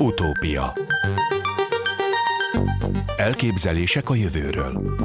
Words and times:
Utópia 0.00 0.72
Elképzelések 3.16 4.10
a 4.10 4.14
jövőről 4.14 4.96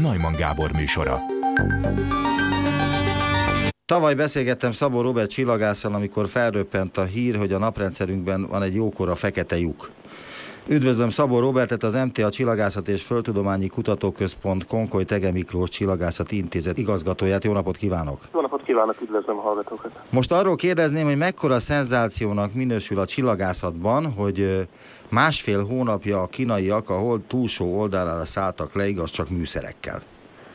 Najman 0.00 0.32
Gábor 0.32 0.72
műsora 0.72 1.18
Tavaly 3.84 4.14
beszélgettem 4.14 4.72
Szabó 4.72 5.00
Robert 5.00 5.30
csillagásszal, 5.30 5.94
amikor 5.94 6.28
felröppent 6.28 6.96
a 6.96 7.04
hír, 7.04 7.36
hogy 7.36 7.52
a 7.52 7.58
naprendszerünkben 7.58 8.46
van 8.46 8.62
egy 8.62 8.74
jókora 8.74 9.14
fekete 9.14 9.58
lyuk. 9.58 9.90
Üdvözlöm 10.68 11.10
Szabó 11.10 11.38
Robertet, 11.38 11.82
az 11.82 11.94
MTA 11.94 12.30
Csillagászat 12.30 12.88
és 12.88 13.02
Földtudományi 13.02 13.66
Kutatóközpont 13.66 14.66
Konkoly 14.66 15.04
Tege 15.04 15.30
Miklós 15.32 15.68
Csillagászati 15.68 16.36
Intézet 16.36 16.78
igazgatóját. 16.78 17.44
Jó 17.44 17.52
napot 17.52 17.76
kívánok! 17.76 18.28
Jó 18.34 18.40
kívánok, 18.66 19.00
üdvözlöm 19.00 19.38
a 19.38 19.40
hallgatókat! 19.40 19.90
Most 20.10 20.32
arról 20.32 20.56
kérdezném, 20.56 21.06
hogy 21.06 21.16
mekkora 21.16 21.60
szenzációnak 21.60 22.54
minősül 22.54 22.98
a 22.98 23.06
csillagászatban, 23.06 24.12
hogy 24.12 24.68
másfél 25.08 25.64
hónapja 25.64 26.22
a 26.22 26.26
kínaiak 26.26 26.90
a 26.90 26.98
hold 26.98 27.20
túlsó 27.20 27.78
oldalára 27.78 28.24
szálltak 28.24 28.74
le, 28.74 28.86
igaz 28.86 29.10
csak 29.10 29.28
műszerekkel. 29.28 30.00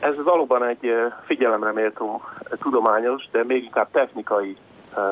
Ez 0.00 0.14
valóban 0.24 0.64
egy 0.64 0.90
figyelemre 1.24 1.72
méltó 1.72 2.22
tudományos, 2.60 3.28
de 3.30 3.44
még 3.46 3.62
inkább 3.64 3.88
technikai 3.90 4.56
uh, 4.96 5.02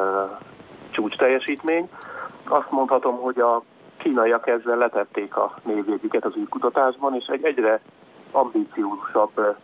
csúcs 0.90 1.16
teljesítmény. 1.16 1.88
Azt 2.44 2.70
mondhatom, 2.70 3.16
hogy 3.16 3.40
a 3.40 3.62
kínaiak 3.96 4.46
ezzel 4.46 4.76
letették 4.76 5.36
a 5.36 5.54
névjegyüket 5.62 6.24
az 6.24 6.36
űrkutatásban, 6.36 7.14
és 7.14 7.26
egy 7.26 7.44
egyre 7.44 7.80
ambíciózusabb 8.30 9.56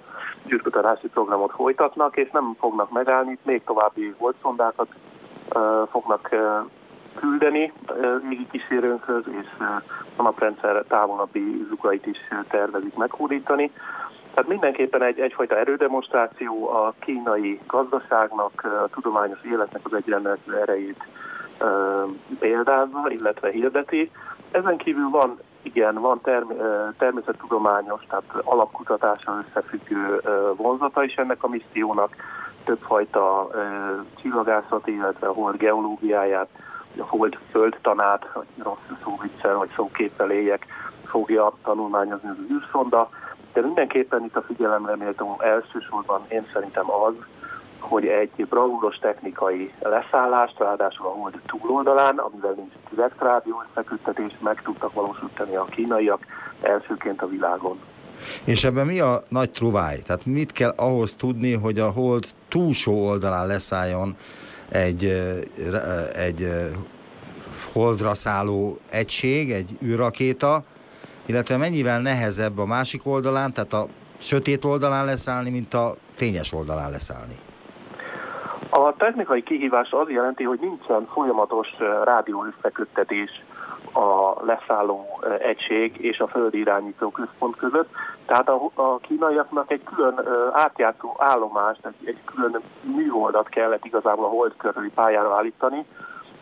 űrkutatási 0.52 1.09
programot 1.09 1.52
folytatnak, 1.52 2.16
és 2.16 2.30
nem 2.30 2.54
fognak 2.59 2.91
megállni, 2.91 3.38
még 3.42 3.64
további 3.64 4.14
holdszondákat 4.18 4.88
uh, 5.54 5.88
fognak 5.91 6.28
küldeni 7.16 7.73
régi 8.28 8.46
kísérőnkhöz, 8.51 9.24
és 9.40 9.46
a 10.16 10.23
naprendszer 10.23 10.85
távolabbi 10.88 11.66
zugait 11.68 12.07
is 12.07 12.18
tervezik 12.48 12.96
meghódítani. 12.96 13.70
Tehát 14.35 14.51
mindenképpen 14.51 15.02
egy, 15.02 15.20
egyfajta 15.20 15.57
erődemonstráció 15.57 16.68
a 16.68 16.95
kínai 16.98 17.60
gazdaságnak, 17.66 18.65
a 18.85 18.88
tudományos 18.88 19.38
életnek 19.42 19.80
az 19.85 19.95
egyenletű 19.95 20.52
erejét 20.52 21.07
példázza, 22.38 23.04
illetve 23.09 23.51
hirdeti. 23.51 24.10
Ezen 24.51 24.76
kívül 24.76 25.10
van, 25.10 25.38
igen, 25.66 25.95
van 25.95 26.20
term, 26.20 26.48
természettudományos, 26.98 28.02
tehát 28.09 28.24
alapkutatással 28.45 29.45
összefüggő 29.48 30.20
vonzata 30.56 31.04
is 31.04 31.14
ennek 31.14 31.42
a 31.42 31.48
missziónak, 31.48 32.16
többfajta 32.64 33.50
csillagászat, 34.20 34.86
illetve 34.86 35.26
a 35.26 35.32
hold 35.32 35.56
geológiáját, 35.56 36.48
a 36.98 37.04
hold 37.04 37.38
földtanát, 37.50 38.24
hogy 38.32 38.46
rossz 38.62 38.98
szóviccel 39.04 39.56
vagy 39.56 39.70
szóképpel 39.76 40.30
éljek, 40.30 40.66
fogja 41.04 41.52
tanulmányozni 41.62 42.28
az 42.28 42.36
űrszonda, 42.51 43.08
de 43.52 43.60
mindenképpen 43.60 44.24
itt 44.24 44.36
a 44.36 44.42
figyelemre 44.42 44.96
méltó 44.96 45.36
elsősorban 45.40 46.20
én 46.28 46.46
szerintem 46.52 46.90
az, 46.90 47.14
hogy 47.88 48.06
egy 48.06 48.46
bravúros 48.48 48.98
technikai 48.98 49.73
leszállást, 49.80 50.59
ráadásul 50.59 51.06
a 51.06 51.09
hold 51.09 51.40
túloldalán, 51.46 52.18
amivel 52.18 52.52
nincs 52.56 52.73
direkt 52.90 53.20
rádió 53.23 53.62
összeköttetés, 53.70 54.32
meg 54.38 54.62
tudtak 54.62 54.92
valósítani 54.92 55.56
a 55.56 55.65
kínaiak 55.65 56.26
elsőként 56.60 57.23
a 57.23 57.29
világon. 57.29 57.79
És 58.45 58.64
ebben 58.64 58.87
mi 58.87 59.01
a 59.01 59.20
nagy 59.29 59.51
truváj? 59.51 59.98
Tehát 60.02 60.26
mit 60.26 60.52
kell 60.52 60.73
ahhoz 60.76 61.14
tudni, 61.14 61.52
hogy 61.52 61.79
a 61.79 61.90
hold 61.90 62.26
túlsó 62.48 63.07
oldalán 63.07 63.46
leszálljon 63.46 64.16
egy, 64.69 65.04
egy 66.14 66.48
holdra 67.72 68.14
szálló 68.14 68.78
egység, 68.91 69.53
egy 69.53 69.78
űrrakéta, 69.82 70.62
illetve 71.26 71.56
mennyivel 71.56 72.00
nehezebb 72.00 72.59
a 72.59 72.66
másik 72.66 73.06
oldalán, 73.06 73.53
tehát 73.53 73.72
a 73.72 73.86
sötét 74.18 74.64
oldalán 74.64 75.04
leszállni, 75.04 75.50
mint 75.50 75.74
a 75.74 75.97
fényes 76.12 76.53
oldalán 76.53 76.91
leszállni? 76.91 77.38
A 78.71 78.97
technikai 78.97 79.43
kihívás 79.43 79.91
az 79.91 80.09
jelenti, 80.09 80.44
hogy 80.44 80.59
nincsen 80.60 81.06
folyamatos 81.12 81.69
rádió 82.04 82.44
összeköttetés 82.44 83.43
a 83.93 84.44
leszálló 84.44 85.22
egység 85.38 85.97
és 85.99 86.19
a 86.19 86.27
földi 86.27 86.59
irányító 86.59 87.10
központ 87.10 87.56
között. 87.56 87.91
Tehát 88.27 88.49
a, 88.49 88.71
a 88.75 88.99
kínaiaknak 88.99 89.71
egy 89.71 89.82
külön 89.84 90.21
átjátszó 90.53 91.16
állomást, 91.19 91.87
egy, 91.87 92.09
egy 92.09 92.19
külön 92.25 92.60
műholdat 92.82 93.49
kellett 93.49 93.84
igazából 93.84 94.25
a 94.25 94.28
hold 94.28 94.53
körüli 94.56 94.91
pályára 94.94 95.37
állítani, 95.37 95.87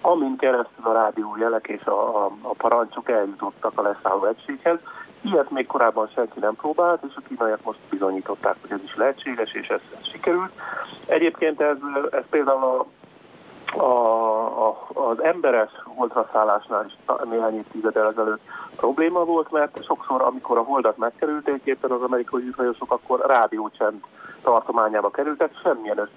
amin 0.00 0.36
keresztül 0.36 0.86
a 0.86 0.92
rádiójelek 0.92 1.66
és 1.68 1.84
a, 1.84 2.24
a, 2.24 2.30
a 2.42 2.54
parancsok 2.56 3.08
eljutottak 3.08 3.78
a 3.78 3.82
leszálló 3.82 4.24
egységhez. 4.24 4.78
Ilyet 5.24 5.50
még 5.50 5.66
korábban 5.66 6.08
senki 6.14 6.38
nem 6.38 6.54
próbált, 6.54 7.02
és 7.08 7.14
a 7.16 7.20
kínaiak 7.28 7.62
most 7.62 7.78
bizonyították, 7.90 8.56
hogy 8.60 8.72
ez 8.72 8.82
is 8.84 8.96
lehetséges, 8.96 9.52
és 9.52 9.68
ez, 9.68 9.80
ez 9.98 10.08
sikerült. 10.08 10.52
Egyébként 11.06 11.60
ez, 11.60 11.76
ez 12.10 12.22
például 12.30 12.62
a, 12.62 12.86
a, 13.78 14.68
a, 14.68 14.88
az 14.94 15.22
emberes 15.22 15.70
holdraszállásnál 15.84 16.84
is 16.86 16.96
néhány 17.30 17.56
évtizeddel 17.56 18.08
ezelőtt 18.10 18.42
probléma 18.76 19.24
volt, 19.24 19.50
mert 19.50 19.84
sokszor, 19.84 20.22
amikor 20.22 20.58
a 20.58 20.62
holdat 20.62 20.96
megkerülték 20.96 21.60
éppen 21.64 21.90
az 21.90 22.02
amerikai 22.02 22.42
űrhajósok, 22.42 22.92
akkor 22.92 23.24
rádiócsend 23.26 24.02
tartományába 24.42 25.10
kerültek, 25.10 25.50
semmilyen 25.62 26.08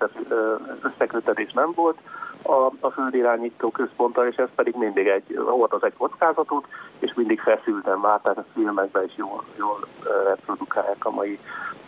összekötetés 0.81 1.53
nem 1.53 1.72
volt 1.75 1.97
a, 2.47 2.71
a 2.79 2.89
földirányító 2.89 3.71
központtal, 3.71 4.27
és 4.27 4.35
ez 4.35 4.47
pedig 4.55 4.75
mindig 4.75 5.07
egy, 5.07 5.39
az 5.69 5.83
egy 5.83 5.93
kockázatot, 5.97 6.65
és 6.99 7.13
mindig 7.13 7.39
feszülten 7.39 8.01
vált, 8.01 8.21
tehát 8.21 8.37
a 8.37 8.45
filmekben 8.53 9.03
is 9.03 9.13
jól, 9.15 9.43
jól 9.57 9.79
reprodukálják 10.25 11.05
a 11.05 11.09
mai, 11.09 11.39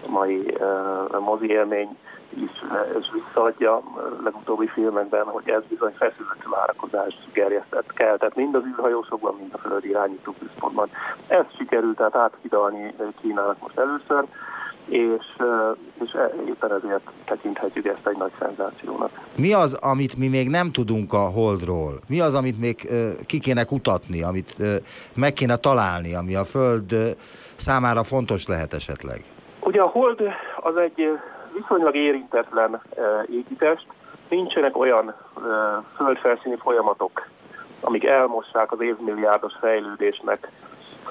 mai 0.08 0.38
uh, 0.38 1.20
mozi 1.20 1.50
élmény 1.50 1.98
is, 2.30 2.52
és 3.00 3.08
visszaadja 3.14 3.76
a 3.76 3.84
legutóbbi 4.24 4.68
filmekben, 4.68 5.26
hogy 5.26 5.50
ez 5.50 5.62
bizony 5.70 5.94
feszült 5.98 6.44
várakozás 6.50 7.18
gerjesztett 7.34 7.94
kell, 7.94 8.18
tehát 8.18 8.36
mind 8.36 8.56
az 8.56 8.66
űrhajósokban, 8.66 9.36
mind 9.40 9.54
a 9.54 9.58
földi 9.58 9.90
irányító 9.90 10.34
központban. 10.40 10.90
Ez 11.28 11.46
sikerült 11.58 11.96
tehát 11.96 12.16
áthidalni 12.16 12.94
Kínának 13.22 13.62
most 13.62 13.78
először, 13.78 14.26
és, 14.90 15.26
és 16.04 16.14
e, 16.14 16.32
éppen 16.48 16.74
ezért 16.74 17.10
tekinthetjük 17.26 17.86
ezt 17.86 18.08
egy 18.08 18.18
nagy 18.18 18.32
szenzációnak. 18.40 19.10
Mi 19.36 19.54
az, 19.54 19.74
amit 19.74 20.18
mi 20.18 20.28
még 20.28 20.50
nem 20.50 20.72
tudunk 20.72 21.14
a 21.14 21.30
Holdról? 21.30 22.00
Mi 22.08 22.20
az, 22.20 22.34
amit 22.34 22.60
még 22.60 22.90
ki 23.26 23.40
kéne 23.40 23.64
kutatni, 23.64 24.24
amit 24.24 24.56
meg 25.14 25.34
kéne 25.34 25.56
találni, 25.56 26.16
ami 26.16 26.36
a 26.36 26.44
Föld 26.44 27.16
számára 27.56 28.04
fontos 28.04 28.48
lehet 28.48 28.74
esetleg? 28.74 29.24
Ugye 29.60 29.82
a 29.82 29.88
Hold 29.88 30.22
az 30.62 30.76
egy 30.78 31.20
viszonylag 31.54 31.96
érintetlen 31.96 32.82
égitest, 33.32 33.88
nincsenek 34.30 34.78
olyan 34.78 35.14
földfelszíni 35.96 36.56
folyamatok, 36.56 37.28
amik 37.82 38.06
elmossák 38.06 38.72
az 38.72 38.82
évmilliárdos 38.82 39.54
fejlődésnek 39.60 40.52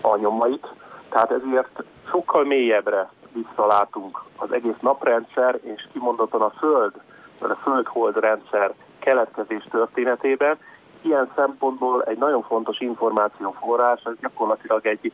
a 0.00 0.16
nyomait, 0.16 0.66
tehát 1.08 1.30
ezért 1.30 1.82
sokkal 2.10 2.44
mélyebbre 2.44 3.10
visszalátunk 3.32 4.22
az 4.36 4.52
egész 4.52 4.80
naprendszer 4.80 5.58
és 5.62 5.88
kimondottan 5.92 6.40
a 6.40 6.50
Föld, 6.50 6.92
vagy 7.38 7.50
a 7.50 7.54
Föld-hold 7.62 8.16
rendszer 8.16 8.74
keletkezés 8.98 9.66
történetében. 9.70 10.56
Ilyen 11.00 11.30
szempontból 11.36 12.02
egy 12.02 12.18
nagyon 12.18 12.42
fontos 12.42 12.80
információforrás, 12.80 14.02
ez 14.04 14.12
gyakorlatilag 14.20 14.86
egy, 14.86 15.12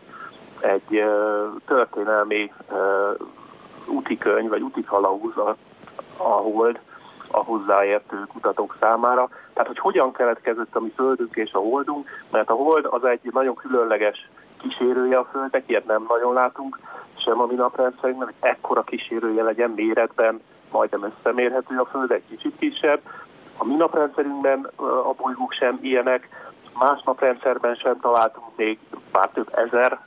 egy 0.61 1.05
történelmi 1.67 2.53
útikönyv, 3.87 4.49
vagy 4.49 4.63
útikalauz 4.63 5.37
a, 5.37 5.57
a 6.17 6.29
hold 6.29 6.81
a 7.35 7.43
hozzáértő 7.45 8.25
kutatók 8.33 8.77
számára. 8.81 9.29
Tehát, 9.53 9.69
hogy 9.69 9.79
hogyan 9.79 10.13
keletkezett 10.13 10.77
a 10.77 10.81
mi 10.81 10.93
Földünk 10.97 11.37
és 11.37 11.53
a 11.53 11.59
Holdunk, 11.59 12.09
mert 12.31 12.51
a 12.51 12.55
Hold 12.55 12.87
az 12.91 13.05
egy 13.05 13.21
nagyon 13.33 13.55
különleges 13.55 14.29
kísérője 14.69 15.19
a 15.19 15.29
Földnek, 15.33 15.63
ilyet 15.67 15.87
nem 15.87 16.05
nagyon 16.09 16.33
látunk 16.33 16.79
sem 17.17 17.41
a 17.41 17.47
mi 17.47 17.55
naprendszerünkben, 17.55 18.27
hogy 18.27 18.51
ekkora 18.51 18.83
kísérője 18.83 19.43
legyen 19.43 19.71
méretben, 19.71 20.41
majdnem 20.71 21.15
összemérhető 21.17 21.79
a 21.79 21.85
Föld, 21.85 22.11
egy 22.11 22.23
kicsit 22.29 22.59
kisebb. 22.59 23.01
A 23.57 23.65
mi 23.65 23.75
naprendszerünkben 23.75 24.71
a 24.77 25.13
bolygók 25.17 25.53
sem 25.53 25.79
ilyenek, 25.83 26.29
más 26.79 27.03
naprendszerben 27.05 27.75
sem 27.75 28.01
találtunk 28.01 28.57
még 28.57 28.79
pár 29.11 29.29
több 29.29 29.51
ezer 29.55 30.01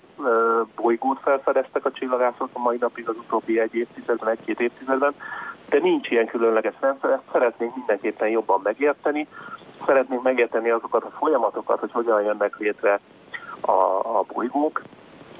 bolygót 0.75 1.19
felfedeztek 1.21 1.85
a 1.85 1.91
csillagászok 1.91 2.49
a 2.53 2.59
mai 2.59 2.77
napig 2.77 3.09
az 3.09 3.15
utóbbi 3.15 3.59
egy 3.59 3.75
évtizedben, 3.75 4.29
egy-két 4.29 4.59
évtizedben, 4.59 5.13
de 5.69 5.79
nincs 5.79 6.09
ilyen 6.09 6.27
különleges 6.27 6.73
rendszer, 6.79 7.09
ezt 7.11 7.31
szeretnénk 7.31 7.75
mindenképpen 7.75 8.27
jobban 8.29 8.59
megérteni, 8.63 9.27
szeretnénk 9.85 10.23
megérteni 10.23 10.69
azokat 10.69 11.03
a 11.03 11.15
folyamatokat, 11.17 11.79
hogy 11.79 11.91
hogyan 11.91 12.21
jönnek 12.21 12.57
létre 12.57 12.99
a, 13.61 13.71
a 14.17 14.25
bolygók, 14.33 14.81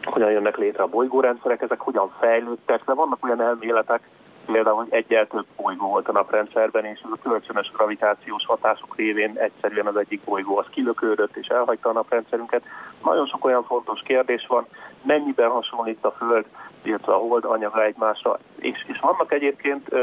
hogyan 0.03 0.31
jönnek 0.31 0.57
létre 0.57 0.83
a 0.83 0.87
bolygórendszerek, 0.87 1.61
ezek 1.61 1.79
hogyan 1.79 2.11
fejlődtek, 2.19 2.83
de 2.85 2.93
vannak 2.93 3.25
olyan 3.25 3.41
elméletek, 3.41 4.09
például, 4.51 4.75
hogy 4.75 4.87
egyel 4.89 5.27
több 5.27 5.45
bolygó 5.55 5.87
volt 5.87 6.07
a 6.07 6.11
naprendszerben, 6.11 6.85
és 6.85 6.99
ez 7.03 7.11
a 7.11 7.29
kölcsönös 7.29 7.71
gravitációs 7.71 8.45
hatások 8.45 8.95
révén 8.95 9.37
egyszerűen 9.37 9.85
az 9.85 9.95
egyik 9.95 10.21
bolygó 10.21 10.57
az 10.57 10.65
kilökődött 10.69 11.35
és 11.35 11.47
elhagyta 11.47 11.89
a 11.89 11.93
naprendszerünket. 11.93 12.63
Nagyon 13.03 13.25
sok 13.25 13.45
olyan 13.45 13.63
fontos 13.63 14.01
kérdés 14.01 14.45
van, 14.47 14.65
mennyiben 15.01 15.49
hasonlít 15.49 16.05
a 16.05 16.11
Föld, 16.11 16.45
illetve 16.81 17.13
a 17.13 17.17
Hold 17.17 17.45
anyaga 17.45 17.83
egymásra, 17.83 18.39
és, 18.55 18.85
és 18.87 18.99
vannak 18.99 19.33
egyébként 19.33 19.93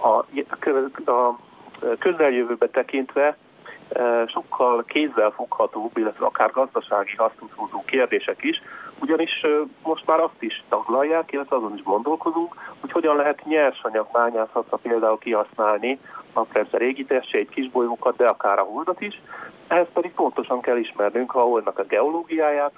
a, 0.00 0.24
a 1.10 1.38
közeljövőbe 1.98 2.68
tekintve 2.68 3.36
sokkal 4.26 4.84
kézzelfoghatóbb, 4.84 5.96
illetve 5.96 6.26
akár 6.26 6.50
gazdasági 6.50 7.16
hasznot 7.16 7.50
hozó 7.54 7.82
kérdések 7.84 8.42
is, 8.42 8.62
ugyanis 9.00 9.46
most 9.82 10.06
már 10.06 10.20
azt 10.20 10.42
is 10.42 10.64
taglalják, 10.68 11.32
illetve 11.32 11.56
azon 11.56 11.74
is 11.74 11.82
gondolkozunk, 11.82 12.54
hogy 12.80 12.92
hogyan 12.92 13.16
lehet 13.16 13.44
nyersanyag 13.44 14.06
bányászatra 14.12 14.76
például 14.76 15.18
kihasználni 15.18 15.98
naprendszer 16.34 16.80
égitestjeit, 16.80 17.50
kisbolygókat, 17.50 18.16
de 18.16 18.26
akár 18.26 18.58
a 18.58 18.62
holdat 18.62 19.00
is. 19.00 19.20
Ehhez 19.68 19.86
pedig 19.92 20.12
pontosan 20.12 20.60
kell 20.60 20.76
ismernünk 20.76 21.34
a 21.34 21.40
holdnak 21.40 21.78
a 21.78 21.84
geológiáját, 21.84 22.72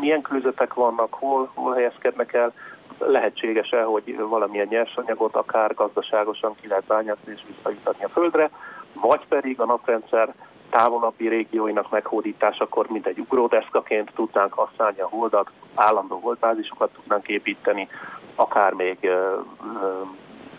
milyen 0.00 0.22
kőzetek 0.22 0.74
vannak, 0.74 1.14
hol, 1.14 1.50
hol 1.54 1.74
helyezkednek 1.74 2.32
el, 2.32 2.52
lehetséges-e, 2.98 3.82
hogy 3.82 4.18
valamilyen 4.18 4.66
nyersanyagot 4.70 5.34
akár 5.36 5.74
gazdaságosan 5.74 6.54
ki 6.60 6.68
lehet 6.68 6.84
bányászni 6.84 7.32
és 7.32 7.42
visszajutatni 7.46 8.04
a 8.04 8.08
Földre, 8.08 8.50
vagy 9.00 9.26
pedig 9.28 9.60
a 9.60 9.64
naprendszer 9.64 10.34
távolabbi 10.70 11.28
régióinak 11.28 11.90
meghódításakor, 11.90 12.86
mint 12.88 13.06
egy 13.06 13.18
ugródeszkaként 13.18 14.10
tudnánk 14.14 14.52
használni 14.52 15.00
a 15.00 15.08
holdat, 15.08 15.50
állandó 15.74 16.18
holdbázisokat 16.18 16.90
tudnánk 16.92 17.28
építeni, 17.28 17.88
akár 18.34 18.72
még 18.72 18.98
ö, 19.00 19.38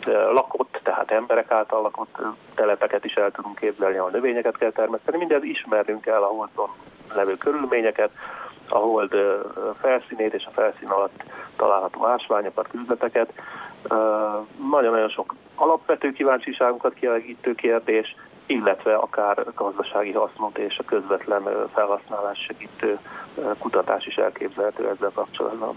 ö, 0.06 0.32
lakott, 0.34 0.80
tehát 0.84 1.12
emberek 1.12 1.52
által 1.52 1.82
lakott 1.82 2.18
telepeket 2.56 3.06
is 3.06 3.14
el 3.14 3.32
tudunk 3.32 3.60
képzelni, 3.60 3.98
ahol 3.98 4.12
növényeket 4.12 4.58
kell 4.58 4.72
termeszteni. 4.72 5.18
Mindez 5.18 5.44
ismernünk 5.44 6.02
kell 6.02 6.22
a 6.22 6.26
holdon 6.26 6.70
levő 7.14 7.38
körülményeket, 7.38 8.12
a 8.70 8.78
hold 8.78 9.16
felszínét 9.82 10.34
és 10.34 10.46
a 10.46 10.52
felszín 10.52 10.88
alatt 10.88 11.24
található 11.56 12.06
ásványokat, 12.06 12.68
küzleteket. 12.68 13.34
Nagyon-nagyon 14.70 15.10
sok 15.10 15.36
alapvető 15.56 16.12
kíváncsiságunkat 16.12 16.94
kielégítő 16.94 17.56
kérdés, 17.56 18.16
illetve 18.50 18.96
akár 18.96 19.46
gazdasági 19.56 20.12
hasznot 20.12 20.58
és 20.58 20.78
a 20.78 20.84
közvetlen 20.84 21.44
felhasználás 21.74 22.40
segítő 22.40 23.00
kutatás 23.60 24.06
is 24.06 24.16
elképzelhető 24.16 24.90
ezzel 24.90 25.12
kapcsolatban. 25.14 25.76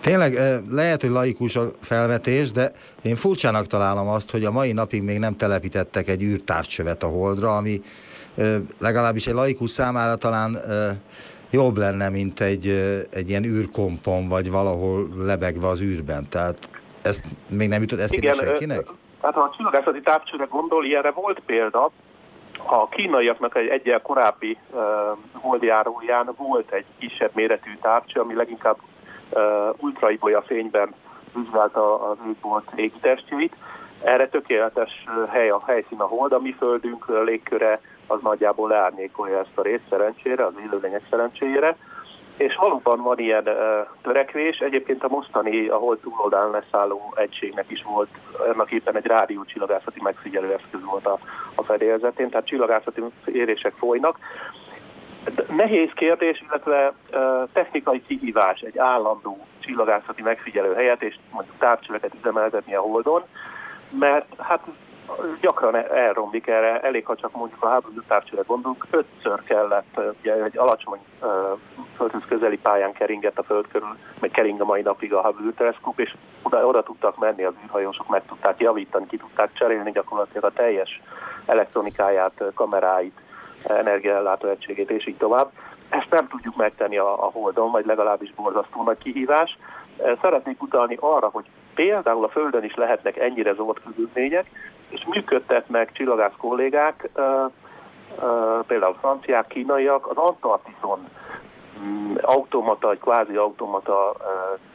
Tényleg 0.00 0.32
lehet, 0.70 1.00
hogy 1.00 1.10
laikus 1.10 1.56
a 1.56 1.70
felvetés, 1.80 2.52
de 2.52 2.72
én 3.02 3.16
furcsának 3.16 3.66
találom 3.66 4.08
azt, 4.08 4.30
hogy 4.30 4.44
a 4.44 4.50
mai 4.50 4.72
napig 4.72 5.02
még 5.02 5.18
nem 5.18 5.36
telepítettek 5.36 6.08
egy 6.08 6.22
űrtávcsövet 6.22 7.02
a 7.02 7.06
Holdra, 7.06 7.56
ami 7.56 7.82
legalábbis 8.78 9.26
egy 9.26 9.34
laikus 9.34 9.70
számára 9.70 10.16
talán 10.16 10.56
jobb 11.50 11.76
lenne, 11.76 12.08
mint 12.08 12.40
egy, 12.40 12.68
egy 13.10 13.28
ilyen 13.28 13.44
űrkompon, 13.44 14.28
vagy 14.28 14.50
valahol 14.50 15.08
lebegve 15.18 15.68
az 15.68 15.80
űrben. 15.80 16.28
Tehát 16.28 16.68
ezt 17.02 17.24
még 17.48 17.68
nem 17.68 17.80
jutott 17.80 18.00
eszébe 18.00 18.32
senkinek? 18.32 18.86
Hát 19.22 19.34
ha 19.34 19.40
a 19.40 19.54
csillagászati 19.56 20.00
távcsőre 20.00 20.44
gondol, 20.44 20.84
ilyenre 20.84 21.10
volt 21.10 21.40
példa, 21.46 21.90
a 22.66 22.88
kínaiaknak 22.88 23.56
egy 23.56 23.68
egyel 23.68 24.02
korábbi 24.02 24.58
uh, 24.70 24.80
holdjáróján 25.32 26.30
volt 26.36 26.70
egy 26.70 26.84
kisebb 26.98 27.30
méretű 27.34 27.70
távcső, 27.80 28.20
ami 28.20 28.34
leginkább 28.34 28.76
uh, 29.30 29.42
ultraibolya 29.76 30.42
fényben 30.42 30.94
vizsgálta 31.34 32.08
az 32.10 32.16
égbolt 32.28 32.70
égitestjeit. 32.74 33.56
Erre 34.02 34.28
tökéletes 34.28 35.04
hely 35.28 35.50
a 35.50 35.62
helyszín 35.66 36.00
a 36.00 36.06
hold, 36.06 36.32
a 36.32 36.38
mi 36.38 36.52
földünk 36.58 37.22
légköre 37.24 37.80
az 38.06 38.18
nagyjából 38.22 38.68
leárnyékolja 38.68 39.38
ezt 39.38 39.58
a 39.58 39.62
részt 39.62 39.88
szerencsére, 39.90 40.44
az 40.44 40.52
élőlények 40.66 41.02
szerencsére. 41.10 41.76
És 42.36 42.56
valóban 42.56 43.02
van 43.02 43.18
ilyen 43.18 43.46
uh, 43.46 43.86
törekvés. 44.02 44.58
Egyébként 44.58 45.04
a 45.04 45.08
mostani, 45.08 45.66
a 45.66 45.76
hold 45.76 45.98
túloldán 45.98 46.50
leszálló 46.50 47.14
egységnek 47.16 47.70
is 47.70 47.82
volt, 47.82 48.08
ennek 48.52 48.70
éppen 48.70 48.96
egy 48.96 49.06
rádió 49.06 49.44
csillagászati 49.44 50.00
megfigyelő 50.02 50.52
eszköz 50.52 50.84
volt 50.84 51.06
a, 51.06 51.18
a 51.54 51.62
fedélzetén, 51.62 52.30
tehát 52.30 52.46
csillagászati 52.46 53.02
érések 53.24 53.72
folynak. 53.78 54.18
Nehéz 55.56 55.90
kérdés, 55.94 56.44
illetve 56.48 56.92
technikai 57.52 58.02
kihívás 58.06 58.60
egy 58.60 58.78
állandó 58.78 59.46
csillagászati 59.58 60.22
megfigyelő 60.22 60.74
helyet, 60.74 61.02
és 61.02 61.16
mondjuk 61.30 61.56
távcsöveket 61.58 62.14
üzemeltetni 62.14 62.74
a 62.74 62.80
holdon, 62.80 63.22
mert 63.98 64.26
hát 64.38 64.60
gyakran 65.40 65.76
elromlik 65.76 66.46
erre, 66.46 66.80
elég, 66.80 67.06
ha 67.06 67.16
csak 67.16 67.32
mondjuk 67.32 67.62
a 67.62 67.68
háború 67.68 68.02
távcsőre 68.06 68.42
gondolunk, 68.46 68.86
ötször 68.90 69.42
kellett, 69.44 70.00
ugye 70.20 70.44
egy 70.44 70.58
alacsony 70.58 70.98
földhöz 71.96 72.22
közeli 72.28 72.58
pályán 72.58 72.92
keringett 72.92 73.38
a 73.38 73.42
föld 73.42 73.68
körül, 73.68 73.96
meg 74.20 74.30
kering 74.30 74.60
a 74.60 74.64
mai 74.64 74.82
napig 74.82 75.14
a 75.14 75.22
Hubble 75.22 75.52
teleszkóp, 75.56 76.00
és 76.00 76.14
oda, 76.42 76.66
oda 76.66 76.82
tudtak 76.82 77.18
menni 77.18 77.44
az 77.44 77.54
űrhajósok, 77.64 78.08
meg 78.08 78.22
tudták 78.26 78.60
javítani, 78.60 79.06
ki 79.06 79.16
tudták 79.16 79.50
cserélni 79.52 79.90
gyakorlatilag 79.90 80.44
a 80.44 80.52
teljes 80.52 81.02
elektronikáját, 81.46 82.42
kameráit, 82.54 83.20
energiaellátó 83.62 84.48
egységét, 84.48 84.90
és 84.90 85.06
így 85.06 85.16
tovább. 85.16 85.50
Ezt 85.88 86.10
nem 86.10 86.28
tudjuk 86.28 86.56
megtenni 86.56 86.98
a, 86.98 87.24
a 87.24 87.30
Holdon, 87.30 87.70
vagy 87.70 87.86
legalábbis 87.86 88.34
borzasztó 88.34 88.82
nagy 88.82 88.98
kihívás. 88.98 89.58
Szeretnék 90.22 90.62
utalni 90.62 90.96
arra, 91.00 91.28
hogy 91.28 91.44
például 91.74 92.24
a 92.24 92.28
Földön 92.28 92.64
is 92.64 92.74
lehetnek 92.74 93.16
ennyire 93.16 93.54
zord 93.54 93.80
körülmények, 93.84 94.46
és 94.88 95.04
működtetnek 95.06 95.92
csillagász 95.92 96.32
kollégák, 96.36 97.08
például 98.66 98.96
franciák, 99.00 99.46
kínaiak, 99.46 100.06
az 100.06 100.16
Antarktiszon 100.16 101.08
mm, 101.80 102.14
automata, 102.20 102.90
egy 102.90 102.98
kvázi 102.98 103.36
automata 103.36 104.16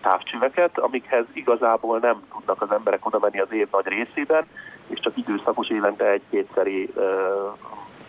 távcsöveket, 0.01 0.77
amikhez 0.77 1.25
igazából 1.33 1.99
nem 1.99 2.23
tudnak 2.33 2.61
az 2.61 2.71
emberek 2.71 3.05
oda 3.05 3.19
menni 3.19 3.39
az 3.39 3.51
év 3.51 3.67
nagy 3.71 3.87
részében, 3.87 4.47
és 4.87 4.99
csak 4.99 5.17
időszakos 5.17 5.69
évente 5.69 6.05
egy-kétszeri 6.05 6.93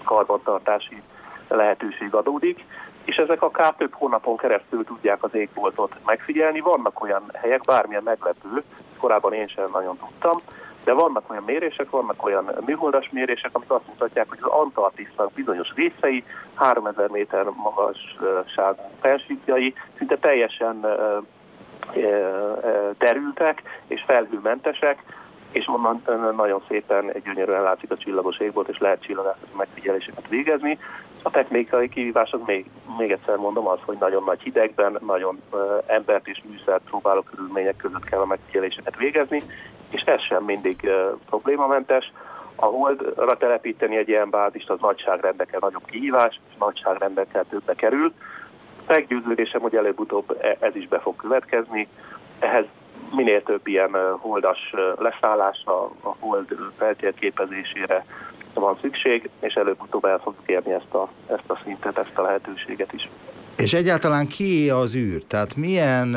karbantartási 0.04 1.02
lehetőség 1.48 2.14
adódik, 2.14 2.64
és 3.04 3.16
ezek 3.16 3.42
akár 3.42 3.74
több 3.74 3.94
hónapon 3.94 4.36
keresztül 4.36 4.84
tudják 4.84 5.22
az 5.22 5.34
égboltot 5.34 5.94
megfigyelni. 6.06 6.60
Vannak 6.60 7.02
olyan 7.02 7.22
helyek, 7.34 7.60
bármilyen 7.60 8.02
meglepő, 8.02 8.62
korábban 8.98 9.32
én 9.32 9.46
sem 9.46 9.68
nagyon 9.72 9.96
tudtam, 9.96 10.40
de 10.84 10.92
vannak 10.92 11.30
olyan 11.30 11.42
mérések, 11.46 11.90
vannak 11.90 12.24
olyan 12.24 12.50
műholdas 12.66 13.08
mérések, 13.10 13.50
amik 13.52 13.70
azt 13.70 13.86
mutatják, 13.86 14.28
hogy 14.28 14.38
az 14.40 14.50
Antarktisznak 14.50 15.32
bizonyos 15.32 15.68
részei, 15.74 16.24
3000 16.54 17.08
méter 17.08 17.44
magasságú 17.44 18.82
felsítjai 19.00 19.74
szinte 19.98 20.16
teljesen 20.16 20.86
derültek 22.98 23.62
és 23.86 24.02
felhőmentesek, 24.06 25.02
és 25.52 25.68
onnan 25.68 26.02
nagyon 26.36 26.62
szépen 26.68 27.12
gyönyörűen 27.24 27.62
látszik 27.62 27.90
a 27.90 27.96
csillagos 27.96 28.38
égbolt, 28.38 28.68
és 28.68 28.78
lehet 28.78 29.02
csillagászati 29.02 29.56
megfigyeléseket 29.56 30.28
végezni. 30.28 30.78
A 31.22 31.30
technikai 31.30 31.88
kihívás 31.88 32.34
még, 32.46 32.70
még 32.98 33.10
egyszer 33.10 33.36
mondom 33.36 33.66
az, 33.66 33.78
hogy 33.84 33.96
nagyon 34.00 34.24
nagy 34.24 34.40
hidegben, 34.42 34.98
nagyon 35.06 35.42
embert 35.86 36.28
és 36.28 36.42
műszert 36.48 36.82
próbáló 36.82 37.20
körülmények 37.20 37.76
között 37.76 38.04
kell 38.04 38.20
a 38.20 38.26
megfigyeléseket 38.26 38.96
végezni, 38.96 39.42
és 39.92 40.00
ez 40.00 40.20
sem 40.20 40.44
mindig 40.44 40.90
problémamentes. 41.26 42.12
A 42.54 42.64
holdra 42.64 43.36
telepíteni 43.36 43.96
egy 43.96 44.08
ilyen 44.08 44.30
bázist 44.30 44.70
az 44.70 44.78
nagyságrendekkel 44.80 45.58
nagyobb 45.62 45.84
kihívás, 45.84 46.40
és 46.48 46.54
nagyságrendekkel 46.58 47.44
többe 47.50 47.74
kerül. 47.74 48.12
Meggyőződésem, 48.86 49.60
hogy 49.60 49.74
előbb-utóbb 49.76 50.38
e, 50.40 50.56
ez 50.60 50.76
is 50.76 50.88
be 50.88 50.98
fog 50.98 51.16
következni. 51.16 51.88
Ehhez 52.38 52.64
minél 53.14 53.42
több 53.42 53.66
ilyen 53.66 53.90
holdas 54.18 54.74
leszállásra, 54.98 55.82
a 55.82 56.16
hold 56.18 56.56
feltérképezésére 56.76 58.04
van 58.54 58.78
szükség, 58.80 59.30
és 59.40 59.54
előbb-utóbb 59.54 60.04
el 60.04 60.18
fogjuk 60.18 60.48
érni 60.48 60.72
ezt 60.72 60.94
a, 60.94 61.08
ezt 61.26 61.50
a 61.50 61.58
szintet, 61.64 61.98
ezt 61.98 62.18
a 62.18 62.22
lehetőséget 62.22 62.92
is. 62.92 63.08
És 63.56 63.72
egyáltalán 63.72 64.26
ki 64.26 64.70
az 64.70 64.94
űr? 64.94 65.22
Tehát 65.22 65.56
milyen 65.56 66.16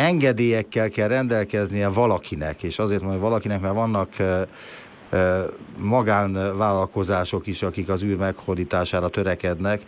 engedélyekkel 0.00 0.88
kell 0.88 1.08
rendelkeznie 1.08 1.88
valakinek, 1.88 2.62
és 2.62 2.78
azért 2.78 3.00
mondom, 3.00 3.20
hogy 3.20 3.28
valakinek, 3.28 3.60
mert 3.60 3.74
vannak 3.74 4.08
magánvállalkozások 5.78 7.46
is, 7.46 7.62
akik 7.62 7.88
az 7.88 8.02
űr 8.02 8.16
meghódítására 8.16 9.08
törekednek, 9.08 9.80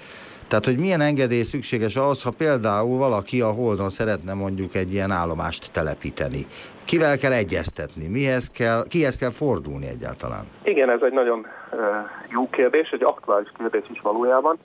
tehát, 0.49 0.66
hogy 0.66 0.78
milyen 0.78 1.00
engedély 1.00 1.42
szükséges 1.42 1.97
az, 1.97 2.23
ha 2.23 2.31
például 2.31 2.99
valaki 2.99 3.40
a 3.40 3.50
Holdon 3.50 3.90
szeretne 3.90 4.33
mondjuk 4.33 4.75
egy 4.75 4.92
ilyen 4.92 5.11
állomást 5.11 5.71
telepíteni. 5.73 6.47
Kivel 6.85 7.19
kell 7.19 7.33
egyeztetni? 7.33 8.07
Mihez 8.07 8.50
kell, 8.50 8.85
kihez 8.88 9.16
kell 9.16 9.31
fordulni 9.31 9.87
egyáltalán? 9.87 10.45
Igen, 10.62 10.90
ez 10.90 11.00
egy 11.02 11.12
nagyon 11.12 11.47
jó 12.28 12.49
kérdés, 12.50 12.90
egy 12.90 13.02
aktuális 13.04 13.49
kérdés 13.59 13.83
is 13.92 14.00
valójában. 14.00 14.59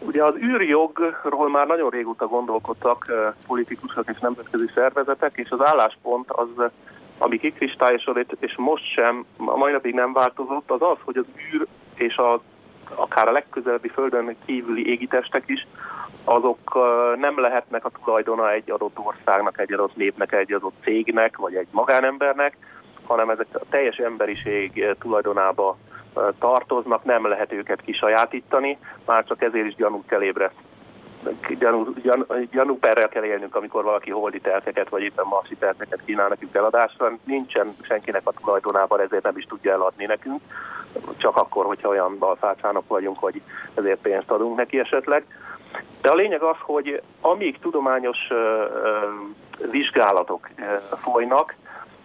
Ugye 0.00 0.24
az 0.24 0.34
űrjogról 0.36 1.50
már 1.50 1.66
nagyon 1.66 1.90
régóta 1.90 2.26
gondolkodtak 2.26 3.12
politikusok 3.46 4.08
és 4.12 4.18
nemzetközi 4.18 4.66
szervezetek, 4.74 5.32
és 5.36 5.50
az 5.50 5.64
álláspont 5.64 6.30
az 6.30 6.70
ami 7.20 7.38
kikristályosodik, 7.38 8.26
és 8.38 8.54
most 8.56 8.84
sem, 8.84 9.24
a 9.36 9.56
mai 9.56 9.72
napig 9.72 9.94
nem 9.94 10.12
változott, 10.12 10.70
az 10.70 10.82
az, 10.82 10.96
hogy 11.04 11.16
az 11.16 11.24
űr 11.52 11.66
és 11.94 12.16
a, 12.16 12.40
akár 12.94 13.28
a 13.28 13.32
legközelebbi 13.32 13.88
földön 13.88 14.36
kívüli 14.44 14.90
égitestek 14.90 15.42
is, 15.46 15.66
azok 16.24 16.78
nem 17.16 17.40
lehetnek 17.40 17.84
a 17.84 17.90
tulajdona 18.04 18.52
egy 18.52 18.70
adott 18.70 18.98
országnak, 18.98 19.60
egy 19.60 19.72
adott 19.72 19.96
népnek, 19.96 20.32
egy 20.32 20.52
adott 20.52 20.74
cégnek, 20.82 21.36
vagy 21.36 21.54
egy 21.54 21.68
magánembernek, 21.70 22.56
hanem 23.06 23.30
ezek 23.30 23.46
a 23.52 23.60
teljes 23.68 23.96
emberiség 23.96 24.96
tulajdonába 24.98 25.76
tartoznak, 26.38 27.04
nem 27.04 27.26
lehet 27.26 27.52
őket 27.52 27.80
kisajátítani, 27.80 28.78
már 29.06 29.24
csak 29.24 29.42
ezért 29.42 29.66
is 29.66 29.74
gyanút 29.74 30.06
kell 30.06 30.22
ébreszteni 30.22 30.68
gyanú, 31.58 31.94
gyan, 32.02 32.26
gyanúperrel 32.50 33.08
kell 33.08 33.24
élnünk, 33.24 33.54
amikor 33.54 33.84
valaki 33.84 34.10
holdi 34.10 34.40
telkeket, 34.40 34.88
vagy 34.88 35.02
éppen 35.02 35.24
marsi 35.26 35.56
telkeket 35.56 36.00
kínál 36.04 36.28
nekünk 36.28 36.54
eladásra. 36.54 37.12
Nincsen 37.24 37.74
senkinek 37.82 38.20
a 38.24 38.32
tulajdonában, 38.32 39.00
ezért 39.00 39.22
nem 39.22 39.36
is 39.36 39.44
tudja 39.44 39.72
eladni 39.72 40.04
nekünk. 40.04 40.40
Csak 41.16 41.36
akkor, 41.36 41.66
hogyha 41.66 41.88
olyan 41.88 42.18
balfácsának 42.18 42.88
vagyunk, 42.88 43.18
hogy 43.18 43.40
ezért 43.74 44.00
pénzt 44.00 44.30
adunk 44.30 44.56
neki 44.56 44.78
esetleg. 44.78 45.24
De 46.00 46.10
a 46.10 46.14
lényeg 46.14 46.42
az, 46.42 46.56
hogy 46.60 47.02
amíg 47.20 47.58
tudományos 47.58 48.18
vizsgálatok 49.70 50.48
folynak, 51.02 51.54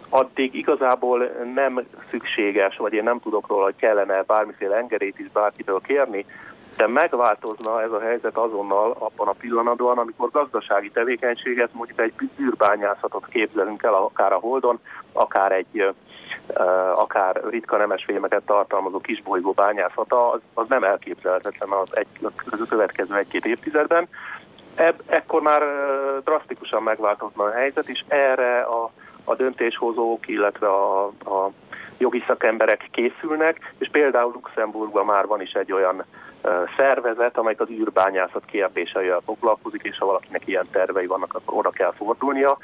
addig 0.08 0.54
igazából 0.54 1.30
nem 1.54 1.82
szükséges, 2.10 2.76
vagy 2.76 2.92
én 2.92 3.02
nem 3.02 3.20
tudok 3.20 3.46
róla, 3.48 3.64
hogy 3.64 3.76
kellene 3.76 4.22
bármiféle 4.22 4.76
engedélyt 4.76 5.18
is 5.18 5.30
bárkitől 5.32 5.80
kérni, 5.80 6.26
de 6.76 6.86
megváltozna 6.86 7.82
ez 7.82 7.90
a 7.90 8.00
helyzet 8.00 8.36
azonnal 8.36 8.96
abban 8.98 9.28
a 9.28 9.32
pillanatban, 9.32 9.98
amikor 9.98 10.30
gazdasági 10.30 10.90
tevékenységet, 10.90 11.72
mondjuk 11.72 12.00
egy 12.00 12.12
űrbányászatot 12.40 13.26
képzelünk 13.26 13.82
el, 13.82 13.94
akár 13.94 14.32
a 14.32 14.38
Holdon, 14.38 14.80
akár 15.12 15.52
egy 15.52 15.94
akár 16.94 17.40
ritka 17.50 17.76
nemesfémeket 17.76 18.42
tartalmazó 18.42 19.00
kisbolygó 19.00 19.52
bányászata, 19.52 20.30
az, 20.30 20.40
az 20.54 20.66
nem 20.68 20.84
elképzelhetetlen 20.84 21.68
az, 21.68 21.96
egy, 21.96 22.06
az 22.50 22.68
következő 22.68 23.16
egy-két 23.16 23.46
évtizedben. 23.46 24.08
Ebb, 24.74 25.02
ekkor 25.06 25.42
már 25.42 25.62
drasztikusan 26.24 26.82
megváltozna 26.82 27.44
a 27.44 27.50
helyzet, 27.52 27.88
és 27.88 28.04
erre 28.08 28.60
a, 28.60 28.90
a 29.28 29.34
döntéshozók, 29.34 30.28
illetve 30.28 30.68
a, 30.68 31.04
a 31.06 31.50
jogi 31.98 32.24
szakemberek 32.26 32.88
készülnek, 32.90 33.74
és 33.78 33.88
például 33.88 34.32
Luxemburgban 34.32 35.04
már 35.04 35.26
van 35.26 35.40
is 35.40 35.52
egy 35.52 35.72
olyan 35.72 36.04
szervezet, 36.76 37.38
amelyik 37.38 37.60
az 37.60 37.70
űrbányászat 37.70 38.44
kérdéseivel 38.44 39.22
foglalkozik, 39.24 39.82
és 39.82 39.98
ha 39.98 40.06
valakinek 40.06 40.46
ilyen 40.46 40.68
tervei 40.70 41.06
vannak, 41.06 41.34
akkor 41.34 41.58
oda 41.58 41.70
kell 41.70 41.92
fordulnia. 41.92 42.58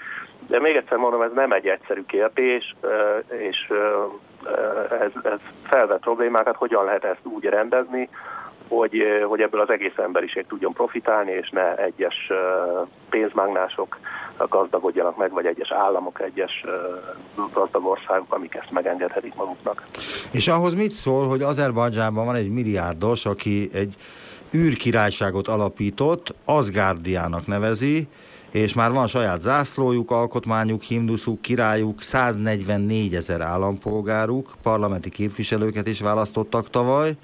De 0.46 0.60
még 0.60 0.76
egyszer 0.76 0.98
mondom, 0.98 1.22
ez 1.22 1.32
nem 1.34 1.52
egy 1.52 1.66
egyszerű 1.66 2.04
kérdés, 2.06 2.74
és 3.28 3.72
ez, 4.90 5.10
ez 5.22 5.38
felvet 5.62 6.00
problémákat, 6.00 6.56
hogyan 6.56 6.84
lehet 6.84 7.04
ezt 7.04 7.20
úgy 7.22 7.44
rendezni, 7.44 8.08
hogy, 8.76 9.02
hogy 9.28 9.40
ebből 9.40 9.60
az 9.60 9.70
egész 9.70 9.96
emberiség 9.96 10.46
tudjon 10.46 10.72
profitálni, 10.72 11.30
és 11.30 11.50
ne 11.50 11.76
egyes 11.76 12.30
pénzmágnások 13.10 13.98
gazdagodjanak 14.48 15.16
meg, 15.16 15.32
vagy 15.32 15.46
egyes 15.46 15.70
államok, 15.70 16.20
egyes 16.20 16.64
gazdag 17.52 17.86
országok, 17.86 18.34
amik 18.34 18.54
ezt 18.54 18.70
megengedhetik 18.70 19.34
maguknak. 19.34 19.82
És 20.30 20.48
ahhoz 20.48 20.74
mit 20.74 20.90
szól, 20.90 21.28
hogy 21.28 21.42
Azerbajdzsánban 21.42 22.24
van 22.24 22.34
egy 22.34 22.50
milliárdos, 22.50 23.26
aki 23.26 23.68
egy 23.72 23.94
űrkirályságot 24.54 25.48
alapított, 25.48 26.34
Asgardiának 26.44 27.46
nevezi, 27.46 28.08
és 28.52 28.74
már 28.74 28.92
van 28.92 29.06
saját 29.06 29.40
zászlójuk, 29.40 30.10
alkotmányuk, 30.10 30.82
himnuszuk, 30.82 31.42
királyuk, 31.42 32.02
144 32.02 33.14
ezer 33.14 33.40
állampolgáruk, 33.40 34.50
parlamenti 34.62 35.10
képviselőket 35.10 35.86
is 35.86 36.00
választottak 36.00 36.70
tavaly, 36.70 37.16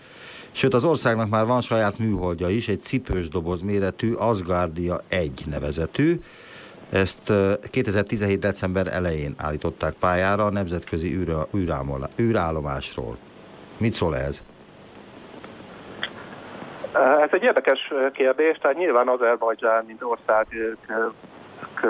Sőt, 0.52 0.74
az 0.74 0.84
országnak 0.84 1.28
már 1.28 1.46
van 1.46 1.60
saját 1.60 1.98
műholdja 1.98 2.48
is, 2.48 2.68
egy 2.68 2.82
cipős 2.82 3.28
doboz 3.28 3.60
méretű 3.60 4.12
Asgardia 4.12 5.00
1 5.08 5.44
nevezetű. 5.50 6.20
Ezt 6.90 7.32
2017. 7.70 8.38
december 8.38 8.86
elején 8.86 9.34
állították 9.36 9.92
pályára 9.92 10.44
a 10.44 10.50
nemzetközi 10.50 11.26
űrállomásról. 12.18 13.16
Mit 13.76 13.94
szól 13.94 14.16
ez? 14.16 14.42
Ez 17.22 17.28
egy 17.30 17.42
érdekes 17.42 17.92
kérdés, 18.12 18.58
tehát 18.58 18.76
nyilván 18.76 19.08
Azerbajdzsán, 19.08 19.84
mint 19.86 20.02
ország 20.02 20.46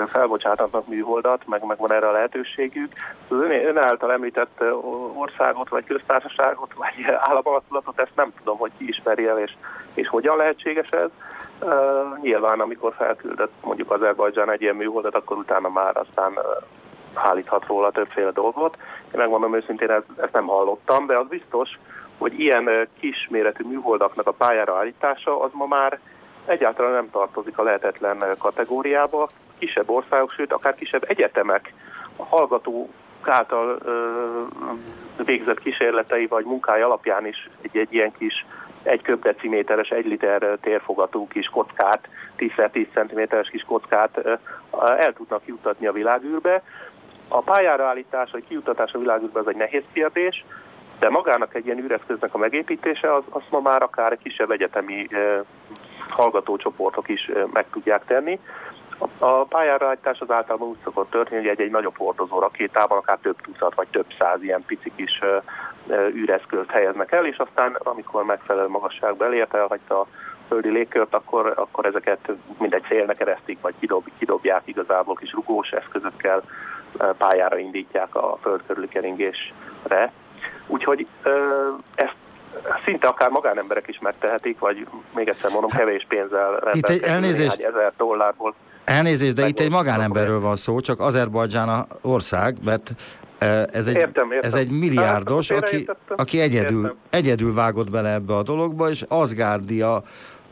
felbocsátatnak 0.07 0.87
műholdat, 0.87 1.47
meg, 1.47 1.65
meg 1.65 1.77
van 1.77 1.91
erre 1.91 2.07
a 2.07 2.11
lehetőségük. 2.11 2.93
Az 3.27 3.37
ön, 3.37 3.51
ön 3.51 3.77
által 3.77 4.11
említett 4.11 4.63
országot, 5.13 5.69
vagy 5.69 5.85
köztársaságot, 5.85 6.73
vagy 6.73 7.13
államalakulatot, 7.29 7.99
ezt 7.99 8.15
nem 8.15 8.33
tudom, 8.37 8.57
hogy 8.57 8.71
ki 8.77 8.87
ismeri 8.87 9.27
el, 9.27 9.39
és, 9.39 9.55
és 9.93 10.07
hogyan 10.07 10.37
lehetséges 10.37 10.89
ez. 10.89 11.09
Uh, 11.61 12.21
nyilván, 12.21 12.59
amikor 12.59 12.93
felküldött 12.97 13.53
mondjuk 13.63 13.91
Azerbajdzsán 13.91 14.51
egy 14.51 14.61
ilyen 14.61 14.75
műholdat, 14.75 15.15
akkor 15.15 15.37
utána 15.37 15.69
már 15.69 15.97
aztán 15.97 16.39
állíthat 17.13 17.65
róla 17.65 17.91
többféle 17.91 18.31
dolgot. 18.31 18.77
Én 19.13 19.19
megmondom 19.19 19.55
őszintén, 19.55 19.89
ezt, 19.91 20.31
nem 20.31 20.45
hallottam, 20.45 21.05
de 21.05 21.17
az 21.17 21.27
biztos, 21.27 21.79
hogy 22.17 22.39
ilyen 22.39 22.87
kisméretű 22.99 23.63
műholdaknak 23.63 24.27
a 24.27 24.31
pályára 24.31 24.77
állítása, 24.77 25.41
az 25.41 25.49
ma 25.53 25.65
már 25.65 25.99
egyáltalán 26.49 26.91
nem 26.91 27.09
tartozik 27.11 27.57
a 27.57 27.63
lehetetlen 27.63 28.23
kategóriába. 28.37 29.29
Kisebb 29.57 29.89
országok, 29.89 30.31
sőt 30.31 30.53
akár 30.53 30.75
kisebb 30.75 31.05
egyetemek 31.07 31.73
a 32.15 32.23
hallgató 32.23 32.89
által 33.21 33.77
ö, 33.83 34.43
végzett 35.23 35.59
kísérletei 35.59 36.27
vagy 36.27 36.45
munkája 36.45 36.85
alapján 36.85 37.27
is 37.27 37.49
egy, 37.61 37.77
egy 37.77 37.93
ilyen 37.93 38.11
kis 38.17 38.45
egy 38.83 39.01
köbdeciméteres, 39.01 39.89
egy 39.89 40.05
liter 40.05 40.57
térfogatú 40.61 41.27
kis 41.27 41.47
kockát, 41.47 42.07
10x10 42.37 42.85
cm-es 42.93 43.49
kis 43.49 43.63
kockát 43.63 44.39
el 44.97 45.13
tudnak 45.13 45.41
jutatni 45.45 45.87
a 45.87 45.91
világűrbe. 45.91 46.63
A 47.27 47.41
pályára 47.41 47.85
állítás, 47.85 48.31
vagy 48.31 48.43
kijutatás 48.47 48.93
a 48.93 48.99
világűrbe 48.99 49.39
az 49.39 49.47
egy 49.47 49.55
nehéz 49.55 49.83
kérdés, 49.93 50.45
de 50.99 51.09
magának 51.09 51.55
egy 51.55 51.65
ilyen 51.65 51.77
űreszköznek 51.79 52.33
a 52.33 52.37
megépítése, 52.37 53.13
az, 53.13 53.23
az 53.29 53.41
ma 53.49 53.59
már 53.59 53.81
akár 53.81 54.17
kisebb 54.17 54.51
egyetemi 54.51 55.07
hallgatócsoportok 56.09 57.09
is 57.09 57.31
meg 57.53 57.65
tudják 57.71 58.05
tenni. 58.05 58.39
A 59.17 59.43
pályára 59.43 59.87
állítás 59.87 60.19
az 60.19 60.31
általában 60.31 60.67
úgy 60.67 60.77
szokott 60.83 61.09
történni, 61.09 61.41
hogy 61.41 61.49
egy, 61.49 61.61
egy 61.61 61.71
nagyobb 61.71 61.97
hordozó 61.97 62.39
rakétában 62.39 62.97
akár 62.97 63.17
több 63.21 63.41
tucat 63.41 63.75
vagy 63.75 63.87
több 63.87 64.05
száz 64.19 64.43
ilyen 64.43 64.63
pici 64.65 64.91
kis 64.95 65.21
űreszközt 66.13 66.69
helyeznek 66.69 67.11
el, 67.11 67.25
és 67.25 67.37
aztán 67.37 67.77
amikor 67.83 68.23
megfelelő 68.23 68.67
magasságba 68.67 69.25
elért, 69.25 69.53
elhagyta 69.53 69.99
a 69.99 70.07
földi 70.47 70.69
légkört, 70.69 71.13
akkor, 71.13 71.53
akkor 71.55 71.85
ezeket 71.85 72.31
mindegy 72.59 72.83
célnek 72.87 73.19
eresztik, 73.19 73.61
vagy 73.61 73.73
kidob, 73.79 74.09
kidobják 74.17 74.61
igazából 74.65 75.15
kis 75.15 75.31
rugós 75.31 75.71
eszközökkel, 75.71 76.41
pályára 77.17 77.57
indítják 77.57 78.15
a 78.15 78.37
föld 78.41 78.61
körüli 78.67 78.87
keringésre. 78.87 80.11
Úgyhogy 80.67 81.07
ezt 81.95 82.15
szinte 82.85 83.07
akár 83.07 83.29
magánemberek 83.29 83.87
is 83.87 83.99
megtehetik, 83.99 84.59
vagy 84.59 84.87
még 85.15 85.27
egyszer 85.27 85.51
mondom, 85.51 85.69
kevés 85.69 86.05
pénzzel 86.09 86.69
Itt 86.71 86.89
egy 86.89 87.03
elnézést, 87.03 87.59
ezer 87.59 87.93
dollárból. 87.97 88.53
Elnézést, 88.83 89.33
de 89.33 89.47
itt 89.47 89.59
egy 89.59 89.71
magánemberről 89.71 90.39
van 90.39 90.55
szó, 90.55 90.79
csak 90.79 90.99
Azerbajdzsán 90.99 91.69
a 91.69 91.85
ország, 92.01 92.57
mert 92.63 92.89
e, 93.37 93.45
ez 93.71 93.87
egy, 93.87 93.95
értem, 93.95 94.31
értem. 94.31 94.51
ez 94.51 94.53
egy 94.53 94.69
milliárdos, 94.69 95.51
hát, 95.51 95.63
aki, 95.63 95.89
aki 96.07 96.41
egyedül, 96.41 96.95
egyedül 97.09 97.53
vágott 97.53 97.89
bele 97.91 98.13
ebbe 98.13 98.35
a 98.35 98.43
dologba, 98.43 98.89
és 98.89 99.05
Asgardia 99.07 100.03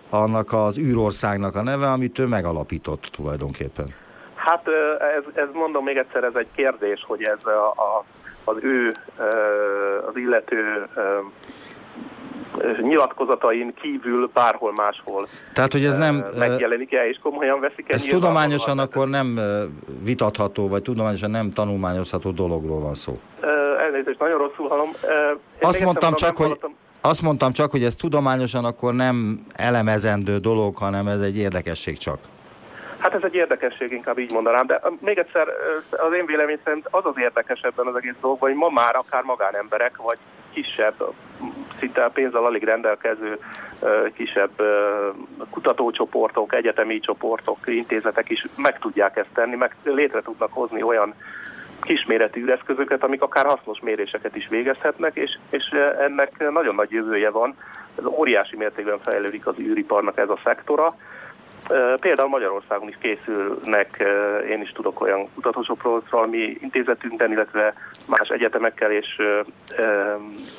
annak 0.09 0.53
az 0.53 0.77
űrországnak 0.77 1.55
a 1.55 1.61
neve, 1.61 1.91
amit 1.91 2.19
ő 2.19 2.25
megalapított 2.25 3.09
tulajdonképpen. 3.11 3.93
Hát 4.35 4.67
ez, 5.17 5.23
ez 5.43 5.47
mondom 5.53 5.83
még 5.83 5.97
egyszer, 5.97 6.23
ez 6.23 6.35
egy 6.35 6.47
kérdés, 6.55 7.03
hogy 7.07 7.23
ez 7.23 7.45
a, 7.45 7.67
a, 7.67 8.05
az 8.43 8.55
ő, 8.61 8.91
az 10.07 10.15
illető 10.15 10.87
nyilatkozatain 12.81 13.73
kívül 13.81 14.29
bárhol 14.33 14.73
máshol 14.73 15.27
Tehát, 15.53 15.71
hogy 15.71 15.85
ez 15.85 15.95
nem 15.95 16.25
megjelenik-e, 16.37 17.07
és 17.07 17.19
komolyan 17.21 17.59
veszik-e. 17.59 17.93
Ez 17.93 18.03
tudományosan 18.03 18.79
akkor 18.79 19.07
nem 19.07 19.39
vitatható, 20.03 20.67
vagy 20.67 20.81
tudományosan 20.81 21.31
nem 21.31 21.51
tanulmányozható 21.51 22.31
dologról 22.31 22.81
van 22.81 22.95
szó. 22.95 23.19
Elnézést, 23.79 24.19
nagyon 24.19 24.37
rosszul 24.37 24.67
hallom. 24.67 24.89
Azt 25.61 25.79
mondtam 25.79 26.13
csak, 26.13 26.37
hogy 26.37 26.59
azt 27.01 27.21
mondtam 27.21 27.51
csak, 27.51 27.71
hogy 27.71 27.83
ez 27.83 27.95
tudományosan 27.95 28.65
akkor 28.65 28.93
nem 28.93 29.45
elemezendő 29.53 30.37
dolog, 30.37 30.75
hanem 30.75 31.07
ez 31.07 31.21
egy 31.21 31.37
érdekesség 31.37 31.97
csak. 31.97 32.19
Hát 32.97 33.13
ez 33.13 33.21
egy 33.23 33.35
érdekesség, 33.35 33.91
inkább 33.91 34.17
így 34.17 34.31
mondanám, 34.31 34.67
de 34.67 34.81
még 34.99 35.17
egyszer 35.17 35.47
az 35.91 36.13
én 36.13 36.25
vélemény 36.25 36.59
szerint 36.63 36.87
az 36.91 37.05
az 37.05 37.17
érdekes 37.17 37.61
ebben 37.61 37.87
az 37.87 37.95
egész 37.95 38.15
dolgban, 38.21 38.49
hogy 38.49 38.57
ma 38.57 38.69
már 38.69 38.95
akár 38.95 39.23
magánemberek, 39.23 39.97
vagy 39.97 40.17
kisebb, 40.61 41.13
szinte 41.79 42.09
pénzzel 42.13 42.45
alig 42.45 42.63
rendelkező 42.63 43.39
kisebb 44.13 44.51
kutatócsoportok, 45.49 46.53
egyetemi 46.53 46.99
csoportok, 46.99 47.57
intézetek 47.65 48.29
is 48.29 48.47
meg 48.55 48.79
tudják 48.79 49.17
ezt 49.17 49.33
tenni, 49.33 49.55
meg 49.55 49.75
létre 49.83 50.21
tudnak 50.21 50.53
hozni 50.53 50.81
olyan 50.81 51.13
kisméretű 51.81 52.41
űreszközöket, 52.41 53.03
amik 53.03 53.21
akár 53.21 53.45
hasznos 53.45 53.79
méréseket 53.79 54.35
is 54.35 54.47
végezhetnek, 54.47 55.15
és, 55.15 55.37
és 55.49 55.63
ennek 55.99 56.49
nagyon 56.51 56.75
nagy 56.75 56.91
jövője 56.91 57.29
van. 57.29 57.55
Ez 57.97 58.05
óriási 58.05 58.55
mértékben 58.55 58.97
fejlődik 58.97 59.47
az 59.47 59.55
űriparnak 59.59 60.17
ez 60.17 60.29
a 60.29 60.39
szektora. 60.43 60.95
Például 61.99 62.29
Magyarországon 62.29 62.87
is 62.87 62.97
készülnek, 62.99 64.03
én 64.49 64.61
is 64.61 64.71
tudok 64.71 65.01
olyan 65.01 65.29
kutatócsoportról, 65.33 66.27
mi 66.27 66.57
intézetünkben, 66.61 67.31
illetve 67.31 67.73
más 68.05 68.29
egyetemekkel 68.29 68.91
és 68.91 69.21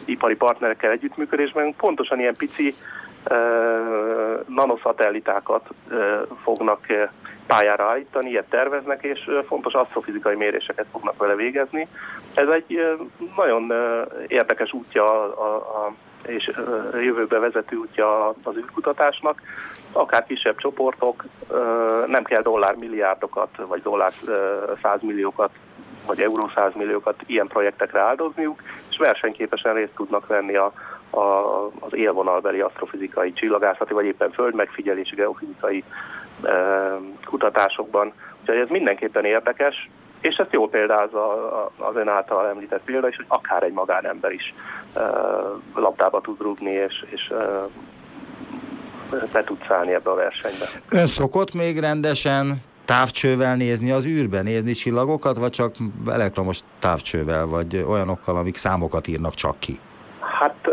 ipari 0.05 0.37
partnerekkel 0.37 0.91
együttműködésben 0.91 1.75
pontosan 1.75 2.19
ilyen 2.19 2.37
pici 2.37 2.75
nanoszatellitákat 4.47 5.69
fognak 6.43 6.87
pályára 7.47 7.85
állítani, 7.85 8.31
ilyet 8.31 8.49
terveznek, 8.49 9.05
és 9.05 9.31
fontos 9.47 9.75
asztrofizikai 9.75 10.35
méréseket 10.35 10.87
fognak 10.93 11.17
vele 11.17 11.35
végezni. 11.35 11.89
Ez 12.35 12.49
egy 12.49 12.97
nagyon 13.37 13.73
érdekes 14.27 14.73
útja 14.73 15.05
a, 15.23 15.55
a, 15.57 15.95
és 16.27 16.51
jövőbe 16.93 17.39
vezető 17.39 17.77
útja 17.77 18.29
az 18.29 18.57
űrkutatásnak. 18.57 19.43
Akár 19.99 20.25
kisebb 20.27 20.57
csoportok, 20.57 21.25
nem 22.07 22.25
kell 22.25 22.43
dollármilliárdokat, 22.43 23.49
vagy 23.57 23.83
dollár 23.83 24.13
százmilliókat, 24.83 25.51
vagy 26.07 26.21
euró 26.21 26.51
százmilliókat 26.55 27.15
ilyen 27.27 27.47
projektekre 27.47 28.01
áldozniuk, 28.01 28.63
és 28.91 28.97
versenyképesen 28.97 29.75
részt 29.75 29.95
tudnak 29.97 30.27
venni 30.27 30.57
a, 30.57 30.73
a, 31.11 31.21
az 31.79 31.95
élvonalbeli 31.95 32.61
asztrofizikai, 32.61 33.33
csillagászati, 33.33 33.93
vagy 33.93 34.05
éppen 34.05 34.31
földmegfigyelési, 34.31 35.15
geofizikai 35.15 35.85
kutatásokban. 37.25 38.13
Úgyhogy 38.41 38.57
ez 38.57 38.69
mindenképpen 38.69 39.25
érdekes, 39.25 39.89
és 40.21 40.37
ezt 40.37 40.53
jól 40.53 40.69
példázza 40.69 41.53
az 41.77 41.97
ön 41.97 42.09
által 42.09 42.49
említett 42.49 42.83
példa 42.85 43.09
is, 43.09 43.17
hogy 43.17 43.27
akár 43.29 43.63
egy 43.63 43.73
magánember 43.73 44.33
is 44.33 44.55
labdába 45.75 46.21
tud 46.21 46.41
rúgni, 46.41 46.71
és, 46.71 47.05
és 47.11 47.33
be 49.33 49.45
tud 49.45 49.59
szállni 49.69 49.93
ebbe 49.95 50.11
a 50.11 50.15
versenybe. 50.15 50.69
Ön 50.89 51.07
szokott 51.07 51.55
még 51.55 51.79
rendesen 51.79 52.61
távcsővel 52.85 53.57
nézni 53.57 53.91
az 53.91 54.05
űrbe, 54.05 54.43
nézni 54.43 54.73
csillagokat, 54.73 55.37
vagy 55.37 55.51
csak 55.51 55.75
elektromos 56.11 56.61
távcsővel, 56.79 57.47
vagy 57.47 57.85
olyanokkal, 57.89 58.37
amik 58.37 58.57
számokat 58.57 59.07
írnak 59.07 59.35
csak 59.35 59.59
ki? 59.59 59.81
Hát 60.21 60.69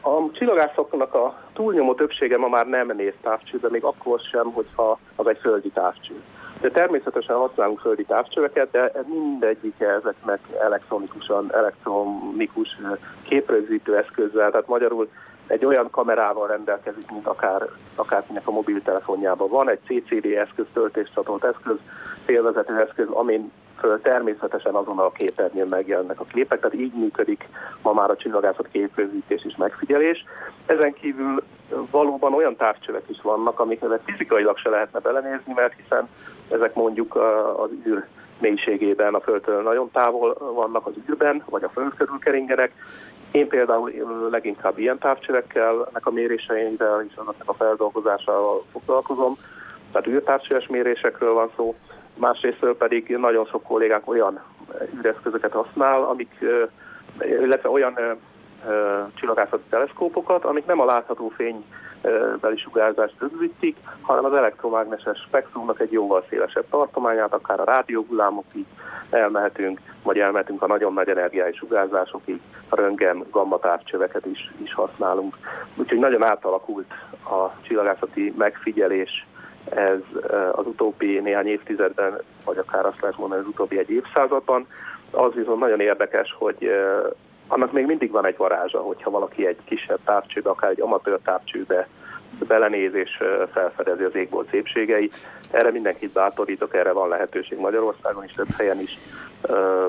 a 0.00 0.30
csillagászoknak 0.32 1.14
a 1.14 1.38
túlnyomó 1.52 1.94
többsége 1.94 2.36
ma 2.36 2.48
már 2.48 2.66
nem 2.66 2.92
néz 2.96 3.12
távcsőbe, 3.22 3.68
még 3.70 3.84
akkor 3.84 4.20
sem, 4.20 4.52
hogyha 4.52 4.98
az 5.16 5.26
egy 5.26 5.38
földi 5.40 5.68
távcső. 5.68 6.14
De 6.60 6.70
természetesen 6.70 7.36
használunk 7.36 7.80
földi 7.80 8.04
távcsöveket, 8.04 8.70
de 8.70 8.92
mindegyik 9.06 9.80
ezeknek 9.80 10.38
elektronikusan, 10.60 11.54
elektronikus 11.54 12.78
képrögzítő 13.22 13.96
eszközzel, 13.96 14.50
tehát 14.50 14.66
magyarul 14.66 15.08
egy 15.46 15.64
olyan 15.64 15.90
kamerával 15.90 16.46
rendelkezik, 16.46 17.10
mint 17.10 17.26
akár, 17.26 17.68
akárkinek 17.94 18.48
a 18.48 18.50
mobiltelefonjában 18.50 19.48
van, 19.48 19.70
egy 19.70 19.80
CCD 19.86 20.24
eszköz, 20.24 20.64
töltéscsatolt 20.72 21.44
eszköz, 21.44 21.76
félvezető 22.24 22.80
eszköz, 22.80 23.08
amin 23.08 23.52
föl 23.78 24.00
természetesen 24.00 24.74
azon 24.74 24.98
a 24.98 25.12
képernyőn 25.12 25.68
megjelennek 25.68 26.20
a 26.20 26.24
képek, 26.24 26.60
tehát 26.60 26.76
így 26.76 26.92
működik 26.92 27.48
ma 27.82 27.92
már 27.92 28.10
a 28.10 28.16
csillagászat 28.16 28.68
képrögzítés 28.72 29.44
és 29.44 29.56
megfigyelés. 29.56 30.24
Ezen 30.66 30.92
kívül 30.92 31.42
valóban 31.90 32.34
olyan 32.34 32.56
távcsövek 32.56 33.04
is 33.06 33.20
vannak, 33.22 33.60
amiket 33.60 34.00
fizikailag 34.04 34.58
se 34.58 34.68
lehetne 34.68 34.98
belenézni, 34.98 35.52
mert 35.54 35.74
hiszen 35.82 36.08
ezek 36.50 36.74
mondjuk 36.74 37.16
az 37.56 37.70
űr 37.86 38.06
mélységében 38.38 39.14
a 39.14 39.20
Földtől 39.20 39.62
nagyon 39.62 39.90
távol 39.90 40.34
vannak 40.54 40.86
az 40.86 40.92
űrben, 41.08 41.42
vagy 41.50 41.64
a 41.64 41.68
Föld 41.68 41.94
körül 41.96 42.18
keringenek. 42.18 42.72
Én 43.34 43.48
például 43.48 43.92
leginkább 44.30 44.78
ilyen 44.78 44.98
távcsövekkel, 44.98 45.88
ennek 45.88 46.06
a 46.06 46.10
méréseivel 46.10 47.04
és 47.08 47.14
annak 47.16 47.34
a 47.44 47.54
feldolgozásával 47.54 48.64
foglalkozom, 48.72 49.36
tehát 49.92 50.06
űrtávcsöves 50.06 50.66
mérésekről 50.66 51.32
van 51.32 51.50
szó, 51.56 51.74
másrésztől 52.14 52.76
pedig 52.76 53.16
nagyon 53.16 53.46
sok 53.46 53.62
kollégánk 53.62 54.08
olyan 54.08 54.42
űreszközöket 54.96 55.52
használ, 55.52 56.02
amik, 56.02 56.44
illetve 57.20 57.68
olyan 57.68 57.98
csillagászati 59.14 59.64
teleszkópokat, 59.68 60.44
amik 60.44 60.66
nem 60.66 60.80
a 60.80 60.84
látható 60.84 61.32
fénybeli 61.36 62.56
sugárzást 62.56 63.14
rögzítik, 63.18 63.76
hanem 64.00 64.24
az 64.24 64.34
elektromágneses 64.34 65.18
spektrumnak 65.26 65.80
egy 65.80 65.92
jóval 65.92 66.24
szélesebb 66.28 66.64
tartományát, 66.70 67.32
akár 67.32 67.60
a 67.60 67.64
rádióhullámokig 67.64 68.64
elmehetünk, 69.10 69.80
vagy 70.04 70.18
elmehetünk 70.18 70.62
a 70.62 70.66
nagyon 70.66 70.92
nagy 70.92 71.08
energiái 71.08 71.52
sugárzásokig, 71.52 72.40
röntgen, 72.70 73.24
gamma 73.30 73.58
távcsöveket 73.58 74.26
is, 74.26 74.52
is 74.62 74.74
használunk. 74.74 75.36
Úgyhogy 75.74 75.98
nagyon 75.98 76.22
átalakult 76.22 76.92
a 77.24 77.60
csillagászati 77.62 78.34
megfigyelés 78.38 79.26
ez 79.64 79.98
az 80.52 80.66
utóbbi 80.66 81.18
néhány 81.18 81.46
évtizedben, 81.46 82.18
vagy 82.44 82.58
akár 82.58 82.86
azt 82.86 83.00
lehet 83.00 83.18
mondani, 83.18 83.40
az 83.40 83.46
utóbbi 83.46 83.78
egy 83.78 83.90
évszázadban. 83.90 84.66
Az 85.10 85.32
viszont 85.34 85.60
nagyon 85.60 85.80
érdekes, 85.80 86.34
hogy 86.38 86.70
annak 87.48 87.72
még 87.72 87.86
mindig 87.86 88.10
van 88.10 88.26
egy 88.26 88.36
varázsa, 88.36 88.78
hogyha 88.78 89.10
valaki 89.10 89.46
egy 89.46 89.58
kisebb 89.64 89.98
távcsőbe, 90.04 90.50
akár 90.50 90.70
egy 90.70 90.80
amatőr 90.80 91.18
távcsőbe 91.24 91.88
belenéz 92.46 92.94
és 92.94 93.22
felfedezi 93.52 94.02
az 94.02 94.14
égbolt 94.14 94.50
szépségei. 94.50 95.10
Erre 95.50 95.70
mindenkit 95.70 96.12
bátorítok, 96.12 96.74
erre 96.74 96.92
van 96.92 97.08
lehetőség 97.08 97.58
Magyarországon 97.58 98.24
is, 98.24 98.32
több 98.32 98.50
helyen 98.56 98.80
is. 98.80 98.98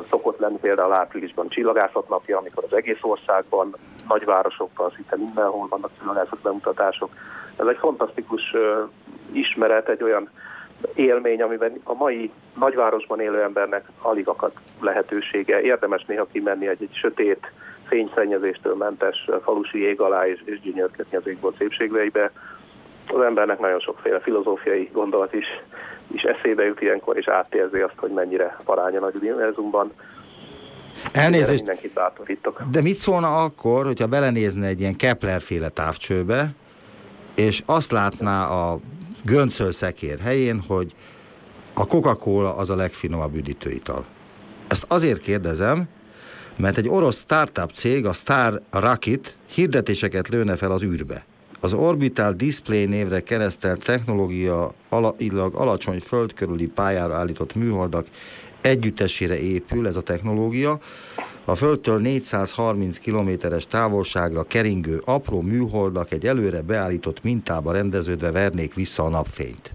Szokott 0.09 0.39
lenni 0.39 0.57
például 0.57 0.93
áprilisban 0.93 1.49
csillagászat 1.49 2.09
napja, 2.09 2.37
amikor 2.37 2.63
az 2.63 2.77
egész 2.77 2.99
országban, 3.01 3.75
nagyvárosokban, 4.07 4.91
szinte 4.95 5.15
mindenhol 5.15 5.67
vannak 5.67 5.91
csillagászat 5.99 6.39
bemutatások. 6.39 7.09
Ez 7.55 7.65
egy 7.65 7.77
fantasztikus 7.77 8.53
ismeret, 9.31 9.89
egy 9.89 10.03
olyan 10.03 10.29
élmény, 10.93 11.41
amiben 11.41 11.81
a 11.83 11.93
mai 11.93 12.31
nagyvárosban 12.59 13.19
élő 13.19 13.41
embernek 13.41 13.85
alig 14.01 14.27
akad 14.27 14.51
lehetősége. 14.81 15.61
Érdemes 15.61 16.05
néha 16.05 16.27
kimenni 16.31 16.67
egy, 16.67 16.81
egy 16.81 16.95
sötét, 16.95 17.51
fényszennyezéstől 17.87 18.75
mentes 18.75 19.29
falusi 19.43 19.83
ég 19.83 20.01
alá 20.01 20.27
és, 20.27 20.41
és 20.45 20.61
gyönyörködni 20.61 21.17
az 21.17 21.27
égból 21.27 21.53
szépségveibe. 21.57 22.31
Az 23.07 23.21
embernek 23.21 23.59
nagyon 23.59 23.79
sokféle 23.79 24.19
filozófiai 24.19 24.89
gondolat 24.93 25.33
is, 25.33 25.45
is 26.07 26.23
eszébe 26.23 26.63
jut 26.63 26.81
ilyenkor, 26.81 27.17
és 27.17 27.27
átérzi 27.27 27.79
azt, 27.79 27.93
hogy 27.97 28.11
mennyire 28.11 28.59
paránya 28.63 28.99
nagy 28.99 29.15
univerzumban. 29.15 29.91
Elnézést, 31.11 31.57
mindenkit 31.57 31.93
bátorítok. 31.93 32.61
De 32.71 32.81
mit 32.81 32.95
szólna 32.95 33.43
akkor, 33.43 33.85
hogyha 33.85 34.07
belenézne 34.07 34.67
egy 34.67 34.79
ilyen 34.79 34.95
Kepler-féle 34.95 35.69
távcsőbe, 35.69 36.49
és 37.35 37.63
azt 37.65 37.91
látná 37.91 38.47
a 38.47 38.79
göncölszekér 39.23 40.19
helyén, 40.19 40.63
hogy 40.67 40.95
a 41.73 41.85
Coca-Cola 41.85 42.55
az 42.55 42.69
a 42.69 42.75
legfinomabb 42.75 43.35
üdítőital. 43.35 44.05
Ezt 44.67 44.85
azért 44.87 45.21
kérdezem, 45.21 45.87
mert 46.55 46.77
egy 46.77 46.89
orosz 46.89 47.17
startup 47.17 47.71
cég, 47.71 48.05
a 48.05 48.13
Star 48.13 48.61
Rocket 48.71 49.37
hirdetéseket 49.45 50.27
lőne 50.27 50.55
fel 50.55 50.71
az 50.71 50.83
űrbe. 50.83 51.25
Az 51.65 51.73
Orbital 51.73 52.34
Display 52.34 52.86
névre 52.86 53.19
keresztelt 53.19 53.84
technológia 53.84 54.69
alailag 54.89 55.56
alacsony 55.56 55.99
föld 55.99 56.34
körüli 56.34 56.67
pályára 56.67 57.13
állított 57.13 57.56
műholdak 57.56 58.06
együttesére 58.62 59.39
épül 59.39 59.88
ez 59.88 59.95
a 59.95 60.01
technológia. 60.01 60.78
A 61.45 61.56
Földtől 61.56 61.99
430 61.99 62.97
kilométeres 62.97 63.67
távolságra 63.67 64.43
keringő 64.43 65.01
apró 65.06 65.41
műholdak 65.41 66.12
egy 66.12 66.25
előre 66.25 66.62
beállított 66.62 67.23
mintába 67.23 67.71
rendeződve 67.71 68.32
vernék 68.32 68.73
vissza 68.73 69.04
a 69.04 69.10
napfényt. 69.10 69.71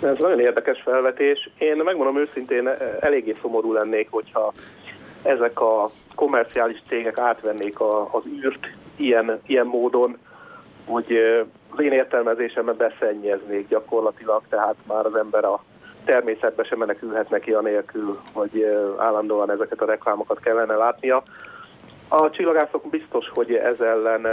Ez 0.00 0.18
nagyon 0.18 0.40
érdekes 0.40 0.82
felvetés. 0.82 1.50
Én 1.58 1.76
megmondom 1.76 2.18
őszintén, 2.18 2.68
eléggé 3.00 3.34
szomorú 3.40 3.72
lennék, 3.72 4.08
hogyha 4.10 4.52
ezek 5.22 5.60
a 5.60 5.90
komerciális 6.14 6.82
cégek 6.88 7.18
átvennék 7.18 7.80
a, 7.80 8.14
az 8.14 8.22
űrt 8.44 8.68
ilyen, 8.98 9.40
ilyen 9.46 9.66
módon, 9.66 10.18
hogy 10.86 11.16
az 11.70 11.80
én 11.80 11.92
értelmezésemben 11.92 12.76
beszennyeznék 12.76 13.68
gyakorlatilag, 13.68 14.42
tehát 14.48 14.74
már 14.86 15.06
az 15.06 15.14
ember 15.14 15.44
a 15.44 15.62
természetbe 16.04 16.64
sem 16.64 16.78
menekülhet 16.78 17.30
neki 17.30 17.52
anélkül, 17.52 18.18
hogy 18.32 18.66
állandóan 18.98 19.50
ezeket 19.50 19.80
a 19.80 19.86
reklámokat 19.86 20.40
kellene 20.40 20.74
látnia. 20.74 21.22
A 22.08 22.30
csillagászok 22.30 22.90
biztos, 22.90 23.28
hogy 23.28 23.54
ez 23.54 23.80
ellen 23.80 24.26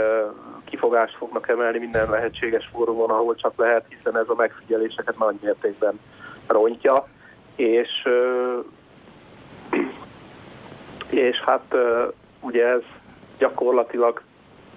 kifogást 0.66 1.16
fognak 1.16 1.48
emelni 1.50 1.78
minden 1.78 2.10
lehetséges 2.10 2.70
fórumon, 2.74 3.10
ahol 3.10 3.36
csak 3.36 3.54
lehet, 3.56 3.86
hiszen 3.90 4.18
ez 4.18 4.30
a 4.30 4.36
megfigyeléseket 4.36 5.18
nagy 5.18 5.36
mértékben 5.42 6.00
rontja, 6.48 7.08
és, 7.56 8.08
és 11.10 11.40
hát 11.40 11.76
ugye 12.40 12.68
ez 12.68 12.82
gyakorlatilag 13.38 14.22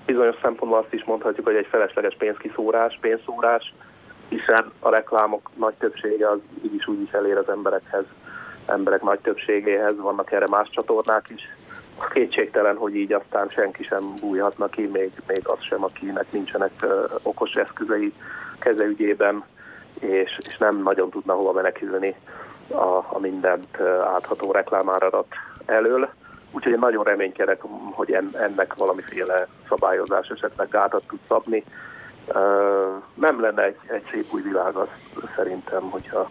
bizonyos 0.09 0.37
szempontból 0.42 0.79
azt 0.79 0.92
is 0.92 1.05
mondhatjuk, 1.05 1.47
hogy 1.47 1.57
egy 1.57 1.66
felesleges 1.71 2.14
pénzkiszórás, 2.18 2.99
pénzszórás, 3.01 3.75
hiszen 4.29 4.73
a 4.81 4.90
reklámok 4.90 5.51
nagy 5.55 5.75
többsége 5.75 6.31
az 6.31 6.38
így 6.62 6.75
is 6.75 6.87
úgy 6.87 7.01
is 7.01 7.11
elér 7.11 7.37
az 7.37 7.49
emberekhez 7.49 8.05
emberek 8.66 9.03
nagy 9.03 9.18
többségéhez, 9.18 9.97
vannak 9.97 10.33
erre 10.33 10.47
más 10.49 10.68
csatornák 10.71 11.25
is. 11.29 11.42
Kétségtelen, 12.12 12.77
hogy 12.77 12.94
így 12.97 13.12
aztán 13.12 13.49
senki 13.49 13.85
sem 13.85 14.14
bújhatna 14.21 14.68
ki, 14.68 14.87
még, 14.87 15.11
még 15.27 15.49
az 15.49 15.61
sem, 15.61 15.85
akinek 15.85 16.33
nincsenek 16.33 16.87
okos 17.23 17.55
eszközei 17.55 18.12
kezeügyében, 18.59 19.44
és, 20.01 20.38
és 20.49 20.57
nem 20.57 20.83
nagyon 20.83 21.11
tudna 21.11 21.35
hova 21.35 21.53
menekülni 21.53 22.14
a, 22.68 22.97
a 23.09 23.18
mindent 23.21 23.81
átható 24.14 24.53
reklámáradat 24.53 25.27
elől. 25.66 26.09
Úgyhogy 26.52 26.72
én 26.72 26.78
nagyon 26.78 27.04
reménykedek, 27.04 27.61
hogy 27.90 28.12
ennek 28.32 28.74
valamiféle 28.74 29.48
szabályozás 29.68 30.28
esetleg 30.28 30.68
gátat 30.68 31.02
tud 31.06 31.18
szabni. 31.28 31.64
Nem 33.14 33.40
lenne 33.40 33.64
egy, 33.64 33.76
egy 33.87 34.04
szép 34.11 34.32
új 34.32 34.42
világ 34.42 34.74
az 34.74 34.88
szerintem, 35.37 35.90
hogyha 35.90 36.30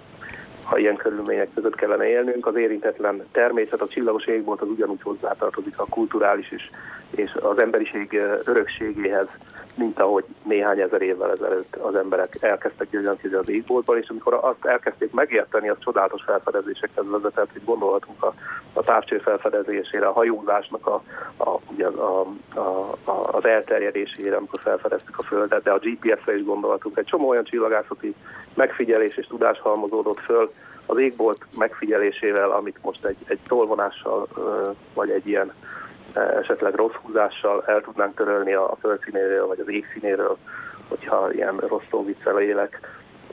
ha 0.64 0.78
ilyen 0.78 0.96
körülmények 0.96 1.54
között 1.54 1.76
kellene 1.76 2.08
élnünk. 2.08 2.46
Az 2.46 2.56
érintetlen 2.56 3.26
természet, 3.32 3.82
a 3.82 3.88
csillagos 3.88 4.26
égbolt 4.26 4.62
az 4.62 4.70
ugyanúgy 4.70 5.02
hozzátartozik 5.02 5.80
a 5.80 5.86
kulturális 5.90 6.52
és, 6.52 6.70
és 7.10 7.34
az 7.42 7.60
emberiség 7.60 8.22
örökségéhez, 8.44 9.28
mint 9.78 10.00
ahogy 10.00 10.24
néhány 10.44 10.80
ezer 10.80 11.02
évvel 11.02 11.32
ezelőtt 11.32 11.76
az 11.76 11.96
emberek 11.96 12.38
elkezdtek 12.40 12.90
gyönyörűzni 12.90 13.34
az 13.34 13.50
égboltban, 13.50 13.98
és 13.98 14.10
amikor 14.10 14.34
azt 14.34 14.66
elkezdték 14.66 15.12
megérteni, 15.12 15.70
az 15.70 15.78
csodálatos 15.80 16.24
felfedezésekhez 16.24 17.10
vezetett, 17.10 17.52
hogy 17.52 17.64
gondolhatunk 17.66 18.24
a, 18.24 18.34
a 18.74 18.82
távcső 18.82 19.18
felfedezésére, 19.18 20.08
a 20.08 20.12
hajózásnak 20.12 20.88
a, 20.88 21.02
a, 21.38 21.50
a, 22.00 22.28
a, 22.54 22.92
a, 23.04 23.36
az 23.36 23.46
elterjedésére, 23.46 24.36
amikor 24.36 24.60
felfedeztük 24.60 25.20
a 25.20 25.24
Földet, 25.24 25.64
de 25.64 25.72
a 25.72 25.80
GPS-re 25.80 26.36
is 26.38 26.44
gondolhatunk. 26.44 26.98
Egy 26.98 27.06
csomó 27.06 27.28
olyan 27.28 27.44
csillagászati 27.44 28.16
megfigyelés 28.54 29.16
és 29.16 29.28
tudás 29.28 29.60
halmozódott 29.60 30.20
föl 30.20 30.54
az 30.86 30.98
égbolt 30.98 31.46
megfigyelésével, 31.58 32.52
amit 32.52 32.78
most 32.82 33.06
egy, 33.06 33.18
egy 33.26 33.40
tolvonással 33.48 34.28
vagy 34.94 35.10
egy 35.10 35.28
ilyen 35.28 35.54
esetleg 36.14 36.76
rossz 36.76 36.94
húzással 37.02 37.64
el 37.66 37.82
tudnánk 37.82 38.16
törölni 38.16 38.54
a 38.54 38.78
földszínéről 38.82 39.48
vagy 39.48 39.60
az 39.60 39.70
égszínéről, 39.70 40.38
hogyha 40.88 41.34
ilyen 41.34 41.58
rossz 41.58 41.84
szóviccel 41.90 42.42
élek. 42.42 42.80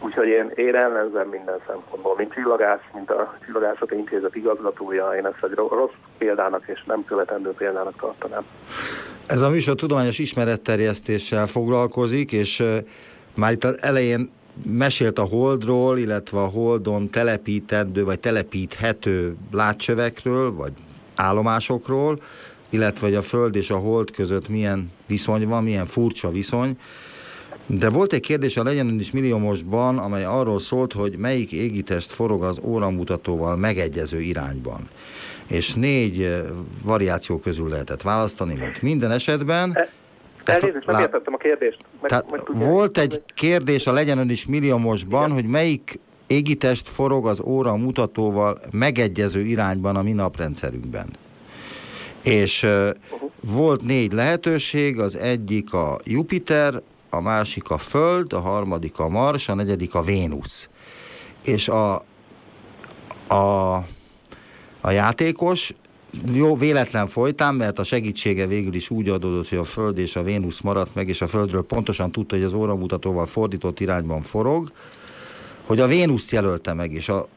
Úgyhogy 0.01 0.27
én, 0.27 0.51
én 0.55 0.75
ellenzem 0.75 1.29
minden 1.29 1.59
szempontból, 1.67 2.15
mint 2.17 2.33
csillagász, 2.33 2.81
mint 2.95 3.11
a 3.11 3.39
Csillagászati 3.45 3.97
Intézet 3.97 4.35
igazgatója, 4.35 5.11
én 5.11 5.27
ezt 5.27 5.45
egy 5.45 5.55
rossz 5.55 5.93
példának 6.19 6.63
és 6.67 6.85
nem 6.87 7.05
követendő 7.05 7.51
példának 7.51 7.97
tartanám. 7.97 8.43
Ez 9.27 9.41
a 9.41 9.49
műsor 9.49 9.75
tudományos 9.75 10.19
ismeretterjesztéssel 10.19 11.47
foglalkozik, 11.47 12.33
és 12.33 12.63
már 13.35 13.53
itt 13.53 13.65
az 13.65 13.77
elején 13.81 14.31
mesélt 14.63 15.19
a 15.19 15.23
Holdról, 15.23 15.99
illetve 15.99 16.39
a 16.39 16.47
Holdon 16.47 17.11
telepítendő 17.11 18.05
vagy 18.05 18.21
telepíthető 18.21 19.37
látcsövekről, 19.53 20.55
vagy 20.55 20.73
állomásokról, 21.17 22.19
illetve 22.75 23.07
hogy 23.07 23.17
a 23.17 23.23
Föld 23.23 23.57
és 23.57 23.71
a 23.71 23.77
Hold 23.77 24.11
között 24.11 24.49
milyen 24.49 24.93
viszony 25.07 25.49
van, 25.49 25.63
milyen 25.63 25.87
furcsa 25.87 26.31
viszony. 26.31 26.79
De 27.67 27.89
volt 27.89 28.13
egy 28.13 28.21
kérdés 28.21 28.57
a 28.57 28.63
Legyen 28.63 28.99
is 28.99 29.11
milliómosban, 29.11 29.99
amely 29.99 30.25
arról 30.25 30.59
szólt, 30.59 30.93
hogy 30.93 31.17
melyik 31.17 31.53
égitest 31.53 32.13
forog 32.13 32.43
az 32.43 32.59
óramutatóval 32.63 33.57
megegyező 33.57 34.21
irányban. 34.21 34.89
És 35.47 35.75
négy 35.75 36.23
eh, 36.23 36.43
variáció 36.85 37.39
közül 37.39 37.69
lehetett 37.69 38.03
választani, 38.03 38.55
mint 38.55 38.83
minden 38.83 39.11
esetben. 39.11 39.71
E- 39.75 39.89
Elnézést, 40.45 40.87
nem 40.87 41.01
értettem 41.01 41.35
a 41.35 41.37
kérdést. 41.37 41.79
Meg, 42.01 42.11
Tehát 42.11 42.31
meg 42.31 42.41
volt 42.69 42.99
egy 42.99 43.23
kérdés 43.35 43.87
a 43.87 43.93
Legyen 43.93 44.19
Ön 44.19 44.31
is 44.31 44.47
milliómosban, 44.47 45.25
Igen. 45.25 45.35
hogy 45.35 45.47
melyik 45.47 46.01
égitest 46.27 46.89
forog 46.89 47.27
az 47.27 47.41
óra 47.41 47.77
mutatóval 47.77 48.61
megegyező 48.73 49.41
irányban 49.41 49.97
a 49.97 50.03
mi 50.03 50.13
naprendszerünkben. 50.13 51.07
És 52.25 52.63
uh-huh. 52.63 53.31
volt 53.41 53.83
négy 53.83 54.13
lehetőség, 54.13 54.99
az 54.99 55.17
egyik 55.17 55.73
a 55.73 55.99
Jupiter, 56.05 56.83
a 57.11 57.21
másik 57.21 57.71
a 57.71 57.79
Föld, 57.79 58.33
a 58.33 58.41
harmadik 58.41 58.99
a 58.99 59.09
Mars, 59.09 59.49
a 59.49 59.55
negyedik 59.55 59.95
a 59.95 60.03
Vénusz. 60.03 60.69
És 61.45 61.69
a, 61.69 61.95
a, 63.27 63.75
a 64.81 64.91
játékos 64.91 65.75
jó 66.33 66.57
véletlen 66.57 67.07
folytán, 67.07 67.55
mert 67.55 67.79
a 67.79 67.85
segítsége 67.85 68.47
végül 68.47 68.75
is 68.75 68.91
úgy 68.91 69.09
adódott, 69.09 69.49
hogy 69.49 69.59
a 69.59 69.65
Föld 69.65 69.99
és 69.99 70.17
a 70.17 70.23
Vénusz 70.23 70.61
maradt 70.61 70.95
meg, 70.95 71.09
és 71.09 71.23
a 71.23 71.27
Földről 71.27 71.63
pontosan 71.63 72.13
tudta, 72.13 72.35
hogy 72.35 72.45
az 72.45 72.53
óramutatóval 72.53 73.27
fordított 73.27 73.81
irányban 73.81 74.23
forog, 74.23 74.73
hogy 75.63 75.81
a 75.81 75.87
Vénusz 75.87 76.33
jelölte 76.33 76.73
meg, 76.73 76.93
és 76.93 77.09
a 77.09 77.29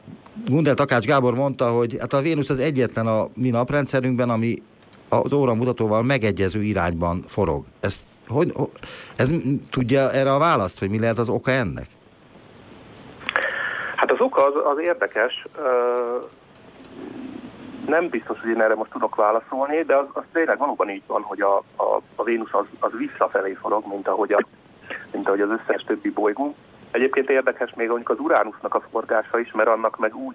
Gundel 0.46 0.74
Takács 0.74 1.04
Gábor 1.04 1.34
mondta, 1.34 1.70
hogy 1.70 1.96
hát 2.00 2.12
a 2.12 2.20
Vénusz 2.20 2.50
az 2.50 2.58
egyetlen 2.58 3.06
a 3.06 3.28
mi 3.34 3.50
naprendszerünkben, 3.50 4.30
ami 4.30 4.56
az 5.08 5.32
óramutatóval 5.32 6.02
megegyező 6.02 6.62
irányban 6.62 7.24
forog. 7.26 7.64
Ez, 7.80 8.02
hogy, 8.28 8.52
ez 9.16 9.30
tudja 9.70 10.12
erre 10.12 10.34
a 10.34 10.38
választ, 10.38 10.78
hogy 10.78 10.90
mi 10.90 11.00
lehet 11.00 11.18
az 11.18 11.28
oka 11.28 11.50
ennek? 11.50 11.86
Hát 13.96 14.10
az 14.10 14.20
oka 14.20 14.44
az, 14.44 14.54
az 14.72 14.78
érdekes. 14.78 15.46
Nem 17.86 18.08
biztos, 18.08 18.40
hogy 18.40 18.50
én 18.50 18.60
erre 18.60 18.74
most 18.74 18.90
tudok 18.90 19.14
válaszolni, 19.14 19.82
de 19.82 19.96
az, 19.96 20.06
az 20.12 20.22
tényleg 20.32 20.58
valóban 20.58 20.90
így 20.90 21.02
van, 21.06 21.22
hogy 21.22 21.40
a, 21.40 21.56
a, 21.56 22.02
a 22.14 22.22
Vénusz 22.22 22.52
az, 22.52 22.64
az 22.78 22.90
visszafelé 22.98 23.52
forog, 23.52 23.84
mint 23.88 24.08
ahogy, 24.08 24.32
a, 24.32 24.38
mint 25.12 25.26
ahogy 25.26 25.40
az 25.40 25.48
összes 25.50 25.84
többi 25.84 26.10
bolygó. 26.10 26.54
Egyébként 26.90 27.30
érdekes 27.30 27.74
még 27.74 27.88
mondjuk 27.88 28.10
az 28.10 28.18
Uránusznak 28.18 28.74
a 28.74 28.82
forgása 28.90 29.38
is, 29.38 29.52
mert 29.52 29.68
annak 29.68 29.98
meg 29.98 30.16
úgy 30.16 30.34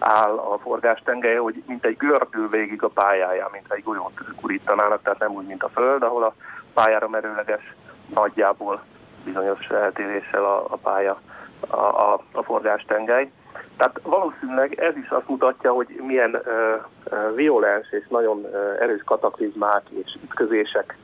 áll 0.00 0.36
a 0.36 0.58
forgás 0.58 1.02
tengelye, 1.04 1.38
hogy 1.38 1.62
mint 1.66 1.84
egy 1.84 1.96
gördül 1.96 2.48
végig 2.48 2.82
a 2.82 2.88
pályáján, 2.88 3.48
mint 3.52 3.72
egy 3.72 3.82
golyót 3.82 4.20
kurítanának, 4.40 5.02
tehát 5.02 5.18
nem 5.18 5.32
úgy, 5.32 5.46
mint 5.46 5.62
a 5.62 5.68
Föld, 5.68 6.02
ahol 6.02 6.22
a 6.22 6.34
pályára 6.74 7.08
merőleges 7.08 7.74
nagyjából 8.14 8.82
bizonyos 9.24 9.68
eltéréssel 9.68 10.44
a, 10.44 10.64
a 10.68 10.76
pálya, 10.76 11.20
a, 11.68 11.76
a, 11.76 12.22
a 12.32 12.42
forgás 12.42 12.84
tengely. 12.86 13.30
Tehát 13.76 14.00
valószínűleg 14.02 14.74
ez 14.74 14.96
is 14.96 15.08
azt 15.08 15.28
mutatja, 15.28 15.72
hogy 15.72 16.00
milyen 16.06 16.34
ö, 16.44 16.76
violens 17.34 17.90
és 17.90 18.06
nagyon 18.08 18.44
ö, 18.44 18.82
erős 18.82 19.02
kataklizmák 19.04 19.82
és 19.88 20.16
ütközések 20.22 20.96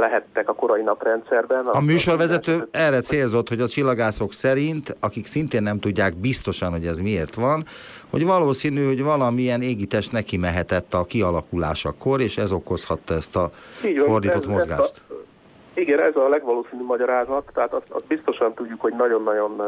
lehettek 0.00 0.48
a 0.48 0.54
korai 0.54 0.82
naprendszerben. 0.82 1.66
A 1.66 1.80
műsorvezető 1.80 2.68
erre 2.70 3.00
célzott, 3.00 3.48
hogy 3.48 3.60
a 3.60 3.68
csillagászok 3.68 4.32
szerint, 4.32 4.96
akik 5.00 5.26
szintén 5.26 5.62
nem 5.62 5.78
tudják 5.78 6.14
biztosan, 6.16 6.70
hogy 6.70 6.86
ez 6.86 6.98
miért 6.98 7.34
van, 7.34 7.64
hogy 8.10 8.24
valószínű, 8.24 8.86
hogy 8.86 9.02
valamilyen 9.02 9.62
égitest 9.62 10.12
neki 10.12 10.36
mehetett 10.36 10.94
a 10.94 11.04
kialakulásakor, 11.04 12.20
és 12.20 12.38
ez 12.38 12.52
okozhatta 12.52 13.14
ezt 13.14 13.36
a 13.36 13.50
Így 13.86 13.98
fordított 13.98 14.42
ez, 14.42 14.48
mozgást. 14.48 15.02
Ez 15.08 15.16
a, 15.16 15.80
igen, 15.80 16.00
ez 16.00 16.16
a 16.16 16.28
legvalószínűbb 16.28 16.86
magyarázat, 16.86 17.50
tehát 17.54 17.72
azt, 17.72 17.86
azt 17.88 18.06
biztosan 18.06 18.54
tudjuk, 18.54 18.80
hogy 18.80 18.92
nagyon-nagyon 18.96 19.62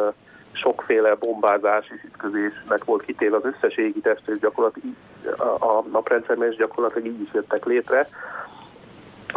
sokféle 0.52 1.14
bombázás 1.14 1.86
és 1.94 2.04
ütközésnek 2.04 2.84
volt 2.84 3.02
kitéve 3.02 3.36
az 3.36 3.44
összes 3.44 3.76
égitest, 3.76 4.22
és 4.26 4.38
gyakorlatilag 4.38 4.94
a, 5.36 5.64
a 5.66 5.84
naprendszerben 5.92 6.50
is 6.50 6.56
gyakorlatilag 6.56 7.06
így 7.06 7.20
is 7.20 7.28
jöttek 7.32 7.64
létre 7.64 8.08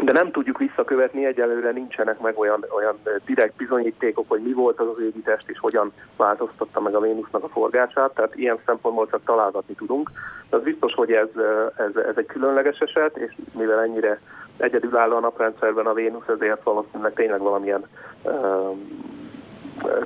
de 0.04 0.12
nem 0.12 0.32
tudjuk 0.32 0.58
visszakövetni, 0.58 1.25
egyelőre 1.25 1.71
nincsenek 1.71 2.19
meg 2.19 2.39
olyan, 2.39 2.65
olyan 2.75 2.97
direkt 3.25 3.56
bizonyítékok, 3.56 4.25
hogy 4.28 4.41
mi 4.41 4.54
volt 4.54 4.80
az 4.80 4.88
az 4.88 5.02
égitest, 5.04 5.49
és 5.49 5.60
hogyan 5.60 5.91
változtatta 6.17 6.82
meg 6.82 6.95
a 6.95 6.99
Vénusznak 6.99 7.43
a 7.43 7.47
forgását, 7.47 8.13
tehát 8.13 8.36
ilyen 8.36 8.60
szempontból 8.65 9.08
csak 9.10 9.23
találgatni 9.25 9.73
tudunk. 9.73 10.12
De 10.49 10.58
az 10.58 10.63
biztos, 10.63 10.93
hogy 10.93 11.12
ez, 11.12 11.28
ez, 11.75 11.95
ez 11.95 12.17
egy 12.17 12.25
különleges 12.25 12.80
eset, 12.80 13.17
és 13.17 13.36
mivel 13.52 13.82
ennyire 13.82 14.19
egyedülálló 14.58 15.15
a 15.15 15.19
naprendszerben 15.19 15.86
a 15.86 15.93
Vénusz, 15.93 16.28
ezért 16.28 16.63
valószínűleg 16.63 17.13
tényleg 17.13 17.39
valamilyen 17.39 17.86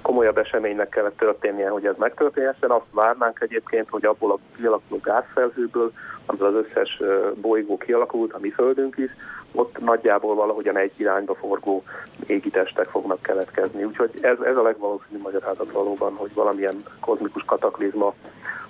komolyabb 0.02 0.38
eseménynek 0.38 0.90
kellett 0.90 1.18
történnie, 1.18 1.70
hogy 1.70 1.86
ez 1.86 1.96
megtörténhessen. 1.98 2.70
Azt 2.70 2.86
várnánk 2.92 3.42
egyébként, 3.42 3.90
hogy 3.90 4.06
abból 4.06 4.32
a 4.32 4.38
kialakuló 4.56 5.00
gázfelhőből, 5.04 5.92
amiből 6.26 6.48
az 6.48 6.66
összes 6.66 7.02
bolygó 7.42 7.78
kialakult, 7.78 8.34
a 8.34 8.40
mi 8.40 8.50
Földünk 8.50 8.98
is, 8.98 9.12
ott 9.52 9.80
nagyjából 9.80 10.36
valahogyan 10.36 10.78
egy 10.78 10.92
irányba 10.98 11.36
forgó 11.36 11.84
égitestek 12.26 12.88
fognak 12.88 13.22
keletkezni. 13.22 13.84
Úgyhogy 13.84 14.12
ez, 14.22 14.38
ez 14.46 14.56
a 14.56 14.62
legvalószínűbb 14.62 15.22
magyarázat 15.22 15.72
valóban, 15.72 16.14
hogy 16.14 16.34
valamilyen 16.34 16.76
kozmikus 17.00 17.44
kataklizma 17.46 18.14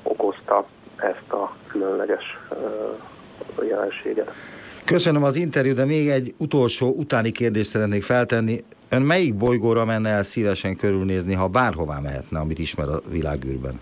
okozta 0.04 0.66
ezt 0.96 1.32
a 1.32 1.56
különleges 1.68 2.39
jelenséget. 3.68 4.32
Köszönöm 4.86 5.24
az 5.24 5.36
interjú, 5.36 5.74
de 5.74 5.86
még 5.86 6.10
egy 6.10 6.34
utolsó 6.38 6.94
utáni 6.98 7.32
kérdést 7.32 7.70
szeretnék 7.70 8.04
feltenni. 8.04 8.63
Ön 8.89 9.02
melyik 9.02 9.36
bolygóra 9.36 9.86
menne 9.86 10.10
el 10.10 10.24
szívesen 10.24 10.76
körülnézni, 10.76 11.34
ha 11.34 11.48
bárhová 11.48 12.00
mehetne, 12.00 12.39
amit 12.39 12.60
ismer 12.60 12.88
a 12.88 13.02
világűrben? 13.10 13.80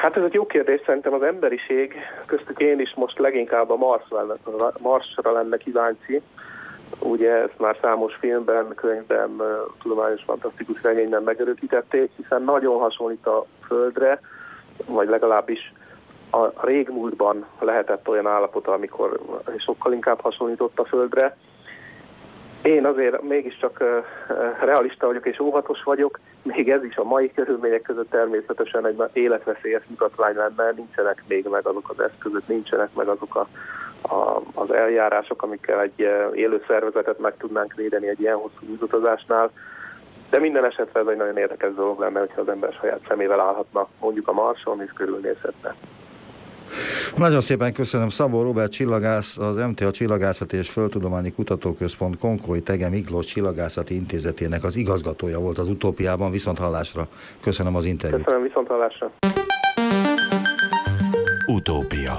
Hát 0.00 0.16
ez 0.16 0.22
egy 0.22 0.32
jó 0.32 0.46
kérdés, 0.46 0.80
szerintem 0.86 1.12
az 1.12 1.22
emberiség, 1.22 1.94
köztük 2.26 2.60
én 2.60 2.80
is 2.80 2.94
most 2.94 3.18
leginkább 3.18 3.70
a 3.70 3.76
Marsra 3.76 4.26
lenne, 4.26 4.72
Marsra 4.82 5.32
lenne 5.32 5.56
kíváncsi. 5.56 6.22
Ugye 6.98 7.32
ezt 7.32 7.58
már 7.58 7.76
számos 7.80 8.14
filmben, 8.14 8.74
könyvben, 8.74 9.42
tudományos 9.82 10.22
fantasztikus 10.22 10.82
regényben 10.82 11.22
megörökítették, 11.22 12.10
hiszen 12.16 12.42
nagyon 12.42 12.78
hasonlít 12.78 13.26
a 13.26 13.46
Földre, 13.66 14.20
vagy 14.86 15.08
legalábbis 15.08 15.72
a 16.30 16.66
régmúltban 16.66 17.46
lehetett 17.60 18.08
olyan 18.08 18.26
állapota, 18.26 18.72
amikor 18.72 19.20
sokkal 19.56 19.92
inkább 19.92 20.20
hasonlított 20.20 20.78
a 20.78 20.84
Földre. 20.84 21.36
Én 22.62 22.86
azért 22.86 23.22
mégiscsak 23.22 23.82
realista 24.60 25.06
vagyok 25.06 25.26
és 25.26 25.38
óvatos 25.38 25.82
vagyok, 25.82 26.18
még 26.42 26.70
ez 26.70 26.84
is 26.84 26.96
a 26.96 27.04
mai 27.04 27.32
körülmények 27.32 27.82
között 27.82 28.10
természetesen 28.10 28.86
egy 28.86 29.02
életveszélyes 29.12 29.82
mutatvány 29.86 30.34
lenne, 30.34 30.72
nincsenek 30.76 31.22
még 31.28 31.46
meg 31.50 31.66
azok 31.66 31.88
az 31.88 32.00
eszközök, 32.00 32.42
nincsenek 32.46 32.88
meg 32.94 33.08
azok 33.08 33.34
a, 33.36 33.48
a, 34.14 34.42
az 34.54 34.70
eljárások, 34.70 35.42
amikkel 35.42 35.80
egy 35.80 35.98
élő 36.32 36.62
szervezetet 36.66 37.18
meg 37.18 37.36
tudnánk 37.36 37.74
védeni 37.74 38.08
egy 38.08 38.20
ilyen 38.20 38.36
hosszú 38.36 38.76
utazásnál. 38.80 39.50
De 40.30 40.38
minden 40.38 40.64
esetre 40.64 41.00
ez 41.00 41.06
egy 41.06 41.16
nagyon 41.16 41.36
érdekes 41.36 41.74
dolog 41.74 42.00
lenne, 42.00 42.18
hogyha 42.18 42.40
az 42.40 42.48
ember 42.48 42.72
saját 42.80 43.00
szemével 43.08 43.40
állhatna 43.40 43.88
mondjuk 44.00 44.28
a 44.28 44.32
Marson 44.32 44.82
és 44.82 44.90
körülnézhetne. 44.94 45.74
Nagyon 47.16 47.40
szépen 47.40 47.72
köszönöm 47.72 48.08
Szabó 48.08 48.42
Robert 48.42 48.72
Csillagász, 48.72 49.38
az 49.38 49.56
MTA 49.56 49.90
Csillagászati 49.90 50.56
és 50.56 50.70
Földtudományi 50.70 51.32
Kutatóközpont 51.32 52.18
Konkói 52.18 52.60
Tege 52.60 52.88
Miklós 52.88 53.26
Csillagászati 53.26 53.94
Intézetének 53.94 54.64
az 54.64 54.76
igazgatója 54.76 55.38
volt 55.38 55.58
az 55.58 55.68
utópiában. 55.68 56.30
Viszont 56.30 56.58
hallásra. 56.58 57.08
Köszönöm 57.40 57.76
az 57.76 57.84
interjút. 57.84 58.24
Köszönöm, 58.24 58.46
viszont 58.46 58.68
hallásra. 58.68 59.12
Utópia 61.46 62.18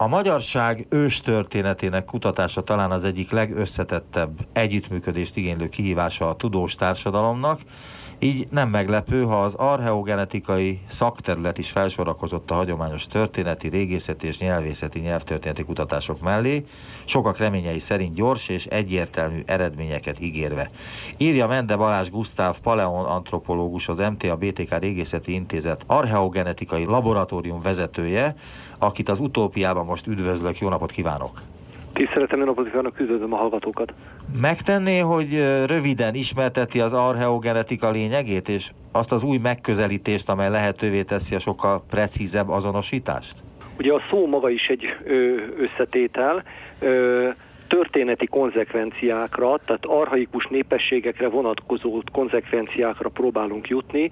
a 0.00 0.06
magyarság 0.06 0.86
őstörténetének 0.88 2.04
kutatása 2.04 2.60
talán 2.60 2.90
az 2.90 3.04
egyik 3.04 3.30
legösszetettebb 3.30 4.46
együttműködést 4.52 5.36
igénylő 5.36 5.68
kihívása 5.68 6.28
a 6.28 6.36
tudós 6.36 6.74
társadalomnak, 6.74 7.60
így 8.20 8.48
nem 8.50 8.68
meglepő, 8.68 9.22
ha 9.22 9.40
az 9.40 9.54
archeogenetikai 9.54 10.80
szakterület 10.86 11.58
is 11.58 11.70
felsorakozott 11.70 12.50
a 12.50 12.54
hagyományos 12.54 13.06
történeti, 13.06 13.68
régészeti 13.68 14.26
és 14.26 14.38
nyelvészeti 14.38 15.00
nyelvtörténeti 15.00 15.64
kutatások 15.64 16.20
mellé, 16.20 16.64
sokak 17.04 17.38
reményei 17.38 17.78
szerint 17.78 18.14
gyors 18.14 18.48
és 18.48 18.66
egyértelmű 18.66 19.40
eredményeket 19.46 20.20
ígérve. 20.20 20.70
Írja 21.16 21.46
Mende 21.46 21.76
Balázs 21.76 22.10
Gusztáv 22.10 22.58
Paleon 22.58 23.04
antropológus, 23.04 23.88
az 23.88 23.98
MTA 23.98 24.36
BTK 24.36 24.78
Régészeti 24.78 25.32
Intézet 25.32 25.84
archeogenetikai 25.86 26.84
laboratórium 26.84 27.62
vezetője, 27.62 28.34
akit 28.78 29.08
az 29.08 29.18
utópiában 29.18 29.86
most 29.88 30.06
üdvözlök. 30.06 30.58
Jó 30.58 30.68
napot 30.68 30.90
kívánok! 30.90 31.30
Tiszteletem, 31.92 32.38
jó 32.38 32.44
napot 32.44 32.68
kívánok, 32.70 33.00
üdvözlöm 33.00 33.32
a 33.32 33.36
hallgatókat. 33.36 33.92
Megtenné, 34.40 34.98
hogy 34.98 35.28
röviden 35.66 36.14
ismerteti 36.14 36.80
az 36.80 36.92
archeogenetika 36.92 37.90
lényegét, 37.90 38.48
és 38.48 38.70
azt 38.92 39.12
az 39.12 39.22
új 39.22 39.36
megközelítést, 39.36 40.28
amely 40.28 40.50
lehetővé 40.50 41.02
teszi 41.02 41.34
a 41.34 41.38
sokkal 41.38 41.82
precízebb 41.90 42.48
azonosítást? 42.48 43.34
Ugye 43.78 43.92
a 43.92 44.00
szó 44.10 44.26
maga 44.26 44.50
is 44.50 44.68
egy 44.68 44.84
összetétel, 45.58 46.42
történeti 47.68 48.26
konzekvenciákra, 48.26 49.56
tehát 49.64 49.84
arhaikus 49.86 50.46
népességekre 50.46 51.28
vonatkozó 51.28 52.02
konzekvenciákra 52.12 53.08
próbálunk 53.08 53.68
jutni 53.68 54.10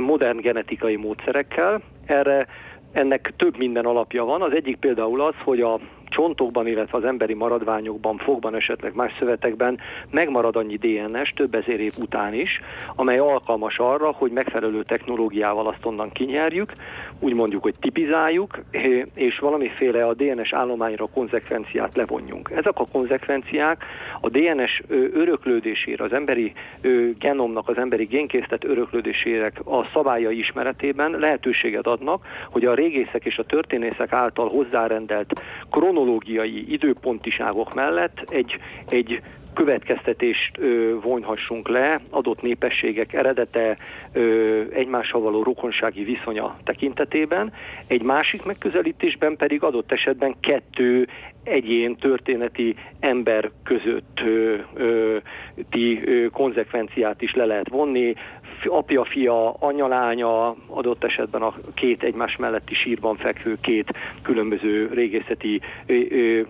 modern 0.00 0.40
genetikai 0.40 0.96
módszerekkel. 0.96 1.80
Erre 2.06 2.46
ennek 2.92 3.32
több 3.36 3.56
minden 3.56 3.84
alapja 3.84 4.24
van. 4.24 4.42
Az 4.42 4.52
egyik 4.52 4.76
például 4.76 5.20
az, 5.20 5.34
hogy 5.44 5.60
a 5.60 5.80
csontokban, 6.12 6.66
illetve 6.66 6.98
az 6.98 7.04
emberi 7.04 7.34
maradványokban, 7.34 8.16
fogban, 8.16 8.54
esetleg 8.54 8.94
más 8.94 9.12
szövetekben 9.18 9.78
megmarad 10.10 10.56
annyi 10.56 10.76
DNS 10.76 11.32
több 11.32 11.54
ezer 11.54 11.80
év 11.80 11.92
után 12.00 12.34
is, 12.34 12.60
amely 12.96 13.18
alkalmas 13.18 13.78
arra, 13.78 14.10
hogy 14.10 14.30
megfelelő 14.30 14.82
technológiával 14.82 15.66
azt 15.66 15.84
onnan 15.84 16.12
kinyerjük, 16.12 16.72
úgy 17.18 17.34
mondjuk, 17.34 17.62
hogy 17.62 17.74
tipizáljuk, 17.80 18.58
és 19.14 19.38
valamiféle 19.38 20.06
a 20.06 20.14
DNS 20.14 20.52
állományra 20.52 21.06
konzekvenciát 21.14 21.96
levonjunk. 21.96 22.50
Ezek 22.50 22.78
a 22.78 22.86
konzekvenciák 22.92 23.84
a 24.20 24.28
DNS 24.28 24.82
öröklődésére, 25.12 26.04
az 26.04 26.12
emberi 26.12 26.52
genomnak, 27.18 27.68
az 27.68 27.78
emberi 27.78 28.04
génkészlet 28.04 28.64
öröklődésére 28.64 29.52
a 29.64 29.84
szabályai 29.92 30.38
ismeretében 30.38 31.10
lehetőséget 31.10 31.86
adnak, 31.86 32.26
hogy 32.50 32.64
a 32.64 32.74
régészek 32.74 33.24
és 33.24 33.38
a 33.38 33.44
történészek 33.44 34.12
által 34.12 34.48
hozzárendelt 34.48 35.42
kronológiai 35.70 36.01
kronológiai 36.02 36.72
időpontiságok 36.72 37.74
mellett 37.74 38.24
egy, 38.28 38.58
egy 38.88 39.22
következtetést 39.54 40.58
ö, 40.58 40.94
vonhassunk 41.02 41.68
le 41.68 42.00
adott 42.10 42.42
népességek 42.42 43.12
eredete 43.12 43.76
ö, 44.12 44.60
egymással 44.72 45.20
való 45.20 45.42
rokonsági 45.42 46.04
viszonya 46.04 46.56
tekintetében. 46.64 47.52
Egy 47.86 48.02
másik 48.02 48.44
megközelítésben 48.44 49.36
pedig 49.36 49.62
adott 49.62 49.92
esetben 49.92 50.34
kettő 50.40 51.08
egyén 51.44 51.96
történeti 51.96 52.74
ember 53.00 53.50
között 53.62 54.20
ö, 54.24 54.54
ö, 54.74 55.16
ti 55.70 56.02
ö, 56.04 56.26
konzekvenciát 56.26 57.22
is 57.22 57.34
le 57.34 57.44
lehet 57.44 57.68
vonni, 57.68 58.14
apja, 58.68 59.04
fia, 59.04 59.52
anya, 59.52 59.86
lánya, 59.86 60.54
adott 60.66 61.04
esetben 61.04 61.42
a 61.42 61.54
két 61.74 62.02
egymás 62.02 62.36
melletti 62.36 62.74
sírban 62.74 63.16
fekvő 63.16 63.56
két 63.60 63.92
különböző 64.22 64.90
régészeti 64.92 65.60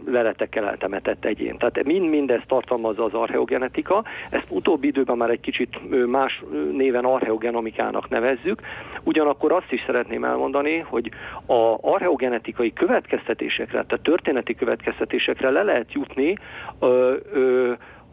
leletekkel 0.06 0.68
eltemetett 0.68 1.24
egyén. 1.24 1.58
Tehát 1.58 1.84
mind 1.84 2.08
mindezt 2.08 2.46
tartalmazza 2.46 3.04
az 3.04 3.14
archeogenetika, 3.14 4.04
ezt 4.30 4.50
utóbbi 4.50 4.86
időben 4.86 5.16
már 5.16 5.30
egy 5.30 5.40
kicsit 5.40 6.06
más 6.06 6.42
néven 6.72 7.04
archeogenomikának 7.04 8.08
nevezzük, 8.08 8.60
ugyanakkor 9.02 9.52
azt 9.52 9.72
is 9.72 9.82
szeretném 9.86 10.24
elmondani, 10.24 10.78
hogy 10.78 11.10
a 11.46 11.78
archeogenetikai 11.80 12.72
következtetésekre, 12.72 13.84
tehát 13.84 14.04
történeti 14.04 14.54
következtetésekre 14.54 15.50
le 15.50 15.62
lehet 15.62 15.92
jutni 15.92 16.38
ö, 16.78 17.14
ö, 17.32 17.72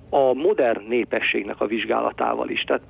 a 0.10 0.34
modern 0.34 0.88
népességnek 0.88 1.62
a 1.62 1.66
vizsgálatával 1.66 2.50
is. 2.50 2.64
Tehát 2.64 2.82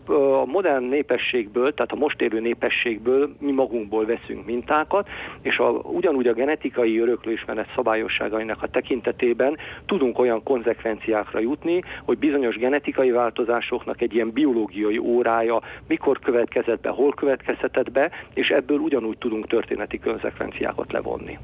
a 0.41 0.45
modern 0.45 0.83
népességből, 0.83 1.73
tehát 1.73 1.91
a 1.91 1.95
most 1.95 2.21
élő 2.21 2.39
népességből 2.39 3.35
mi 3.39 3.51
magunkból 3.51 4.05
veszünk 4.05 4.45
mintákat, 4.45 5.07
és 5.41 5.57
a, 5.57 5.69
ugyanúgy 5.69 6.27
a 6.27 6.33
genetikai 6.33 6.99
öröklésmenet 6.99 7.71
szabályosságainak 7.75 8.63
a 8.63 8.67
tekintetében 8.67 9.57
tudunk 9.85 10.19
olyan 10.19 10.43
konzekvenciákra 10.43 11.39
jutni, 11.39 11.83
hogy 12.05 12.17
bizonyos 12.17 12.55
genetikai 12.55 13.11
változásoknak 13.11 14.01
egy 14.01 14.13
ilyen 14.13 14.31
biológiai 14.31 14.97
órája 14.97 15.61
mikor 15.87 16.19
következett 16.19 16.79
be, 16.81 16.89
hol 16.89 17.13
következhetett 17.13 17.91
be, 17.91 18.11
és 18.33 18.49
ebből 18.49 18.77
ugyanúgy 18.77 19.17
tudunk 19.17 19.47
történeti 19.47 19.99
konzekvenciákat 19.99 20.91
levonni. 20.91 21.37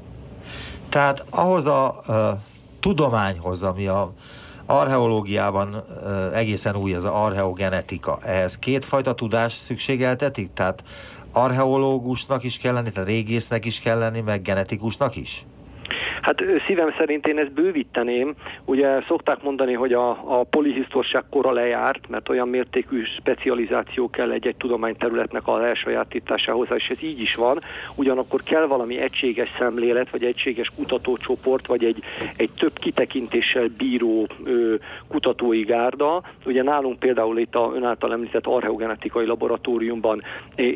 Tehát 0.88 1.24
ahhoz 1.30 1.66
a 1.66 1.94
uh, 2.08 2.14
tudományhoz, 2.80 3.62
ami 3.62 3.86
a 3.86 4.12
archeológiában 4.66 5.84
egészen 6.34 6.76
új 6.76 6.94
az 6.94 7.04
archeogenetika. 7.04 8.18
Ehhez 8.22 8.58
kétfajta 8.58 9.14
tudás 9.14 9.52
szükségeltetik? 9.52 10.52
Tehát 10.52 10.82
archeológusnak 11.32 12.44
is 12.44 12.58
kell 12.58 12.72
lenni, 12.74 12.90
tehát 12.90 13.08
régésznek 13.08 13.64
is 13.64 13.80
kell 13.80 13.98
lenni, 13.98 14.20
meg 14.20 14.42
genetikusnak 14.42 15.16
is? 15.16 15.46
Hát 16.22 16.44
szívem 16.66 16.94
szerint 16.98 17.26
én 17.26 17.38
ezt 17.38 17.52
bővíteném. 17.52 18.34
Ugye 18.64 19.02
szokták 19.08 19.42
mondani, 19.42 19.72
hogy 19.72 19.92
a, 19.92 20.10
a 20.10 20.44
polihisztorság 20.50 21.24
kora 21.30 21.52
lejárt, 21.52 22.08
mert 22.08 22.28
olyan 22.28 22.48
mértékű 22.48 23.04
specializáció 23.04 24.10
kell 24.10 24.30
egy-egy 24.30 24.56
tudományterületnek 24.56 25.46
a 25.46 25.66
elsajátításához, 25.66 26.68
és 26.74 26.90
ez 26.90 27.02
így 27.02 27.20
is 27.20 27.34
van. 27.34 27.60
Ugyanakkor 27.94 28.42
kell 28.42 28.66
valami 28.66 28.98
egységes 28.98 29.54
szemlélet, 29.58 30.10
vagy 30.10 30.24
egységes 30.24 30.70
kutatócsoport, 30.76 31.66
vagy 31.66 31.84
egy, 31.84 32.02
egy 32.36 32.50
több 32.58 32.78
kitekintéssel 32.78 33.68
bíró 33.78 34.26
ö, 34.44 34.74
kutatói 35.08 35.62
gárda. 35.62 36.22
Ugye 36.44 36.62
nálunk 36.62 36.98
például 36.98 37.38
itt 37.38 37.54
a 37.54 37.72
ön 37.74 37.84
által 37.84 38.12
említett 38.12 38.46
archeogenetikai 38.46 39.26
laboratóriumban 39.26 40.22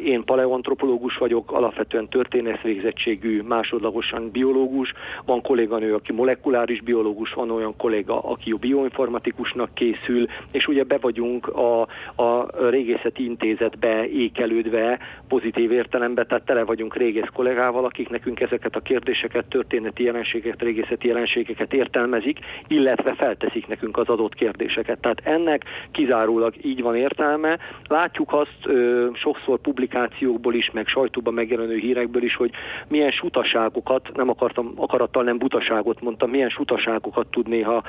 én 0.05 0.25
paleoantropológus 0.25 1.17
vagyok, 1.17 1.53
alapvetően 1.53 2.09
történész 2.09 2.61
végzettségű, 2.63 3.43
másodlagosan 3.43 4.31
biológus, 4.31 4.93
van 5.31 5.43
kolléganő, 5.43 5.95
aki 5.95 6.13
molekuláris 6.13 6.81
biológus, 6.81 7.33
van 7.33 7.51
olyan 7.51 7.77
kolléga, 7.77 8.21
aki 8.21 8.55
bioinformatikusnak 8.61 9.75
készül, 9.75 10.27
és 10.51 10.67
ugye 10.69 10.85
be 10.85 10.99
vagyunk 10.99 11.47
a, 11.47 11.81
a 12.15 12.47
régészeti 12.71 13.25
intézetbe 13.25 14.09
ékelődve 14.09 14.99
pozitív 15.29 15.71
értelemben, 15.73 16.27
tehát 16.27 16.45
tele 16.45 16.65
vagyunk 16.65 16.97
régész 16.97 17.29
kollégával, 17.33 17.85
akik 17.85 18.09
nekünk 18.09 18.41
ezeket 18.41 18.77
a 18.77 18.81
kérdéseket, 18.81 19.45
történeti 19.45 20.03
jelenségeket, 20.03 20.63
régészeti 20.63 21.07
jelenségeket 21.07 21.73
értelmezik, 21.73 22.39
illetve 22.69 23.15
felteszik 23.15 23.67
nekünk 23.67 23.97
az 23.97 24.09
adott 24.09 24.35
kérdéseket. 24.35 24.99
Tehát 25.01 25.21
ennek 25.25 25.65
kizárólag 25.91 26.55
így 26.63 26.83
van 26.83 26.97
értelme. 26.97 27.59
Látjuk 27.89 28.33
azt 28.33 28.59
ö, 28.65 29.07
sokszor 29.15 29.59
publikációkból 29.59 30.55
is, 30.55 30.71
meg 30.71 30.87
sajtóban 30.87 31.35
megjelenő 31.35 31.77
hírekből 31.77 32.23
is, 32.23 32.35
hogy 32.35 32.51
milyen 32.89 33.11
sutaságokat 33.11 34.11
nem 34.15 34.29
akartam, 34.29 34.73
akarattal 34.77 35.20
nem 35.23 35.39
butaságot 35.39 36.01
mondtam, 36.01 36.31
milyen 36.31 36.49
sutaságokat 36.49 37.27
tud 37.27 37.49
néha 37.49 37.83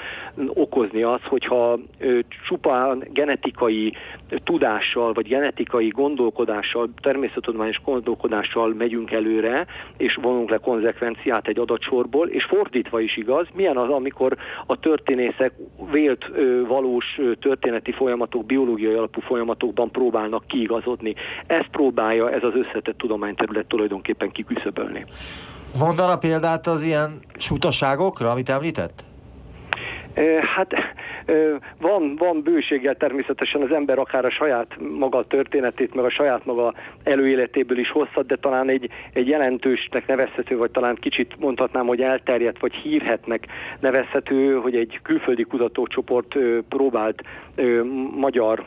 okozni 0.48 1.04
az, 1.04 1.20
hogyha 1.24 1.80
csupán 2.48 3.04
genetikai 3.14 3.94
tudással, 4.44 5.14
vagy 5.14 5.28
genetikai 5.28 5.88
gondolkodással, 5.88 6.90
természettudományos 7.02 7.82
gondolkodással 7.86 8.74
megyünk 8.78 9.12
előre, 9.12 9.66
és 9.98 10.16
vonunk 10.16 10.50
le 10.50 10.58
konzekvenciát 10.58 11.48
egy 11.48 11.60
adatsorból, 11.60 12.28
és 12.28 12.44
fordítva 12.44 13.00
is 13.00 13.18
igaz, 13.18 13.48
milyen 13.54 13.78
az, 13.78 13.90
amikor 13.90 14.38
a 14.66 14.80
történészek 14.80 15.54
vélt 15.92 16.32
valós 16.68 17.20
történeti 17.40 17.92
folyamatok, 17.92 18.46
biológiai 18.46 18.94
alapú 18.94 19.22
folyamatokban 19.22 19.92
próbálnak 19.92 20.48
kiigazodni. 20.48 21.16
Ezt 21.48 21.70
próbálja 21.72 22.32
ez 22.32 22.44
az 22.44 22.56
összetett 22.56 22.98
tudományterület 22.98 23.66
tulajdonképpen 23.68 24.32
kiküszöbölni. 24.32 25.06
Mondana 25.80 26.18
példát 26.18 26.68
az 26.68 26.84
ilyen 26.84 27.20
sutaságokra, 27.38 28.30
amit 28.30 28.50
említett? 28.50 29.04
Hát 30.56 30.74
van, 31.78 32.16
van 32.16 32.42
bőséggel 32.44 32.96
természetesen 32.96 33.62
az 33.62 33.72
ember 33.72 34.00
akár 34.00 34.26
a 34.26 34.30
saját 34.30 34.68
maga 34.98 35.28
történetét, 35.28 35.94
meg 35.96 36.06
a 36.06 36.10
saját 36.10 36.46
maga 36.46 36.74
előéletéből 37.04 37.78
is 37.78 37.90
hozhat, 37.90 38.26
de 38.26 38.36
talán 38.36 38.70
egy, 38.70 38.90
egy 39.14 39.28
jelentősnek 39.28 40.08
nevezhető, 40.08 40.58
vagy 40.58 40.72
talán 40.72 40.96
kicsit 40.96 41.40
mondhatnám, 41.40 41.86
hogy 41.86 42.02
elterjedt, 42.02 42.60
vagy 42.60 42.74
hírhetnek 42.74 43.48
nevezhető, 43.80 44.54
hogy 44.54 44.76
egy 44.76 45.00
külföldi 45.04 45.44
kutatócsoport 45.44 46.36
próbált 46.70 47.22
magyar 48.16 48.66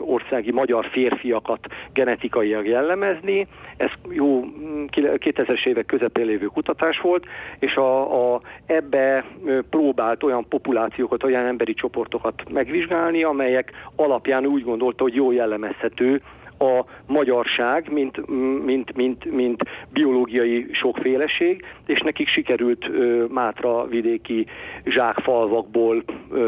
országi 0.00 0.50
magyar 0.50 0.86
férfiakat 0.90 1.66
genetikailag 1.92 2.66
jellemezni. 2.66 3.46
Ez 3.76 3.90
jó 4.08 4.44
2000-es 4.90 5.66
évek 5.66 5.86
közepén 5.86 6.26
lévő 6.26 6.46
kutatás 6.46 7.00
volt, 7.00 7.24
és 7.58 7.76
a, 7.76 8.34
a, 8.34 8.40
ebbe 8.66 9.24
próbált 9.70 10.22
olyan 10.22 10.48
populációkat, 10.48 11.24
olyan 11.24 11.46
emberi 11.46 11.74
csoportokat 11.74 12.42
megvizsgálni, 12.50 13.22
amelyek 13.22 13.72
alapján 13.96 14.46
úgy 14.46 14.64
gondolta, 14.64 15.02
hogy 15.02 15.14
jól 15.14 15.34
jellemezhető 15.34 16.22
a 16.58 16.84
magyarság, 17.06 17.92
mint, 17.92 18.26
mint, 18.64 18.96
mint, 18.96 19.24
mint 19.24 19.62
biológiai 19.92 20.66
sokféleség, 20.72 21.64
és 21.86 22.00
nekik 22.00 22.28
sikerült 22.28 22.88
ö, 22.88 23.24
Mátra 23.28 23.86
vidéki 23.86 24.46
zsákfalvakból 24.84 26.04
ö, 26.30 26.38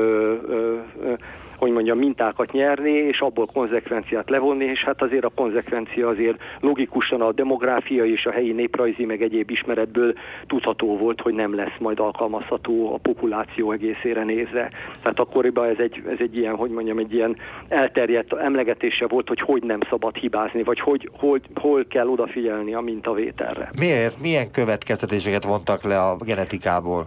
ö, 0.49 0.79
ö, 1.03 1.13
hogy 1.57 1.71
mondjam, 1.71 1.99
mintákat 1.99 2.53
nyerni, 2.53 2.91
és 2.91 3.21
abból 3.21 3.47
konzekvenciát 3.47 4.31
levonni, 4.31 4.65
és 4.65 4.85
hát 4.85 5.03
azért 5.03 5.25
a 5.25 5.33
konzekvencia 5.35 6.09
azért 6.09 6.37
logikusan 6.61 7.21
a 7.21 7.33
demográfia 7.33 8.05
és 8.05 8.27
a 8.27 8.31
helyi 8.31 8.53
néprajzi, 8.53 9.05
meg 9.05 9.23
egyéb 9.23 9.51
ismeretből 9.51 10.15
tudható 10.47 10.97
volt, 10.97 11.21
hogy 11.21 11.35
nem 11.35 11.55
lesz 11.55 11.77
majd 11.79 12.01
alkalmazható 12.01 12.95
a 12.95 12.99
populáció 12.99 13.73
egészére 13.73 14.25
nézve. 14.25 14.71
Tehát 15.03 15.19
akkoriban 15.19 15.69
ez 15.69 15.79
egy, 15.79 16.03
ez 16.09 16.19
egy 16.19 16.39
ilyen, 16.39 16.55
hogy 16.55 16.71
mondjam, 16.71 16.99
egy 16.99 17.15
ilyen 17.15 17.37
elterjedt 17.69 18.33
emlegetése 18.33 19.07
volt, 19.07 19.29
hogy 19.29 19.41
hogy 19.41 19.63
nem 19.63 19.81
szabad 19.91 20.17
hibázni, 20.17 20.63
vagy 20.63 20.81
hogy 20.81 21.11
hol, 21.13 21.41
hol 21.55 21.87
kell 21.89 22.09
odafigyelni 22.09 22.75
a 22.75 22.81
mintavételre. 22.81 23.71
Miért? 23.79 24.21
Milyen 24.21 24.51
következtetéseket 24.51 25.45
vontak 25.45 25.83
le 25.83 26.01
a 26.01 26.17
genetikából? 26.25 27.07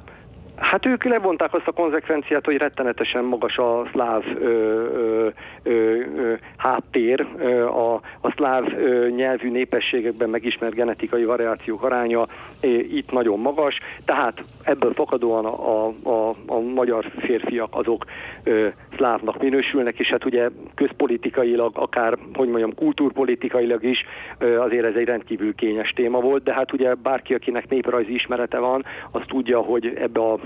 Hát 0.59 0.85
ők 0.85 1.03
levonták 1.03 1.53
azt 1.53 1.67
a 1.67 1.71
konzekvenciát, 1.71 2.45
hogy 2.45 2.57
rettenetesen 2.57 3.23
magas 3.23 3.57
a 3.57 3.83
szláv 3.91 4.23
ö, 4.41 4.47
ö, 4.47 5.27
ö, 5.63 5.71
ö, 6.15 6.33
háttér, 6.57 7.27
ö, 7.37 7.65
a, 7.65 7.93
a 8.21 8.31
szláv 8.35 8.73
ö, 8.73 9.07
nyelvű 9.07 9.51
népességekben 9.51 10.29
megismert 10.29 10.73
genetikai 10.73 11.23
variációk 11.23 11.83
aránya 11.83 12.27
ö, 12.61 12.67
itt 12.67 13.11
nagyon 13.11 13.39
magas, 13.39 13.79
tehát 14.05 14.43
ebből 14.63 14.93
fakadóan 14.93 15.45
a, 15.45 15.87
a, 15.87 15.93
a, 16.03 16.35
a 16.45 16.59
magyar 16.59 17.11
férfiak 17.17 17.75
azok 17.75 18.05
ö, 18.43 18.67
szlávnak 18.95 19.41
minősülnek, 19.41 19.99
és 19.99 20.09
hát 20.09 20.25
ugye 20.25 20.49
közpolitikailag, 20.75 21.71
akár, 21.77 22.17
hogy 22.33 22.47
mondjam, 22.47 22.75
kultúrpolitikailag 22.75 23.83
is 23.83 24.05
ö, 24.37 24.59
azért 24.59 24.85
ez 24.85 24.95
egy 24.95 25.05
rendkívül 25.05 25.55
kényes 25.55 25.93
téma 25.93 26.19
volt, 26.19 26.43
de 26.43 26.53
hát 26.53 26.73
ugye 26.73 26.93
bárki, 26.93 27.33
akinek 27.33 27.69
néprajzi 27.69 28.13
ismerete 28.13 28.57
van, 28.57 28.85
az 29.11 29.21
tudja, 29.27 29.59
hogy 29.59 29.93
ebbe 29.95 30.19
a 30.19 30.39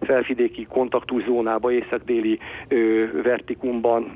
felvidéki 0.00 0.66
kontaktuszónába, 0.66 1.72
észak-déli 1.72 2.38
vertikumban 3.22 4.12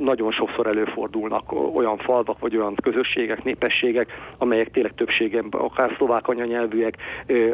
nagyon 0.00 0.30
sokszor 0.30 0.66
előfordulnak 0.66 1.52
olyan 1.74 1.96
falvak, 1.98 2.38
vagy 2.38 2.56
olyan 2.56 2.74
közösségek, 2.82 3.44
népességek, 3.44 4.12
amelyek 4.38 4.70
tényleg 4.70 4.94
többségében 4.94 5.60
akár 5.60 5.94
szlovák 5.96 6.28
anyanyelvűek, 6.28 6.96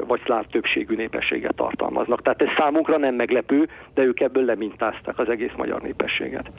vagy 0.07 0.21
szláv 0.25 0.47
többségű 0.47 0.95
népességet 0.95 1.55
tartalmaznak. 1.55 2.23
Tehát 2.23 2.43
ez 2.43 2.49
számunkra 2.57 2.97
nem 2.97 3.15
meglepő, 3.15 3.69
de 3.95 4.03
ők 4.03 4.21
ebből 4.21 4.45
lemintázták 4.45 5.19
az 5.19 5.29
egész 5.29 5.53
magyar 5.57 5.81
népességet. 5.83 6.51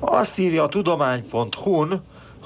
Azt 0.00 0.38
írja 0.38 0.62
a 0.62 0.68
tudomány.hu-n, 0.68 1.92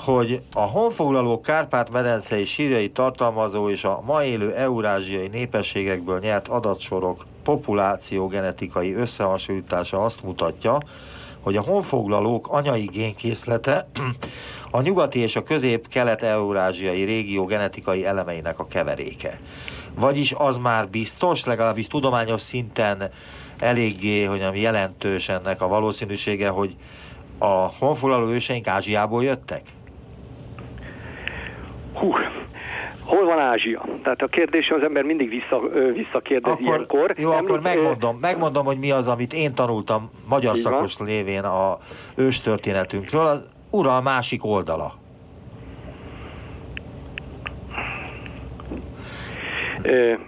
hogy 0.04 0.42
a 0.52 0.60
honfoglaló 0.60 1.40
Kárpát-medencei 1.40 2.44
sírjai 2.44 2.90
tartalmazó 2.90 3.70
és 3.70 3.84
a 3.84 4.02
ma 4.04 4.24
élő 4.24 4.54
eurázsiai 4.54 5.28
népességekből 5.28 6.18
nyert 6.18 6.48
adatsorok 6.48 7.24
populáció 7.42 8.26
genetikai 8.26 8.94
összehasonlítása 8.94 10.04
azt 10.04 10.22
mutatja, 10.22 10.78
hogy 11.40 11.56
a 11.56 11.62
honfoglalók 11.62 12.48
anyai 12.48 12.84
génkészlete 12.92 13.88
a 14.70 14.80
nyugati 14.80 15.18
és 15.18 15.36
a 15.36 15.42
közép-kelet-eurázsiai 15.42 17.02
régió 17.02 17.44
genetikai 17.44 18.06
elemeinek 18.06 18.58
a 18.58 18.66
keveréke. 18.66 19.40
Vagyis 19.94 20.32
az 20.32 20.56
már 20.56 20.88
biztos, 20.88 21.44
legalábbis 21.44 21.86
tudományos 21.86 22.40
szinten 22.40 23.10
eléggé, 23.58 24.24
hogy 24.24 24.38
nem 24.38 24.54
jelentős 24.54 25.28
ennek 25.28 25.62
a 25.62 25.68
valószínűsége, 25.68 26.48
hogy 26.48 26.76
a 27.38 27.72
honfoglaló 27.78 28.28
őseink 28.28 28.66
Ázsiából 28.66 29.24
jöttek? 29.24 29.62
Hú, 31.98 32.12
hol 33.04 33.24
van 33.24 33.38
Ázsia? 33.38 33.84
Tehát 34.02 34.22
a 34.22 34.26
kérdés 34.26 34.70
az 34.70 34.82
ember 34.82 35.02
mindig 35.02 35.28
vissza, 35.28 35.60
visszakérdez 35.94 36.52
akkor, 36.52 36.66
ilyenkor. 36.66 37.14
Jó, 37.16 37.32
Említ, 37.32 37.48
akkor 37.48 37.60
megmondom, 37.60 38.18
megmondom, 38.20 38.64
hogy 38.64 38.78
mi 38.78 38.90
az, 38.90 39.08
amit 39.08 39.32
én 39.32 39.54
tanultam 39.54 40.10
magyar 40.28 40.56
szakos 40.56 40.96
van. 40.96 41.08
lévén 41.08 41.44
a 41.44 41.78
őstörténetünkről, 42.16 43.26
az 43.26 43.44
ura 43.70 44.00
másik 44.00 44.44
oldala. 44.44 44.94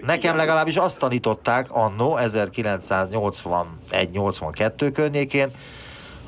Nekem 0.01 0.37
legalábbis 0.37 0.77
azt 0.77 0.99
tanították 0.99 1.67
annó 1.71 2.19
1981-82 2.21 4.91
környékén, 4.95 5.49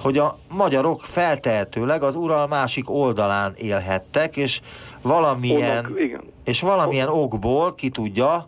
hogy 0.03 0.19
a 0.19 0.38
magyarok 0.49 1.01
feltehetőleg 1.01 2.03
az 2.03 2.17
ural 2.17 2.47
másik 2.47 2.91
oldalán 2.91 3.55
élhettek, 3.57 4.37
és 4.37 4.61
valamilyen, 5.03 5.85
Onnak, 5.85 6.01
igen. 6.01 6.23
és 6.45 6.61
valamilyen 6.61 7.09
okból, 7.09 7.75
ki 7.75 7.88
tudja, 7.88 8.47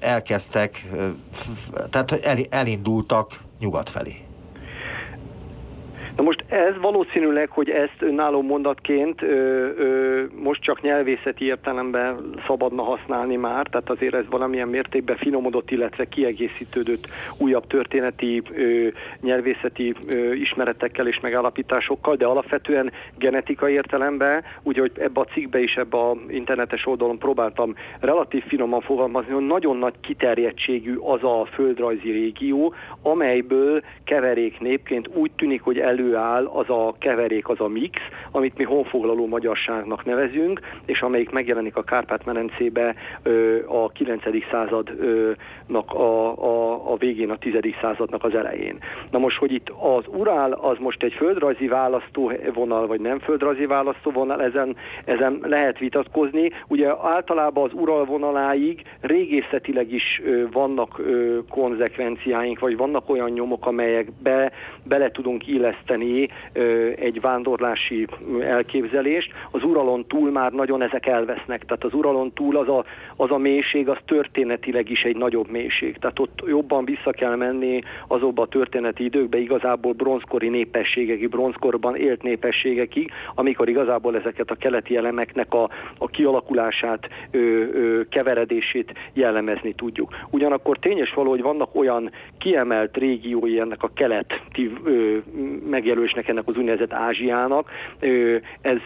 elkezdtek, 0.00 0.86
tehát 1.90 2.12
elindultak 2.50 3.40
nyugat 3.58 3.90
felé. 3.90 4.27
Na 6.18 6.24
most 6.24 6.44
ez 6.48 6.74
valószínűleg, 6.80 7.50
hogy 7.50 7.70
ezt 7.70 7.96
önálló 7.98 8.42
mondatként 8.42 9.22
ö, 9.22 9.26
ö, 9.76 10.24
most 10.42 10.62
csak 10.62 10.80
nyelvészeti 10.80 11.44
értelemben 11.44 12.34
szabadna 12.46 12.82
használni 12.82 13.36
már, 13.36 13.66
tehát 13.66 13.90
azért 13.90 14.14
ez 14.14 14.24
valamilyen 14.30 14.68
mértékben 14.68 15.16
finomodott, 15.16 15.70
illetve 15.70 16.08
kiegészítődött 16.08 17.06
újabb 17.36 17.66
történeti 17.66 18.42
ö, 18.52 18.86
nyelvészeti 19.20 19.94
ö, 20.06 20.32
ismeretekkel 20.32 21.06
és 21.06 21.20
megállapításokkal, 21.20 22.16
de 22.16 22.26
alapvetően 22.26 22.92
genetikai 23.18 23.72
értelemben, 23.72 24.44
úgy, 24.62 24.78
hogy 24.78 24.92
ebbe 24.98 25.20
a 25.20 25.24
cikkbe 25.24 25.60
is, 25.60 25.76
ebbe 25.76 25.96
a 25.96 26.16
internetes 26.28 26.86
oldalon 26.86 27.18
próbáltam 27.18 27.74
relatív 28.00 28.44
finoman 28.46 28.80
fogalmazni, 28.80 29.32
hogy 29.32 29.46
nagyon 29.46 29.76
nagy 29.76 29.94
kiterjedtségű 30.00 30.96
az 30.96 31.22
a 31.22 31.46
földrajzi 31.52 32.10
régió, 32.10 32.74
amelyből 33.02 33.82
keverék 34.04 34.60
népként 34.60 35.08
úgy 35.14 35.30
tűnik, 35.30 35.62
hogy 35.62 35.78
elő 35.78 36.06
előáll 36.08 36.46
az 36.46 36.70
a 36.70 36.94
keverék, 36.98 37.48
az 37.48 37.60
a 37.60 37.68
mix, 37.68 38.00
amit 38.30 38.56
mi 38.56 38.64
honfoglaló 38.64 39.26
magyarságnak 39.26 40.04
nevezünk, 40.04 40.60
és 40.84 41.02
amelyik 41.02 41.30
megjelenik 41.30 41.76
a 41.76 41.82
Kárpát-medencébe 41.82 42.94
a 43.66 43.88
9. 43.88 44.22
századnak 44.50 45.92
a, 45.92 46.44
a, 46.44 46.92
a 46.92 46.96
végén, 46.96 47.30
a 47.30 47.38
10. 47.38 47.54
századnak 47.80 48.24
az 48.24 48.34
elején. 48.34 48.78
Na 49.10 49.18
most, 49.18 49.38
hogy 49.38 49.52
itt 49.52 49.68
az 49.68 50.04
Urál 50.06 50.52
az 50.52 50.76
most 50.78 51.02
egy 51.02 51.12
földrajzi 51.12 51.68
választóvonal, 51.68 52.86
vagy 52.86 53.00
nem 53.00 53.18
földrajzi 53.18 53.66
választóvonal, 53.66 54.42
ezen, 54.42 54.76
ezen 55.04 55.38
lehet 55.42 55.78
vitatkozni. 55.78 56.50
Ugye 56.68 56.88
általában 57.02 57.64
az 57.64 57.72
Ural 57.72 58.04
vonaláig 58.04 58.82
régészetileg 59.00 59.92
is 59.92 60.22
vannak 60.52 61.00
konzekvenciáink, 61.48 62.58
vagy 62.58 62.76
vannak 62.76 63.10
olyan 63.10 63.30
nyomok, 63.30 63.66
amelyekbe 63.66 64.52
bele 64.82 65.10
tudunk 65.10 65.46
illeszteni 65.46 65.97
egy 66.96 67.20
vándorlási 67.20 68.06
elképzelést. 68.40 69.32
Az 69.50 69.62
Uralon 69.62 70.06
túl 70.06 70.30
már 70.30 70.52
nagyon 70.52 70.82
ezek 70.82 71.06
elvesznek, 71.06 71.64
tehát 71.64 71.84
az 71.84 71.94
Uralon 71.94 72.32
túl 72.32 72.56
az 72.56 72.68
a, 72.68 72.84
az 73.16 73.30
a 73.30 73.38
mélység, 73.38 73.88
az 73.88 73.96
történetileg 74.04 74.90
is 74.90 75.04
egy 75.04 75.16
nagyobb 75.16 75.50
mélység. 75.50 75.96
Tehát 75.98 76.18
ott 76.18 76.42
jobban 76.46 76.84
vissza 76.84 77.10
kell 77.10 77.36
menni 77.36 77.80
azokba 78.06 78.42
a 78.42 78.46
történeti 78.46 79.04
időkbe, 79.04 79.38
igazából 79.38 79.92
bronzkori 79.92 80.48
népességekig, 80.48 81.28
bronzkorban 81.28 81.96
élt 81.96 82.22
népességekig, 82.22 83.10
amikor 83.34 83.68
igazából 83.68 84.16
ezeket 84.16 84.50
a 84.50 84.54
keleti 84.54 84.96
elemeknek 84.96 85.54
a, 85.54 85.70
a 85.98 86.06
kialakulását, 86.06 87.08
ö, 87.30 87.38
ö, 87.38 88.08
keveredését 88.08 88.92
jellemezni 89.12 89.72
tudjuk. 89.72 90.14
Ugyanakkor 90.30 90.78
tényes 90.78 91.14
való, 91.14 91.30
hogy 91.30 91.42
vannak 91.42 91.74
olyan 91.74 92.10
kiemelt 92.38 92.96
régiói 92.96 93.58
ennek 93.58 93.82
a 93.82 93.90
keleti 93.94 94.72
ö, 94.84 95.16
megjelölésnek, 95.88 96.28
ennek 96.28 96.46
az 96.46 96.58
úgynevezett 96.58 96.92
Ázsiának, 96.92 97.70
ez 98.60 98.76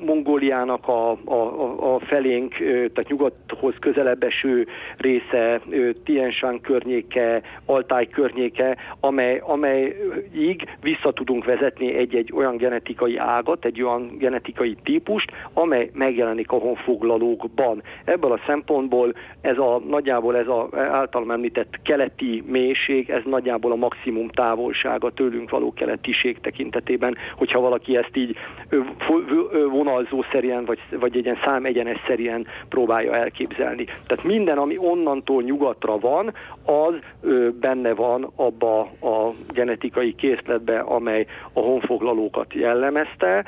Mongóliának 0.00 0.88
a, 0.88 1.10
a, 1.10 1.94
a 1.94 1.98
felénk, 1.98 2.54
tehát 2.54 3.08
nyugathoz 3.08 3.74
közelebb 3.80 4.22
eső 4.22 4.66
része, 4.96 5.60
Tienshan 6.04 6.60
környéke, 6.60 7.42
Altáj 7.64 8.06
környéke, 8.06 8.76
amely, 9.00 9.42
amelyig 9.44 10.76
vissza 10.80 11.12
tudunk 11.12 11.44
vezetni 11.44 11.94
egy-egy 11.94 12.32
olyan 12.34 12.56
genetikai 12.56 13.16
ágat, 13.16 13.64
egy 13.64 13.82
olyan 13.82 14.16
genetikai 14.18 14.76
típust, 14.82 15.30
amely 15.52 15.90
megjelenik 15.92 16.50
a 16.50 16.56
honfoglalókban. 16.56 17.82
Ebből 18.04 18.32
a 18.32 18.40
szempontból 18.46 19.14
ez 19.40 19.58
a 19.58 19.82
nagyjából 19.88 20.36
ez 20.36 20.46
a 20.46 20.68
általam 20.72 21.30
említett 21.30 21.74
keleti 21.82 22.42
mélység, 22.46 23.10
ez 23.10 23.22
nagyjából 23.24 23.72
a 23.72 23.76
maximum 23.76 24.28
távolsága 24.28 25.10
tőlünk 25.10 25.50
való 25.50 25.72
keletiség 26.08 26.40
tekintetében, 26.40 27.16
hogyha 27.36 27.60
valaki 27.60 27.96
ezt 27.96 28.16
így 28.16 28.36
vonalzó 29.70 30.24
szerűen, 30.30 30.64
vagy, 30.64 30.78
vagy 30.90 31.16
egy 31.16 31.24
ilyen 31.24 31.38
számegyenes 31.44 32.00
szerűen 32.06 32.46
próbálja 32.68 33.14
elképzelni. 33.14 33.84
Tehát 33.84 34.24
minden, 34.24 34.58
ami 34.58 34.78
onnantól 34.78 35.42
nyugatra 35.42 35.98
van, 35.98 36.32
az 36.64 36.94
benne 37.60 37.94
van 37.94 38.32
abba 38.36 38.80
a 39.00 39.32
genetikai 39.48 40.14
készletbe, 40.14 40.78
amely 40.78 41.26
a 41.52 41.60
honfoglalókat 41.60 42.54
jellemezte, 42.54 43.44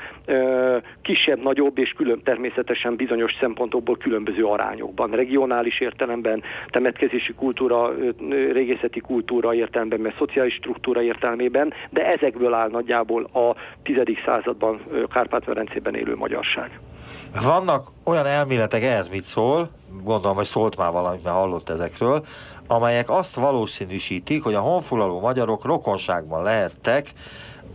kisebb, 1.02 1.42
nagyobb 1.42 1.78
és 1.78 1.92
külön 1.92 2.20
természetesen 2.24 2.96
bizonyos 2.96 3.36
szempontokból 3.40 3.96
különböző 3.96 4.44
arányokban. 4.44 5.10
Regionális 5.10 5.80
értelemben, 5.80 6.42
temetkezési 6.68 7.32
kultúra, 7.32 7.94
régészeti 8.52 9.00
kultúra 9.00 9.54
értelemben, 9.54 10.00
mert 10.00 10.16
szociális 10.16 10.54
struktúra 10.54 11.02
értelmében, 11.02 11.72
de 11.90 12.06
ezekből 12.40 12.54
áll 12.54 12.68
nagyjából 12.68 13.24
a 13.24 13.56
tizedik 13.82 14.24
században 14.24 14.80
Kárpát-Merencében 15.12 15.94
élő 15.94 16.16
magyarság. 16.16 16.80
Vannak 17.44 17.86
olyan 18.04 18.26
elméletek, 18.26 18.82
ehhez 18.82 19.08
mit 19.08 19.24
szól, 19.24 19.68
gondolom, 20.04 20.36
hogy 20.36 20.44
szólt 20.44 20.76
már 20.76 20.92
valamit, 20.92 21.24
mert 21.24 21.36
hallott 21.36 21.68
ezekről, 21.68 22.22
amelyek 22.66 23.10
azt 23.10 23.34
valószínűsítik, 23.34 24.42
hogy 24.42 24.54
a 24.54 24.60
honfoglaló 24.60 25.20
magyarok 25.20 25.64
rokonságban 25.64 26.42
lehettek 26.42 27.06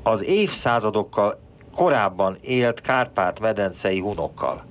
az 0.03 0.23
évszázadokkal 0.23 1.39
korábban 1.75 2.37
élt 2.41 2.81
Kárpát-medencei 2.81 3.99
hunokkal. 3.99 4.63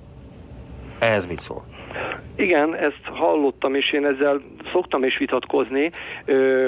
Ehhez 0.99 1.25
mit 1.25 1.39
szól? 1.39 1.63
Igen, 2.35 2.75
ezt 2.75 3.01
hallottam, 3.03 3.75
és 3.75 3.91
én 3.91 4.05
ezzel 4.05 4.41
szoktam 4.71 5.03
is 5.03 5.17
vitatkozni. 5.17 5.91
Ö, 6.25 6.67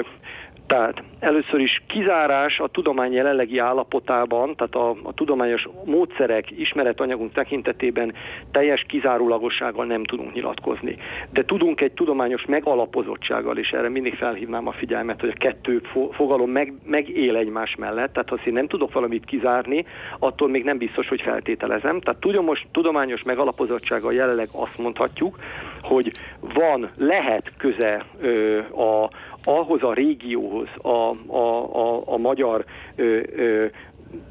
tehát 0.68 1.02
először 1.18 1.60
is 1.60 1.82
kizárás 1.86 2.60
a 2.60 2.68
tudomány 2.68 3.12
jelenlegi 3.12 3.58
állapotában, 3.58 4.56
tehát 4.56 4.74
a, 4.74 4.90
a 5.02 5.14
tudományos 5.14 5.68
módszerek, 5.84 6.50
ismeretanyagunk 6.50 7.32
tekintetében 7.32 8.14
teljes 8.50 8.84
kizárólagossággal 8.84 9.84
nem 9.84 10.04
tudunk 10.04 10.32
nyilatkozni. 10.34 10.96
De 11.30 11.44
tudunk 11.44 11.80
egy 11.80 11.92
tudományos 11.92 12.44
megalapozottsággal, 12.46 13.56
és 13.56 13.72
erre 13.72 13.88
mindig 13.88 14.14
felhívnám 14.14 14.66
a 14.66 14.72
figyelmet, 14.72 15.20
hogy 15.20 15.28
a 15.28 15.38
kettő 15.38 15.82
fogalom 16.10 16.50
meg, 16.50 16.72
megél 16.84 17.36
egymás 17.36 17.76
mellett, 17.76 18.12
tehát 18.12 18.28
ha 18.28 18.38
én 18.44 18.52
nem 18.52 18.68
tudok 18.68 18.92
valamit 18.92 19.24
kizárni, 19.24 19.84
attól 20.18 20.48
még 20.48 20.64
nem 20.64 20.78
biztos, 20.78 21.08
hogy 21.08 21.20
feltételezem. 21.20 22.00
Tehát 22.00 22.20
tudomos, 22.20 22.66
tudományos 22.72 23.22
megalapozottsággal 23.22 24.12
jelenleg 24.12 24.48
azt 24.52 24.78
mondhatjuk, 24.78 25.38
hogy 25.82 26.10
van, 26.40 26.90
lehet 26.96 27.52
köze 27.56 28.04
ö, 28.20 28.58
a, 28.58 29.10
ahhoz 29.48 29.82
a 29.82 29.92
régióhoz, 29.92 30.68
a, 30.82 30.88
a, 31.26 31.76
a, 31.76 32.02
a 32.06 32.16
magyar 32.16 32.64
ö, 32.96 33.20
ö, 33.36 33.66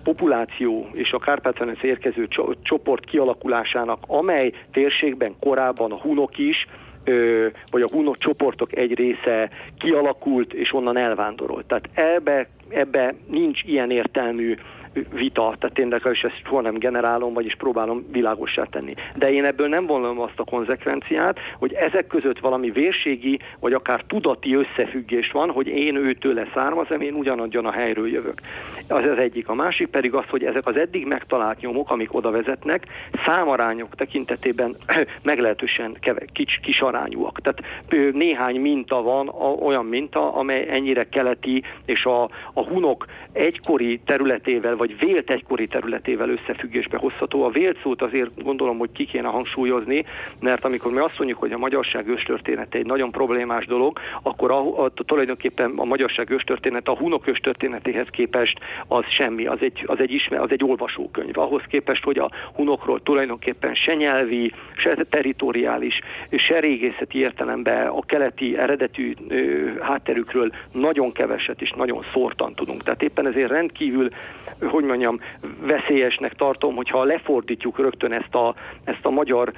populáció 0.04 0.90
és 0.94 1.12
a 1.12 1.20
kárpát 1.20 1.78
érkező 1.82 2.28
csoport 2.62 3.06
kialakulásának, 3.06 4.04
amely 4.08 4.52
térségben 4.72 5.36
korábban 5.40 5.92
a 5.92 5.98
hunok 5.98 6.38
is, 6.38 6.68
vagy 7.72 7.82
a 7.82 7.90
hunok 7.92 8.18
csoportok 8.18 8.76
egy 8.76 8.94
része 8.94 9.50
kialakult 9.80 10.54
és 10.54 10.74
onnan 10.74 10.98
elvándorolt. 10.98 11.66
Tehát 11.66 11.90
ebbe, 11.94 12.48
ebbe 12.70 13.14
nincs 13.28 13.64
ilyen 13.64 13.92
értelmű 13.92 14.56
vita, 15.14 15.56
tehát 15.60 15.80
én 15.80 16.12
is 16.12 16.24
ezt 16.24 16.42
soha 16.46 16.62
nem 16.62 16.78
generálom, 16.78 17.34
vagyis 17.34 17.56
próbálom 17.56 18.06
világossá 18.12 18.64
tenni. 18.64 18.94
De 19.18 19.32
én 19.32 19.46
ebből 19.46 19.68
nem 19.68 19.86
vonom 19.86 20.20
azt 20.20 20.40
a 20.40 20.44
konzekvenciát, 20.44 21.40
hogy 21.58 21.74
ezek 21.74 22.08
között 22.08 22.40
valami 22.40 22.72
vérségi, 22.72 23.40
vagy 23.60 23.74
akár 23.74 24.04
tudati 24.08 24.56
összefüggés 24.56 25.32
van, 25.32 25.52
hogy 25.52 25.68
én 25.68 25.96
őtől 25.96 26.48
származom, 26.54 27.02
én 27.02 27.14
ugyanadjon 27.14 27.66
a 27.66 27.72
helyről 27.72 28.08
jövök. 28.08 28.42
Az 28.88 29.06
az 29.06 29.18
egyik. 29.18 29.48
A 29.50 29.54
másik 29.54 29.88
pedig 29.88 30.14
az, 30.14 30.26
hogy 30.30 30.44
ezek 30.44 30.66
az 30.66 30.78
eddig 30.78 31.06
megtalált 31.06 31.60
nyomok, 31.60 31.92
amik 31.92 32.14
oda 32.14 32.32
vezetnek, 32.32 32.86
számarányok 33.26 33.96
tekintetében 33.96 34.76
meglehetősen 35.24 35.98
kis, 36.34 36.60
kis 36.64 36.82
arányúak. 36.82 37.42
Tehát 37.42 37.86
néhány 38.14 38.60
minta 38.60 39.02
van, 39.02 39.30
olyan 39.60 39.86
minta, 39.86 40.34
amely 40.34 40.68
ennyire 40.70 41.10
keleti, 41.10 41.64
és 41.86 42.06
a, 42.06 42.24
a 42.54 42.64
hunok 42.64 43.06
egykori 43.32 44.00
területével, 44.06 44.76
vagy 44.76 44.87
vagy 44.88 45.00
vélt 45.00 45.30
egykori 45.30 45.68
területével 45.68 46.30
összefüggésbe 46.30 46.98
hozható. 46.98 47.44
A 47.44 47.50
vélt 47.50 47.80
szót 47.82 48.02
azért 48.02 48.44
gondolom, 48.44 48.78
hogy 48.78 48.92
ki 48.92 49.06
kéne 49.06 49.28
hangsúlyozni, 49.28 50.06
mert 50.40 50.66
amikor 50.66 50.92
mi 50.92 51.00
azt 51.00 51.18
mondjuk, 51.18 51.40
hogy 51.40 51.52
a 51.52 51.58
magyarság 51.58 52.08
őstörténete 52.08 52.78
egy 52.78 52.86
nagyon 52.86 53.12
problémás 53.12 53.66
dolog, 53.66 54.00
akkor 54.22 54.52
a, 54.52 54.84
a, 54.84 54.90
tulajdonképpen 54.90 55.74
a 55.76 55.84
magyarság 55.84 56.30
őstörténete 56.30 56.92
a 56.92 56.96
hunok 56.96 57.28
őstörténetéhez 57.28 58.08
képest 58.12 58.60
az 58.88 59.04
semmi, 59.10 59.46
az 59.46 59.58
egy, 59.62 59.84
az 59.86 60.00
egy, 60.00 60.12
ismer, 60.12 60.42
az 60.42 60.52
egy 60.52 60.64
olvasókönyv. 60.64 61.38
Ahhoz 61.38 61.62
képest, 61.70 62.04
hogy 62.04 62.18
a 62.18 62.32
hunokról 62.54 63.02
tulajdonképpen 63.04 63.76
se 63.76 63.94
nyelvi, 63.94 64.52
se 64.76 64.96
teritoriális, 65.10 66.02
se 66.32 66.60
régészeti 66.60 67.18
értelemben 67.20 67.88
a 67.88 68.02
keleti 68.06 68.58
eredetű 68.58 69.14
ö, 69.28 69.36
hátterükről 69.80 70.52
nagyon 70.72 71.12
keveset 71.12 71.62
és 71.62 71.72
nagyon 71.72 72.06
szórtan 72.14 72.54
tudunk. 72.54 72.84
Tehát 72.84 73.04
éppen 73.04 73.28
ezért 73.28 73.50
rendkívül 73.52 74.10
hogy 74.66 74.77
mondjam, 74.84 75.20
veszélyesnek 75.62 76.34
tartom, 76.34 76.76
hogyha 76.76 77.04
lefordítjuk 77.04 77.80
rögtön 77.80 78.12
ezt 78.12 78.36
a, 78.36 78.56
ezt 78.84 79.06
a 79.06 79.10
magyar 79.10 79.52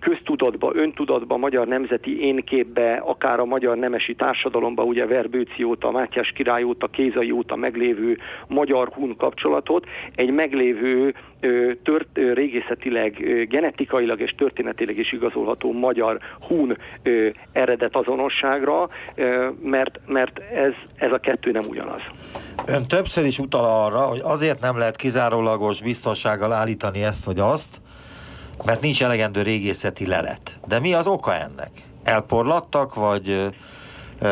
köztudatba, 0.00 0.70
öntudatba, 0.74 1.36
magyar 1.36 1.66
nemzeti 1.66 2.20
énképbe, 2.20 2.94
akár 2.94 3.40
a 3.40 3.44
magyar 3.44 3.76
nemesi 3.76 4.14
társadalomba, 4.14 4.82
ugye 4.82 5.06
Verbőci 5.06 5.62
óta, 5.62 5.90
Mátyás 5.90 6.32
király 6.32 6.62
óta, 6.62 6.86
Kézai 6.86 7.30
óta 7.30 7.56
meglévő 7.56 8.18
magyar-hun 8.46 9.16
kapcsolatot, 9.16 9.86
egy 10.14 10.30
meglévő 10.30 11.14
tört, 11.82 12.08
régészetileg, 12.34 13.12
genetikailag 13.48 14.20
és 14.20 14.34
történetileg 14.34 14.98
is 14.98 15.12
igazolható 15.12 15.72
magyar 15.72 16.18
hun 16.40 16.78
eredet 17.52 17.96
azonosságra, 17.96 18.88
mert, 19.62 20.00
mert 20.06 20.38
ez, 20.38 20.72
ez 20.96 21.12
a 21.12 21.18
kettő 21.18 21.50
nem 21.50 21.64
ugyanaz. 21.68 22.00
Ön 22.66 22.86
többször 22.86 23.24
is 23.24 23.38
utal 23.38 23.84
arra, 23.84 24.00
hogy 24.00 24.20
azért 24.22 24.60
nem 24.60 24.78
lehet 24.78 24.96
kizárólagos 24.96 25.82
biztonsággal 25.82 26.52
állítani 26.52 27.02
ezt 27.02 27.24
vagy 27.24 27.38
azt, 27.38 27.80
mert 28.64 28.80
nincs 28.80 29.02
elegendő 29.02 29.42
régészeti 29.42 30.06
lelet. 30.06 30.60
De 30.68 30.80
mi 30.80 30.94
az 30.94 31.06
oka 31.06 31.34
ennek? 31.34 31.70
Elporlattak, 32.04 32.94
vagy 32.94 33.48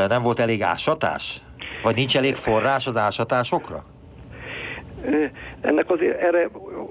nem 0.08 0.22
volt 0.22 0.38
elég 0.38 0.62
ásatás? 0.62 1.40
Vagy 1.82 1.94
nincs 1.94 2.16
elég 2.16 2.34
forrás 2.34 2.86
az 2.86 2.96
ásatásokra? 2.96 3.84
Ennek 5.60 5.90
azért 5.90 6.20
erre 6.20 6.48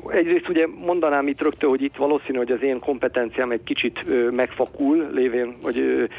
egyrészt 0.08 0.50
ugye 0.50 0.68
mondanám 0.86 1.28
itt 1.28 1.42
rögtön, 1.42 1.70
hogy 1.70 1.82
itt 1.82 1.96
valószínű, 1.96 2.38
hogy 2.38 2.52
az 2.52 2.62
én 2.62 2.80
kompetenciám 2.80 3.52
egy 3.52 3.64
kicsit 3.64 4.06
megfakul, 4.32 5.10
lévén, 5.14 5.54
hogy 5.64 6.10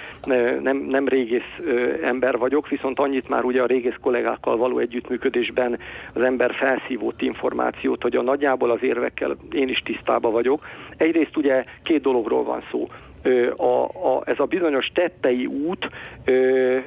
nem, 0.62 0.76
nem 0.76 1.09
régész 1.09 1.61
ember 2.03 2.39
vagyok, 2.39 2.68
viszont 2.68 2.99
annyit 2.99 3.28
már 3.28 3.45
ugye 3.45 3.62
a 3.62 3.66
régész 3.66 3.97
kollégákkal 4.01 4.57
való 4.57 4.78
együttműködésben 4.78 5.78
az 6.12 6.22
ember 6.22 6.55
felszívott 6.55 7.22
információt, 7.22 8.03
hogy 8.03 8.16
a 8.16 8.22
nagyjából 8.22 8.70
az 8.70 8.82
érvekkel 8.82 9.37
én 9.53 9.68
is 9.68 9.78
tisztában 9.78 10.32
vagyok. 10.32 10.64
Egyrészt 10.97 11.37
ugye 11.37 11.64
két 11.82 12.01
dologról 12.01 12.45
van 12.45 12.62
szó 12.70 12.89
a, 13.57 13.84
a, 13.84 14.22
ez 14.24 14.39
a 14.39 14.45
bizonyos 14.45 14.91
tettei 14.95 15.47
út 15.47 15.89
ö, 16.24 16.32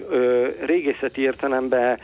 ö, 0.10 0.48
régészeti 0.66 1.22
értelemben 1.22 2.00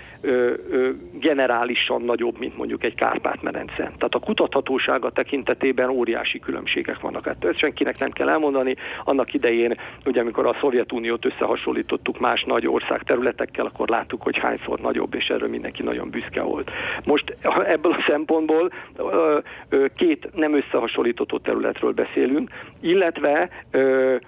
generálisan 1.19 2.01
nagyobb, 2.01 2.39
mint 2.39 2.57
mondjuk 2.57 2.83
egy 2.83 2.95
Kárpát-medence. 2.95 3.75
Tehát 3.75 4.15
a 4.15 4.19
kutathatósága 4.19 5.09
tekintetében 5.09 5.89
óriási 5.89 6.39
különbségek 6.39 6.99
vannak. 6.99 7.25
Hát 7.25 7.45
ezt 7.45 7.57
senkinek 7.57 7.99
nem 7.99 8.11
kell 8.11 8.29
elmondani. 8.29 8.75
Annak 9.03 9.33
idején, 9.33 9.77
ugye 10.05 10.21
amikor 10.21 10.45
a 10.45 10.55
Szovjetuniót 10.59 11.25
összehasonlítottuk 11.25 12.19
más 12.19 12.43
nagy 12.43 12.67
ország 12.67 13.03
területekkel, 13.03 13.65
akkor 13.65 13.89
láttuk, 13.89 14.21
hogy 14.21 14.37
hányszor 14.37 14.79
nagyobb, 14.79 15.13
és 15.13 15.29
erről 15.29 15.49
mindenki 15.49 15.83
nagyon 15.83 16.09
büszke 16.09 16.41
volt. 16.41 16.71
Most 17.05 17.37
ebből 17.65 17.91
a 17.91 18.01
szempontból 18.07 18.71
két 19.95 20.29
nem 20.33 20.55
összehasonlítható 20.55 21.37
területről 21.37 21.91
beszélünk, 21.91 22.49
illetve 22.81 23.49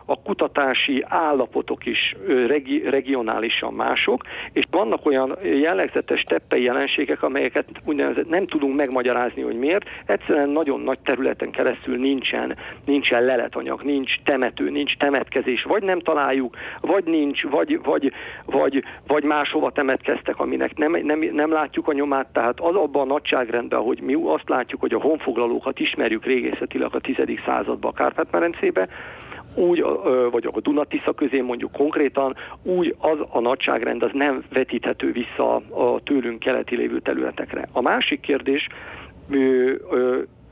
a 0.05 0.21
kutatási 0.21 1.03
állapotok 1.07 1.85
is 1.85 2.15
regi, 2.47 2.89
regionálisan 2.89 3.73
mások, 3.73 4.23
és 4.53 4.63
vannak 4.71 5.05
olyan 5.05 5.35
jellegzetes 5.87 6.23
teppei 6.23 6.63
jelenségek, 6.63 7.23
amelyeket 7.23 7.65
úgynevezett 7.85 8.29
nem 8.29 8.47
tudunk 8.47 8.79
megmagyarázni, 8.79 9.41
hogy 9.41 9.57
miért. 9.57 9.85
Egyszerűen 10.05 10.49
nagyon 10.49 10.79
nagy 10.79 10.99
területen 10.99 11.51
keresztül 11.51 11.97
nincsen, 11.97 12.57
nincsen 12.85 13.23
leletanyag, 13.23 13.81
nincs 13.83 14.19
temető, 14.23 14.69
nincs 14.69 14.97
temetkezés, 14.97 15.63
vagy 15.63 15.83
nem 15.83 15.99
találjuk, 15.99 16.55
vagy 16.81 17.03
nincs, 17.03 17.43
vagy, 17.43 17.79
vagy, 17.83 18.11
vagy, 18.45 18.83
vagy 19.07 19.23
máshova 19.23 19.71
temetkeztek, 19.71 20.39
aminek 20.39 20.77
nem, 20.77 20.91
nem, 21.03 21.19
nem 21.19 21.51
látjuk 21.51 21.87
a 21.87 21.93
nyomát, 21.93 22.27
tehát 22.27 22.59
az 22.59 22.75
abban 22.75 23.01
a 23.09 23.13
nagyságrendben, 23.13 23.79
hogy 23.79 24.01
mi 24.01 24.13
azt 24.13 24.49
látjuk, 24.49 24.81
hogy 24.81 24.93
a 24.93 25.01
honfoglalókat 25.01 25.79
ismerjük 25.79 26.25
régészetileg 26.25 26.95
a 26.95 26.99
10. 26.99 27.15
században 27.45 27.91
a 27.91 27.93
Kárpát-merencébe, 27.93 28.87
úgy, 29.55 29.85
vagy 30.31 30.49
a 30.53 30.59
Dunatisza 30.59 31.13
közé 31.13 31.41
mondjuk 31.41 31.71
konkrétan, 31.71 32.35
úgy 32.63 32.95
az 32.99 33.17
a 33.29 33.39
nagyságrend 33.39 34.03
az 34.03 34.11
nem 34.13 34.43
vetíthető 34.53 35.11
vissza 35.11 35.55
a 35.55 35.99
tőlünk 36.03 36.39
keleti 36.39 36.75
lévő 36.75 36.99
területekre. 36.99 37.67
A 37.71 37.81
másik 37.81 38.19
kérdés 38.19 38.67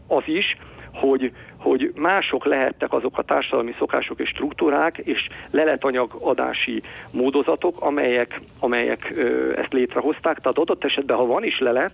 az 0.07 0.23
is, 0.25 0.57
hogy, 0.93 1.31
hogy 1.57 1.91
mások 1.95 2.45
lehettek 2.45 2.93
azok 2.93 3.17
a 3.17 3.21
társadalmi 3.21 3.75
szokások 3.77 4.19
és 4.19 4.29
struktúrák 4.29 4.97
és 4.97 5.27
leletanyaгаdási 5.51 6.81
módozatok, 7.11 7.81
amelyek, 7.81 8.41
amelyek 8.59 9.13
ezt 9.55 9.73
létrehozták. 9.73 10.37
Tehát 10.39 10.57
adott 10.57 10.83
esetben, 10.83 11.17
ha 11.17 11.25
van 11.25 11.43
is 11.43 11.59
lelet, 11.59 11.93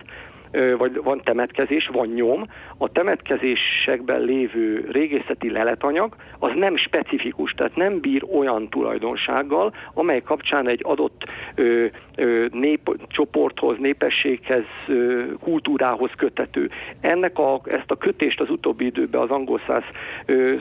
vagy 0.78 1.02
van 1.02 1.20
temetkezés, 1.24 1.86
van 1.86 2.06
nyom, 2.06 2.46
a 2.76 2.92
temetkezésekben 2.92 4.20
lévő 4.20 4.88
régészeti 4.90 5.50
leletanyag 5.50 6.16
az 6.38 6.50
nem 6.54 6.76
specifikus, 6.76 7.52
tehát 7.52 7.76
nem 7.76 8.00
bír 8.00 8.24
olyan 8.34 8.68
tulajdonsággal, 8.68 9.74
amely 9.94 10.22
kapcsán 10.22 10.68
egy 10.68 10.80
adott 10.82 11.24
ö, 11.54 11.86
ö, 12.16 12.46
népcsoporthoz, 12.50 13.78
népességhez, 13.78 14.64
ö, 14.86 15.22
kultúrához 15.40 16.10
kötető. 16.16 16.70
Ennek 17.00 17.38
a, 17.38 17.60
ezt 17.64 17.90
a 17.90 17.96
kötést 17.96 18.40
az 18.40 18.50
utóbbi 18.50 18.84
időben 18.84 19.20
az 19.20 19.30
angol 19.30 19.60
száz 19.66 19.82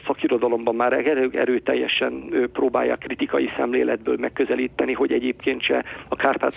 szakirodalomban 0.05 0.75
már 0.75 0.93
erő, 0.93 1.29
erőteljesen 1.33 2.27
ö, 2.31 2.47
próbálják 2.47 2.97
kritikai 2.97 3.49
szemléletből 3.57 4.17
megközelíteni, 4.19 4.93
hogy 4.93 5.11
egyébként 5.11 5.61
se 5.61 5.83
a 6.07 6.15
kárpát 6.15 6.51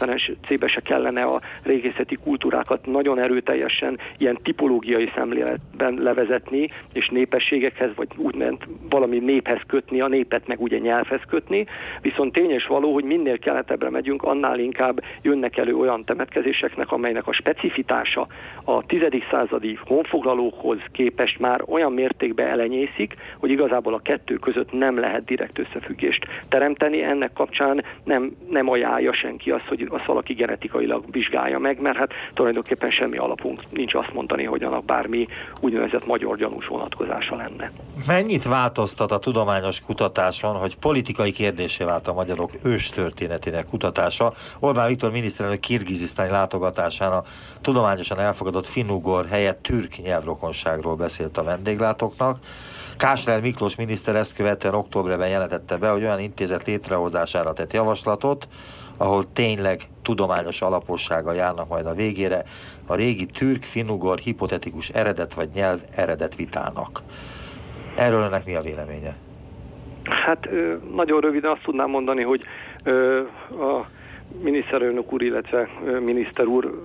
se 0.67 0.81
kellene 0.81 1.23
a 1.23 1.41
régészeti 1.63 2.17
kultúrákat 2.17 2.87
nagyon 2.87 3.19
erőteljesen 3.25 3.99
ilyen 4.19 4.39
tipológiai 4.43 5.11
szemléletben 5.15 5.95
levezetni, 5.95 6.69
és 6.93 7.09
népességekhez, 7.09 7.91
vagy 7.95 8.09
úgymond 8.17 8.59
valami 8.91 9.19
néphez 9.19 9.61
kötni, 9.67 10.01
a 10.01 10.09
népet 10.09 10.47
meg 10.47 10.61
ugye 10.61 10.79
nyelvhez 10.79 11.21
kötni, 11.29 11.67
viszont 12.01 12.33
tény 12.33 12.51
és 12.51 12.67
való, 12.67 12.93
hogy 12.93 13.05
minél 13.05 13.39
keletebbre 13.39 13.91
megyünk, 13.91 14.23
annál 14.23 14.59
inkább 14.59 15.01
jönnek 15.23 15.57
elő 15.57 15.77
olyan 15.77 16.03
temetkezéseknek, 16.03 16.93
amelynek 16.93 17.27
a 17.27 17.33
specifitása 17.33 18.27
a 18.65 18.87
10. 18.87 19.03
századi 19.31 19.79
honfoglalókhoz 19.87 20.79
képest 20.93 21.39
már 21.39 21.63
olyan 21.67 21.93
mértékben 21.93 22.47
elenyészik, 22.47 23.15
hogy 23.39 23.51
igazából 23.51 23.95
a 23.95 23.99
kettő 23.99 24.35
között 24.35 24.73
nem 24.73 24.99
lehet 24.99 25.25
direkt 25.25 25.59
összefüggést 25.59 26.27
teremteni. 26.49 27.03
Ennek 27.03 27.33
kapcsán 27.33 27.85
nem, 28.05 28.37
nem 28.51 28.69
ajánlja 28.71 29.13
senki 29.13 29.51
azt, 29.51 29.67
hogy 29.67 29.87
azt 29.91 30.05
valaki 30.05 30.33
genetikailag 30.33 31.05
vizsgálja 31.11 31.59
meg, 31.59 31.81
mert 31.81 31.97
hát 31.97 32.13
tulajdonképpen 32.33 32.91
semmi 32.91 33.14
semmi 33.15 33.27
alapunk 33.27 33.63
nincs 33.71 33.95
azt 33.95 34.13
mondani, 34.13 34.45
hogy 34.45 34.63
annak 34.63 34.85
bármi 34.85 35.27
úgynevezett 35.61 36.07
magyar 36.07 36.37
gyanús 36.37 36.67
vonatkozása 36.67 37.37
lenne. 37.37 37.73
Mennyit 38.07 38.45
változtat 38.45 39.13
a 39.13 39.19
tudományos 39.19 39.81
kutatáson, 39.81 40.57
hogy 40.57 40.77
politikai 40.77 41.33
kérdésé 41.33 41.85
vált 41.85 42.09
a 42.09 42.13
magyarok 42.13 42.51
őstörténetének 42.63 43.67
kutatása? 43.67 44.33
Orbán 44.61 44.89
Viktor 44.89 45.11
miniszterelnök 45.11 45.61
kirgizisztáni 45.61 46.31
látogatásán 46.31 47.13
a 47.13 47.23
tudományosan 47.61 48.19
elfogadott 48.19 48.67
finnugor 48.67 49.27
helyett 49.27 49.63
türk 49.63 49.97
nyelvrokonságról 50.03 50.95
beszélt 50.95 51.39
a 51.39 51.45
vendéglátóknak. 51.45 52.39
Kásler 52.97 53.41
Miklós 53.41 53.77
miniszter 53.77 54.17
ezt 54.17 54.35
követően 54.35 54.75
októberben 54.75 55.29
jelentette 55.29 55.77
be, 55.77 55.91
hogy 55.91 56.03
olyan 56.03 56.21
intézet 56.21 56.67
létrehozására 56.67 57.53
tett 57.53 57.73
javaslatot, 57.73 58.49
ahol 58.97 59.33
tényleg 59.33 59.81
tudományos 60.03 60.63
alapossága 60.63 61.33
járnak 61.33 61.69
majd 61.69 61.87
a 61.87 61.95
végére 61.95 62.45
a 62.87 62.95
régi 62.95 63.27
türk, 63.27 63.63
finugor, 63.63 64.19
hipotetikus 64.19 64.89
eredet 64.89 65.35
vagy 65.35 65.49
nyelv 65.55 65.81
eredet 65.97 66.37
vitának. 66.37 67.01
Erről 67.97 68.23
önnek 68.23 68.45
mi 68.47 68.55
a 68.55 68.61
véleménye? 68.61 69.17
Hát 70.05 70.49
nagyon 70.95 71.21
röviden 71.21 71.51
azt 71.51 71.63
tudnám 71.63 71.91
mondani, 71.91 72.23
hogy 72.23 72.43
a 73.51 73.87
miniszterelnök 74.43 75.13
úr, 75.13 75.23
illetve 75.23 75.69
miniszter 76.05 76.47
úr 76.47 76.81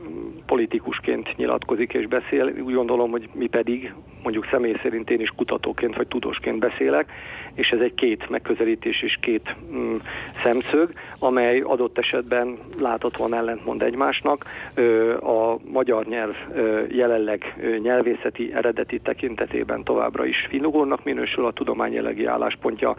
politikusként 0.45 1.37
nyilatkozik 1.37 1.93
és 1.93 2.07
beszél. 2.07 2.53
Úgy 2.65 2.73
gondolom, 2.73 3.11
hogy 3.11 3.29
mi 3.33 3.47
pedig, 3.47 3.93
mondjuk 4.23 4.47
személy 4.51 4.75
szerint 4.81 5.09
én 5.09 5.19
is 5.19 5.29
kutatóként 5.29 5.95
vagy 5.95 6.07
tudósként 6.07 6.59
beszélek, 6.59 7.11
és 7.53 7.71
ez 7.71 7.79
egy 7.79 7.93
két 7.93 8.29
megközelítés 8.29 9.01
és 9.01 9.17
két 9.21 9.55
mm, 9.73 9.95
szemszög, 10.43 10.91
amely 11.19 11.59
adott 11.59 11.97
esetben 11.97 12.57
láthatóan 12.79 13.33
ellentmond 13.33 13.81
egymásnak. 13.81 14.45
A 15.21 15.55
magyar 15.71 16.05
nyelv 16.05 16.35
jelenleg 16.89 17.55
nyelvészeti 17.81 18.53
eredeti 18.53 18.99
tekintetében 18.99 19.83
továbbra 19.83 20.25
is 20.25 20.45
finugornak 20.49 21.03
minősül 21.03 21.45
a 21.45 21.51
tudomány 21.51 21.93
jelenlegi 21.93 22.25
álláspontja 22.25 22.95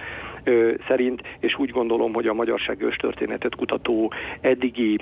szerint, 0.87 1.23
és 1.41 1.59
úgy 1.59 1.71
gondolom, 1.71 2.13
hogy 2.13 2.27
a 2.27 2.35
magyarság 2.35 2.97
történetet 3.01 3.55
kutató 3.55 4.13
eddigi 4.41 4.99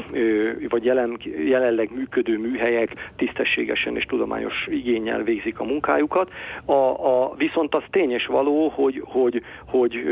vagy 0.69 0.85
jelen, 0.85 1.19
jelenleg 1.47 1.91
működő 1.95 2.39
műhelyek 2.39 3.12
tisztességesen 3.16 3.97
és 3.97 4.05
tudományos 4.05 4.66
igényel 4.71 5.23
végzik 5.23 5.59
a 5.59 5.64
munkájukat. 5.64 6.08
A, 6.15 6.73
a, 6.73 7.35
viszont 7.37 7.75
az 7.75 7.83
tényes 7.91 8.27
való, 8.27 8.69
hogy, 8.69 9.03
hogy, 9.07 9.43
hogy 9.67 10.05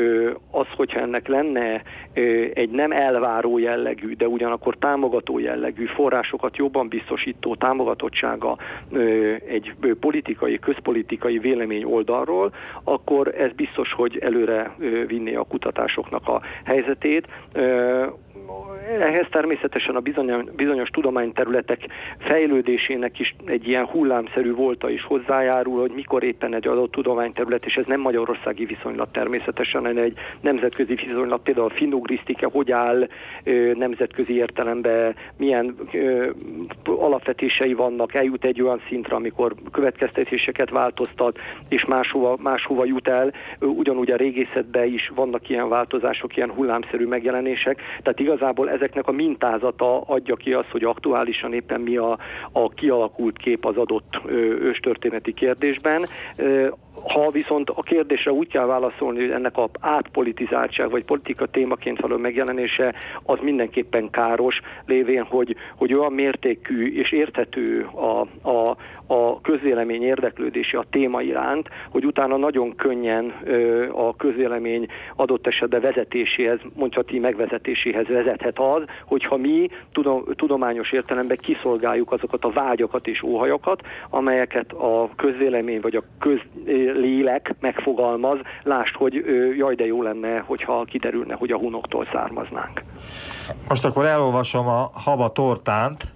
az, 0.50 0.66
hogyha 0.76 1.00
ennek 1.00 1.28
lenne 1.28 1.82
egy 2.54 2.70
nem 2.70 2.92
elváró 2.92 3.58
jellegű, 3.58 4.14
de 4.14 4.28
ugyanakkor 4.28 4.76
támogató 4.76 5.38
jellegű 5.38 5.84
forrásokat 5.84 6.56
jobban 6.56 6.88
biztosító 6.88 7.54
támogatottsága 7.54 8.56
egy 9.48 9.74
politikai, 10.00 10.58
közpolitikai 10.58 11.38
vélemény 11.38 11.84
oldalról, 11.84 12.52
akkor 12.84 13.34
ez 13.38 13.52
biztos, 13.52 13.92
hogy 13.92 14.18
előre 14.18 14.74
vinné 15.06 15.34
a 15.34 15.42
kutatásoknak 15.42 16.28
a 16.28 16.40
helyzetét 16.64 17.26
ehhez 19.00 19.26
természetesen 19.30 19.96
a 19.96 20.00
bizonyos, 20.56 20.88
tudományterületek 20.90 21.80
fejlődésének 22.18 23.18
is 23.18 23.34
egy 23.44 23.68
ilyen 23.68 23.84
hullámszerű 23.86 24.54
volta 24.54 24.90
is 24.90 25.02
hozzájárul, 25.02 25.80
hogy 25.80 25.90
mikor 25.90 26.22
éppen 26.22 26.54
egy 26.54 26.66
adott 26.66 26.90
tudományterület, 26.90 27.64
és 27.64 27.76
ez 27.76 27.86
nem 27.86 28.00
magyarországi 28.00 28.64
viszonylat 28.64 29.12
természetesen, 29.12 29.80
hanem 29.80 30.02
egy 30.02 30.18
nemzetközi 30.40 30.94
viszonylat, 30.94 31.42
például 31.42 31.66
a 31.66 31.74
finugrisztika 31.74 32.48
hogy 32.48 32.72
áll 32.72 33.08
nemzetközi 33.74 34.34
értelemben, 34.36 35.14
milyen 35.36 35.76
alapvetései 36.84 37.74
vannak, 37.74 38.14
eljut 38.14 38.44
egy 38.44 38.62
olyan 38.62 38.80
szintre, 38.88 39.16
amikor 39.16 39.54
következtetéseket 39.72 40.70
változtat, 40.70 41.38
és 41.68 41.84
máshova, 41.84 42.36
máshova 42.42 42.84
jut 42.84 43.08
el. 43.08 43.32
Ugyanúgy 43.60 44.10
a 44.10 44.16
régészetben 44.16 44.86
is 44.86 45.12
vannak 45.14 45.48
ilyen 45.48 45.68
változások, 45.68 46.36
ilyen 46.36 46.50
hullámszerű 46.50 47.06
megjelenések, 47.06 47.80
tehát 48.02 48.20
igazából 48.36 48.70
ezek 48.70 48.86
ezeknek 48.86 49.06
a 49.08 49.12
mintázata 49.12 50.00
adja 50.00 50.36
ki 50.36 50.52
azt, 50.52 50.68
hogy 50.70 50.84
aktuálisan 50.84 51.52
éppen 51.52 51.80
mi 51.80 51.96
a, 51.96 52.18
a 52.52 52.68
kialakult 52.68 53.36
kép 53.36 53.64
az 53.64 53.76
adott 53.76 54.20
őstörténeti 54.60 55.32
kérdésben. 55.32 56.04
Ha 57.04 57.30
viszont 57.30 57.70
a 57.70 57.82
kérdésre 57.82 58.32
úgy 58.32 58.48
kell 58.48 58.64
válaszolni, 58.64 59.20
hogy 59.20 59.30
ennek 59.30 59.56
a 59.56 59.68
átpolitizáltság 59.80 60.90
vagy 60.90 61.04
politika 61.04 61.46
témaként 61.46 62.00
való 62.00 62.16
megjelenése 62.16 62.94
az 63.22 63.38
mindenképpen 63.42 64.10
káros, 64.10 64.60
lévén, 64.86 65.22
hogy, 65.22 65.56
hogy 65.76 65.94
olyan 65.94 66.12
mértékű 66.12 66.94
és 66.94 67.12
érthető 67.12 67.84
a, 67.84 68.20
a, 68.48 68.76
a 69.06 69.40
közvélemény 69.40 70.02
érdeklődése 70.02 70.78
a 70.78 70.84
téma 70.90 71.22
iránt, 71.22 71.68
hogy 71.90 72.04
utána 72.04 72.36
nagyon 72.36 72.74
könnyen 72.76 73.34
ö, 73.44 73.88
a 73.92 74.16
közvélemény 74.16 74.86
adott 75.16 75.46
esetben 75.46 75.80
vezetéséhez, 75.80 76.58
mondhatni 76.74 77.18
megvezetéséhez 77.18 78.06
vezethet 78.06 78.58
az, 78.58 78.82
hogyha 79.04 79.36
mi 79.36 79.68
tudom, 79.92 80.24
tudományos 80.36 80.92
értelemben 80.92 81.36
kiszolgáljuk 81.36 82.12
azokat 82.12 82.44
a 82.44 82.50
vágyakat 82.50 83.06
és 83.06 83.22
óhajakat, 83.22 83.80
amelyeket 84.10 84.72
a 84.72 85.10
közvélemény 85.16 85.80
vagy 85.80 85.96
a 85.96 86.02
közlélek 86.86 87.54
megfogalmaz, 87.60 88.38
lásd, 88.62 88.94
hogy 88.94 89.24
jaj, 89.56 89.74
de 89.74 89.86
jó 89.86 90.02
lenne, 90.02 90.38
hogyha 90.38 90.84
kiderülne, 90.84 91.34
hogy 91.34 91.50
a 91.50 91.58
hunoktól 91.58 92.08
származnánk. 92.12 92.82
Most 93.68 93.84
akkor 93.84 94.04
elolvasom 94.04 94.68
a 94.68 94.90
Haba 94.92 95.28
Tortánt, 95.28 96.14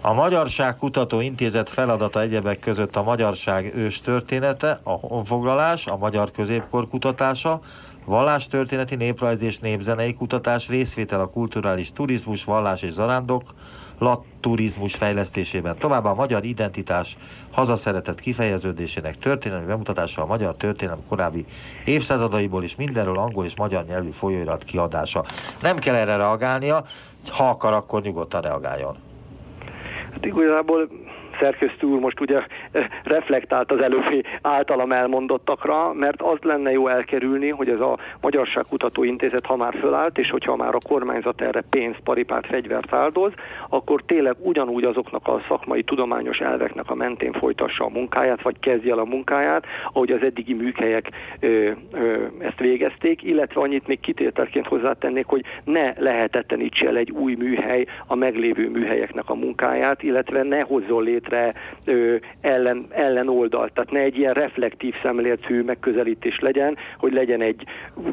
a 0.00 0.12
Magyarság 0.12 0.76
Kutató 0.76 1.20
Intézet 1.20 1.68
feladata 1.68 2.20
egyebek 2.20 2.58
között 2.58 2.96
a 2.96 3.02
magyarság 3.02 3.72
ős 3.76 4.00
története, 4.00 4.80
a 4.82 4.90
honfoglalás, 4.90 5.86
a 5.86 5.96
magyar 5.96 6.30
középkor 6.30 6.88
kutatása, 6.88 7.60
vallástörténeti, 8.04 8.94
néprajzi 8.94 9.46
és 9.46 9.58
népzenei 9.58 10.14
kutatás, 10.14 10.68
részvétel 10.68 11.20
a 11.20 11.26
kulturális 11.26 11.92
turizmus, 11.92 12.44
vallás 12.44 12.82
és 12.82 12.90
zarándok, 12.90 13.42
turizmus 14.40 14.94
fejlesztésében. 14.94 15.78
Továbbá 15.78 16.10
a 16.10 16.14
magyar 16.14 16.44
identitás 16.44 17.16
hazaszeretett 17.52 18.20
kifejeződésének 18.20 19.18
történelmi 19.18 19.66
bemutatása 19.66 20.22
a 20.22 20.26
magyar 20.26 20.54
történelem 20.54 21.00
korábbi 21.08 21.44
évszázadaiból 21.84 22.62
is 22.62 22.76
mindenről 22.76 23.18
angol 23.18 23.44
és 23.44 23.56
magyar 23.56 23.84
nyelvű 23.84 24.10
folyóirat 24.10 24.64
kiadása. 24.64 25.24
Nem 25.62 25.78
kell 25.78 25.94
erre 25.94 26.16
reagálnia, 26.16 26.84
ha 27.30 27.48
akar, 27.48 27.72
akkor 27.72 28.02
nyugodtan 28.02 28.40
reagáljon. 28.40 28.96
Hát 30.12 30.24
igazából 30.24 30.88
szerkesztő 31.40 31.86
úr 31.86 32.00
most 32.00 32.20
ugye 32.20 32.42
eh, 32.70 32.86
reflektált 33.04 33.72
az 33.72 33.80
előbbi 33.80 34.22
általam 34.42 34.92
elmondottakra, 34.92 35.92
mert 35.92 36.22
azt 36.22 36.44
lenne 36.44 36.70
jó 36.70 36.88
elkerülni, 36.88 37.48
hogy 37.48 37.68
ez 37.68 37.80
a 37.80 37.98
Magyarságkutató 38.20 39.04
Intézet, 39.04 39.46
ha 39.46 39.56
már 39.56 39.74
fölállt, 39.80 40.18
és 40.18 40.30
hogyha 40.30 40.56
már 40.56 40.74
a 40.74 40.78
kormányzat 40.88 41.40
erre 41.40 41.60
pénzt, 41.70 42.00
paripát, 42.00 42.46
fegyvert 42.46 42.92
áldoz, 42.92 43.32
akkor 43.68 44.02
tényleg 44.06 44.34
ugyanúgy 44.38 44.84
azoknak 44.84 45.28
a 45.28 45.42
szakmai 45.48 45.82
tudományos 45.82 46.40
elveknek 46.40 46.90
a 46.90 46.94
mentén 46.94 47.32
folytassa 47.32 47.84
a 47.84 47.88
munkáját, 47.88 48.42
vagy 48.42 48.58
kezdje 48.58 48.92
el 48.92 48.98
a 48.98 49.04
munkáját, 49.04 49.64
ahogy 49.92 50.10
az 50.10 50.22
eddigi 50.22 50.54
műhelyek 50.54 51.10
ö, 51.40 51.70
ö, 51.92 52.24
ezt 52.38 52.58
végezték, 52.58 53.22
illetve 53.22 53.60
annyit 53.60 53.86
még 53.86 54.00
kitételként 54.00 54.66
hozzátennék, 54.66 55.26
hogy 55.26 55.44
ne 55.64 55.92
lehetetlenítse 55.98 56.86
el 56.88 56.96
egy 56.96 57.10
új 57.10 57.34
műhely 57.34 57.86
a 58.06 58.14
meglévő 58.14 58.70
műhelyeknek 58.70 59.30
a 59.30 59.34
munkáját, 59.34 60.02
illetve 60.02 60.42
ne 60.42 60.60
hozzon 60.60 61.02
létre 61.02 61.25
létre 61.26 61.54
ö, 61.86 62.16
ellen, 62.40 63.28
oldalt. 63.28 63.72
Tehát 63.72 63.90
ne 63.90 63.98
egy 63.98 64.18
ilyen 64.18 64.34
reflektív 64.34 64.94
szemléletű 65.02 65.62
megközelítés 65.62 66.40
legyen, 66.40 66.76
hogy 66.98 67.12
legyen 67.12 67.40
egy 67.40 67.64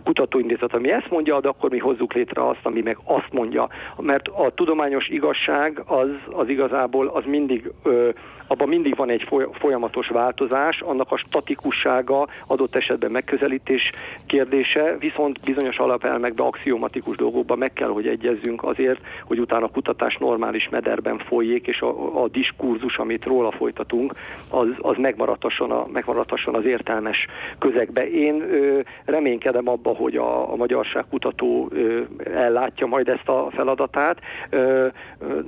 kutatóintézet, 0.03 0.74
ami 0.74 0.91
ezt 0.91 1.09
mondja, 1.09 1.39
de 1.39 1.47
akkor 1.47 1.70
mi 1.70 1.78
hozzuk 1.78 2.14
létre 2.14 2.47
azt, 2.47 2.59
ami 2.64 2.82
meg 2.82 2.97
azt 3.03 3.32
mondja. 3.32 3.70
Mert 3.97 4.28
a 4.28 4.51
tudományos 4.55 5.07
igazság 5.07 5.82
az, 5.86 6.09
az 6.32 6.49
igazából 6.49 7.07
az 7.07 7.24
mindig 7.26 7.72
ö, 7.84 8.09
abban 8.54 8.68
mindig 8.68 8.95
van 8.95 9.10
egy 9.10 9.28
folyamatos 9.51 10.08
változás, 10.08 10.82
annak 10.82 11.12
a 11.12 11.18
statikussága 11.18 12.28
adott 12.47 12.76
esetben 12.76 13.12
megközelítés 13.12 13.91
kérdése, 14.28 14.95
viszont 14.99 15.39
bizonyos 15.45 15.78
alapelmekben, 15.78 16.45
axiomatikus 16.45 17.16
dolgokban 17.16 17.58
meg 17.58 17.74
kell, 17.74 17.89
hogy 17.89 18.08
egyezzünk 18.08 18.64
azért, 18.64 18.99
hogy 19.26 19.39
utána 19.39 19.66
a 19.66 19.70
kutatás 19.70 20.18
normális 20.18 20.70
mederben 20.70 21.18
folyik, 21.18 21.68
és 21.68 21.82
a, 21.82 22.24
a 22.24 22.28
diskurzus, 22.28 22.97
amit 22.97 23.26
róla 23.26 23.51
folytatunk, 23.51 24.14
az, 24.49 24.68
az 24.78 24.95
megmaradhasson, 24.97 25.72
a, 25.72 25.84
megmaradhasson 25.91 26.56
az 26.56 26.66
értelmes 26.66 27.28
közegbe. 27.60 28.10
Én 28.10 28.41
ö, 28.41 28.80
reménykedem 29.06 29.68
abba, 29.68 29.95
hogy 29.95 30.16
a, 30.16 30.51
a 30.51 30.56
magyarság 30.56 31.06
kutató 31.10 31.70
ö, 31.72 32.01
ellátja 32.34 32.88
majd 32.88 33.08
ezt 33.08 33.30
a 33.30 33.47
feladatát, 33.51 34.20
ö, 34.49 34.88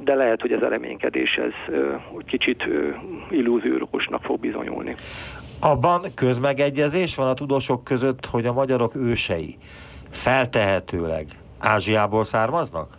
de 0.04 0.16
lehet, 0.16 0.42
hogy 0.42 0.52
ez 0.52 0.62
a 0.62 0.68
reménykedés 0.68 1.38
ez 1.38 1.54
ö, 1.68 1.94
kicsit 2.26 2.66
ö, 2.68 2.90
illúziórokosnak 3.30 4.24
fog 4.24 4.40
bizonyulni. 4.40 4.96
Abban 5.60 6.02
közmegegyezés 6.16 7.16
van 7.16 7.28
a 7.28 7.34
tudósok 7.34 7.84
között, 7.84 8.26
hogy 8.26 8.46
a 8.46 8.54
magyarok 8.54 8.96
ősei 8.96 9.58
feltehetőleg 10.10 11.28
Ázsiából 11.60 12.24
származnak? 12.24 12.98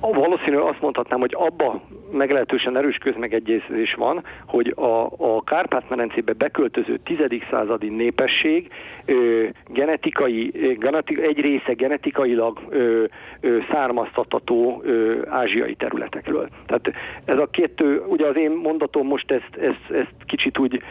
Valószínű 0.00 0.56
azt 0.56 0.80
mondhatnám, 0.80 1.20
hogy 1.20 1.34
abba 1.34 1.82
meglehetősen 2.12 2.76
erős 2.76 2.98
közmegegyezés 2.98 3.94
van, 3.94 4.24
hogy 4.46 4.74
a, 4.76 5.04
a 5.04 5.42
Kárpát-medencébe 5.44 6.32
beköltöző 6.32 6.98
10. 7.04 7.18
századi 7.50 7.88
népesség 7.88 8.70
ö, 9.04 9.44
genetikai, 9.68 10.50
genetik, 10.78 11.18
egy 11.18 11.40
része 11.40 11.72
genetikailag 11.72 12.60
ö, 12.68 13.04
ö, 13.40 13.58
származtatható 13.70 14.82
ö, 14.84 15.18
ázsiai 15.28 15.74
területekről. 15.74 16.48
Tehát 16.66 16.92
ez 17.24 17.38
a 17.38 17.48
kettő, 17.50 18.02
ugye 18.06 18.26
az 18.26 18.36
én 18.36 18.50
mondatom 18.50 19.06
most 19.06 19.30
ezt, 19.30 19.56
ezt, 19.56 19.90
ezt 19.90 20.14
kicsit 20.26 20.58
úgy 20.58 20.82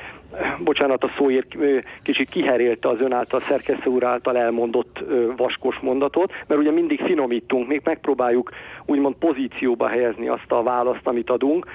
bocsánat 0.59 1.03
a 1.03 1.11
szóért, 1.17 1.55
kicsit 2.03 2.29
kiherélte 2.29 2.89
az 2.89 2.99
ön 2.99 3.13
által, 3.13 3.39
szerkesztő 3.39 3.89
úr 3.89 4.03
által 4.03 4.37
elmondott 4.37 5.03
vaskos 5.37 5.79
mondatot, 5.79 6.31
mert 6.47 6.61
ugye 6.61 6.71
mindig 6.71 7.01
finomítunk, 7.01 7.67
még 7.67 7.81
megpróbáljuk 7.83 8.51
úgymond 8.85 9.15
pozícióba 9.15 9.87
helyezni 9.87 10.27
azt 10.27 10.51
a 10.51 10.63
választ, 10.63 11.07
amit 11.07 11.29
adunk, 11.29 11.65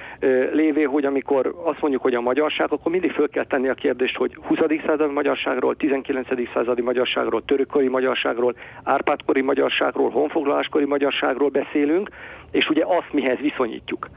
lévé, 0.53 0.83
hogy 0.83 1.05
amikor 1.05 1.55
azt 1.65 1.81
mondjuk, 1.81 2.03
hogy 2.03 2.15
a 2.15 2.21
magyarság, 2.21 2.73
akkor 2.73 2.93
mindig 2.93 3.11
föl 3.11 3.29
kell 3.29 3.45
tenni 3.45 3.69
a 3.69 3.75
kérdést, 3.75 4.17
hogy 4.17 4.35
20. 4.43 4.59
századi 4.87 5.13
magyarságról, 5.13 5.77
19. 5.77 6.29
századi 6.55 6.83
magyarságról, 6.83 7.45
törökkori 7.45 7.89
magyarságról, 7.89 8.55
árpádkori 8.83 9.41
magyarságról, 9.41 10.11
honfoglaláskori 10.11 10.85
magyarságról 10.85 11.49
beszélünk, 11.49 12.09
és 12.51 12.69
ugye 12.69 12.85
azt 12.85 13.13
mihez 13.13 13.39
viszonyítjuk. 13.39 14.09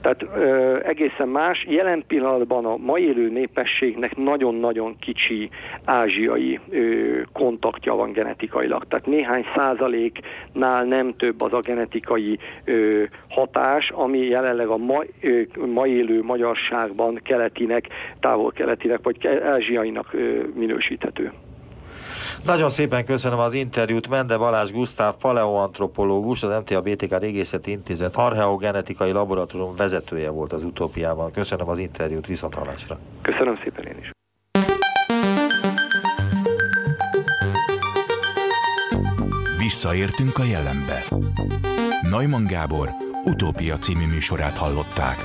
Tehát 0.00 0.22
ö, 0.22 0.78
egészen 0.84 1.28
más. 1.28 1.66
Jelen 1.68 2.04
pillanatban 2.06 2.64
a 2.64 2.76
mai 2.76 3.02
élő 3.02 3.30
népességnek 3.30 4.16
nagyon-nagyon 4.16 4.96
kicsi 4.98 5.50
ázsiai 5.84 6.60
ö, 6.70 7.20
kontaktja 7.32 7.94
van 7.94 8.12
genetikailag. 8.12 8.84
Tehát 8.88 9.06
néhány 9.06 9.44
százaléknál 9.54 10.84
nem 10.84 11.16
több 11.16 11.40
az 11.40 11.52
a 11.52 11.60
genetikai 11.60 12.38
ö, 12.64 13.02
hatás, 13.28 13.90
ami 13.90 14.18
jelenleg 14.18 14.68
a 14.68 14.76
ma, 14.76 15.02
ö, 15.20 15.42
mai 15.66 15.90
élő 15.90 16.22
magyarságban 16.22 17.20
keletinek, 17.22 17.88
távol-keletinek 18.20 19.00
vagy 19.02 19.26
ázsiainak 19.26 20.16
minősíthető. 20.54 21.32
Nagyon 22.44 22.70
szépen 22.70 23.04
köszönöm 23.04 23.38
az 23.38 23.52
interjút. 23.52 24.08
Mende 24.08 24.36
Balázs 24.36 24.70
Gusztáv, 24.70 25.14
paleoantropológus, 25.16 26.42
az 26.42 26.50
MTA 26.50 26.80
BTK 26.80 27.18
Régészeti 27.18 27.70
Intézet 27.70 28.16
archeogenetikai 28.16 29.10
laboratórium 29.10 29.76
vezetője 29.76 30.30
volt 30.30 30.52
az 30.52 30.62
utópiában. 30.62 31.32
Köszönöm 31.32 31.68
az 31.68 31.78
interjút, 31.78 32.26
viszontalásra. 32.26 32.98
Köszönöm 33.22 33.58
szépen 33.62 33.84
én 33.84 33.96
is. 34.00 34.10
Visszaértünk 39.58 40.38
a 40.38 40.44
jelenbe. 40.44 41.04
Neumann 42.10 42.44
Gábor 42.46 42.88
utópia 43.24 43.78
című 43.78 44.06
műsorát 44.06 44.56
hallották. 44.56 45.16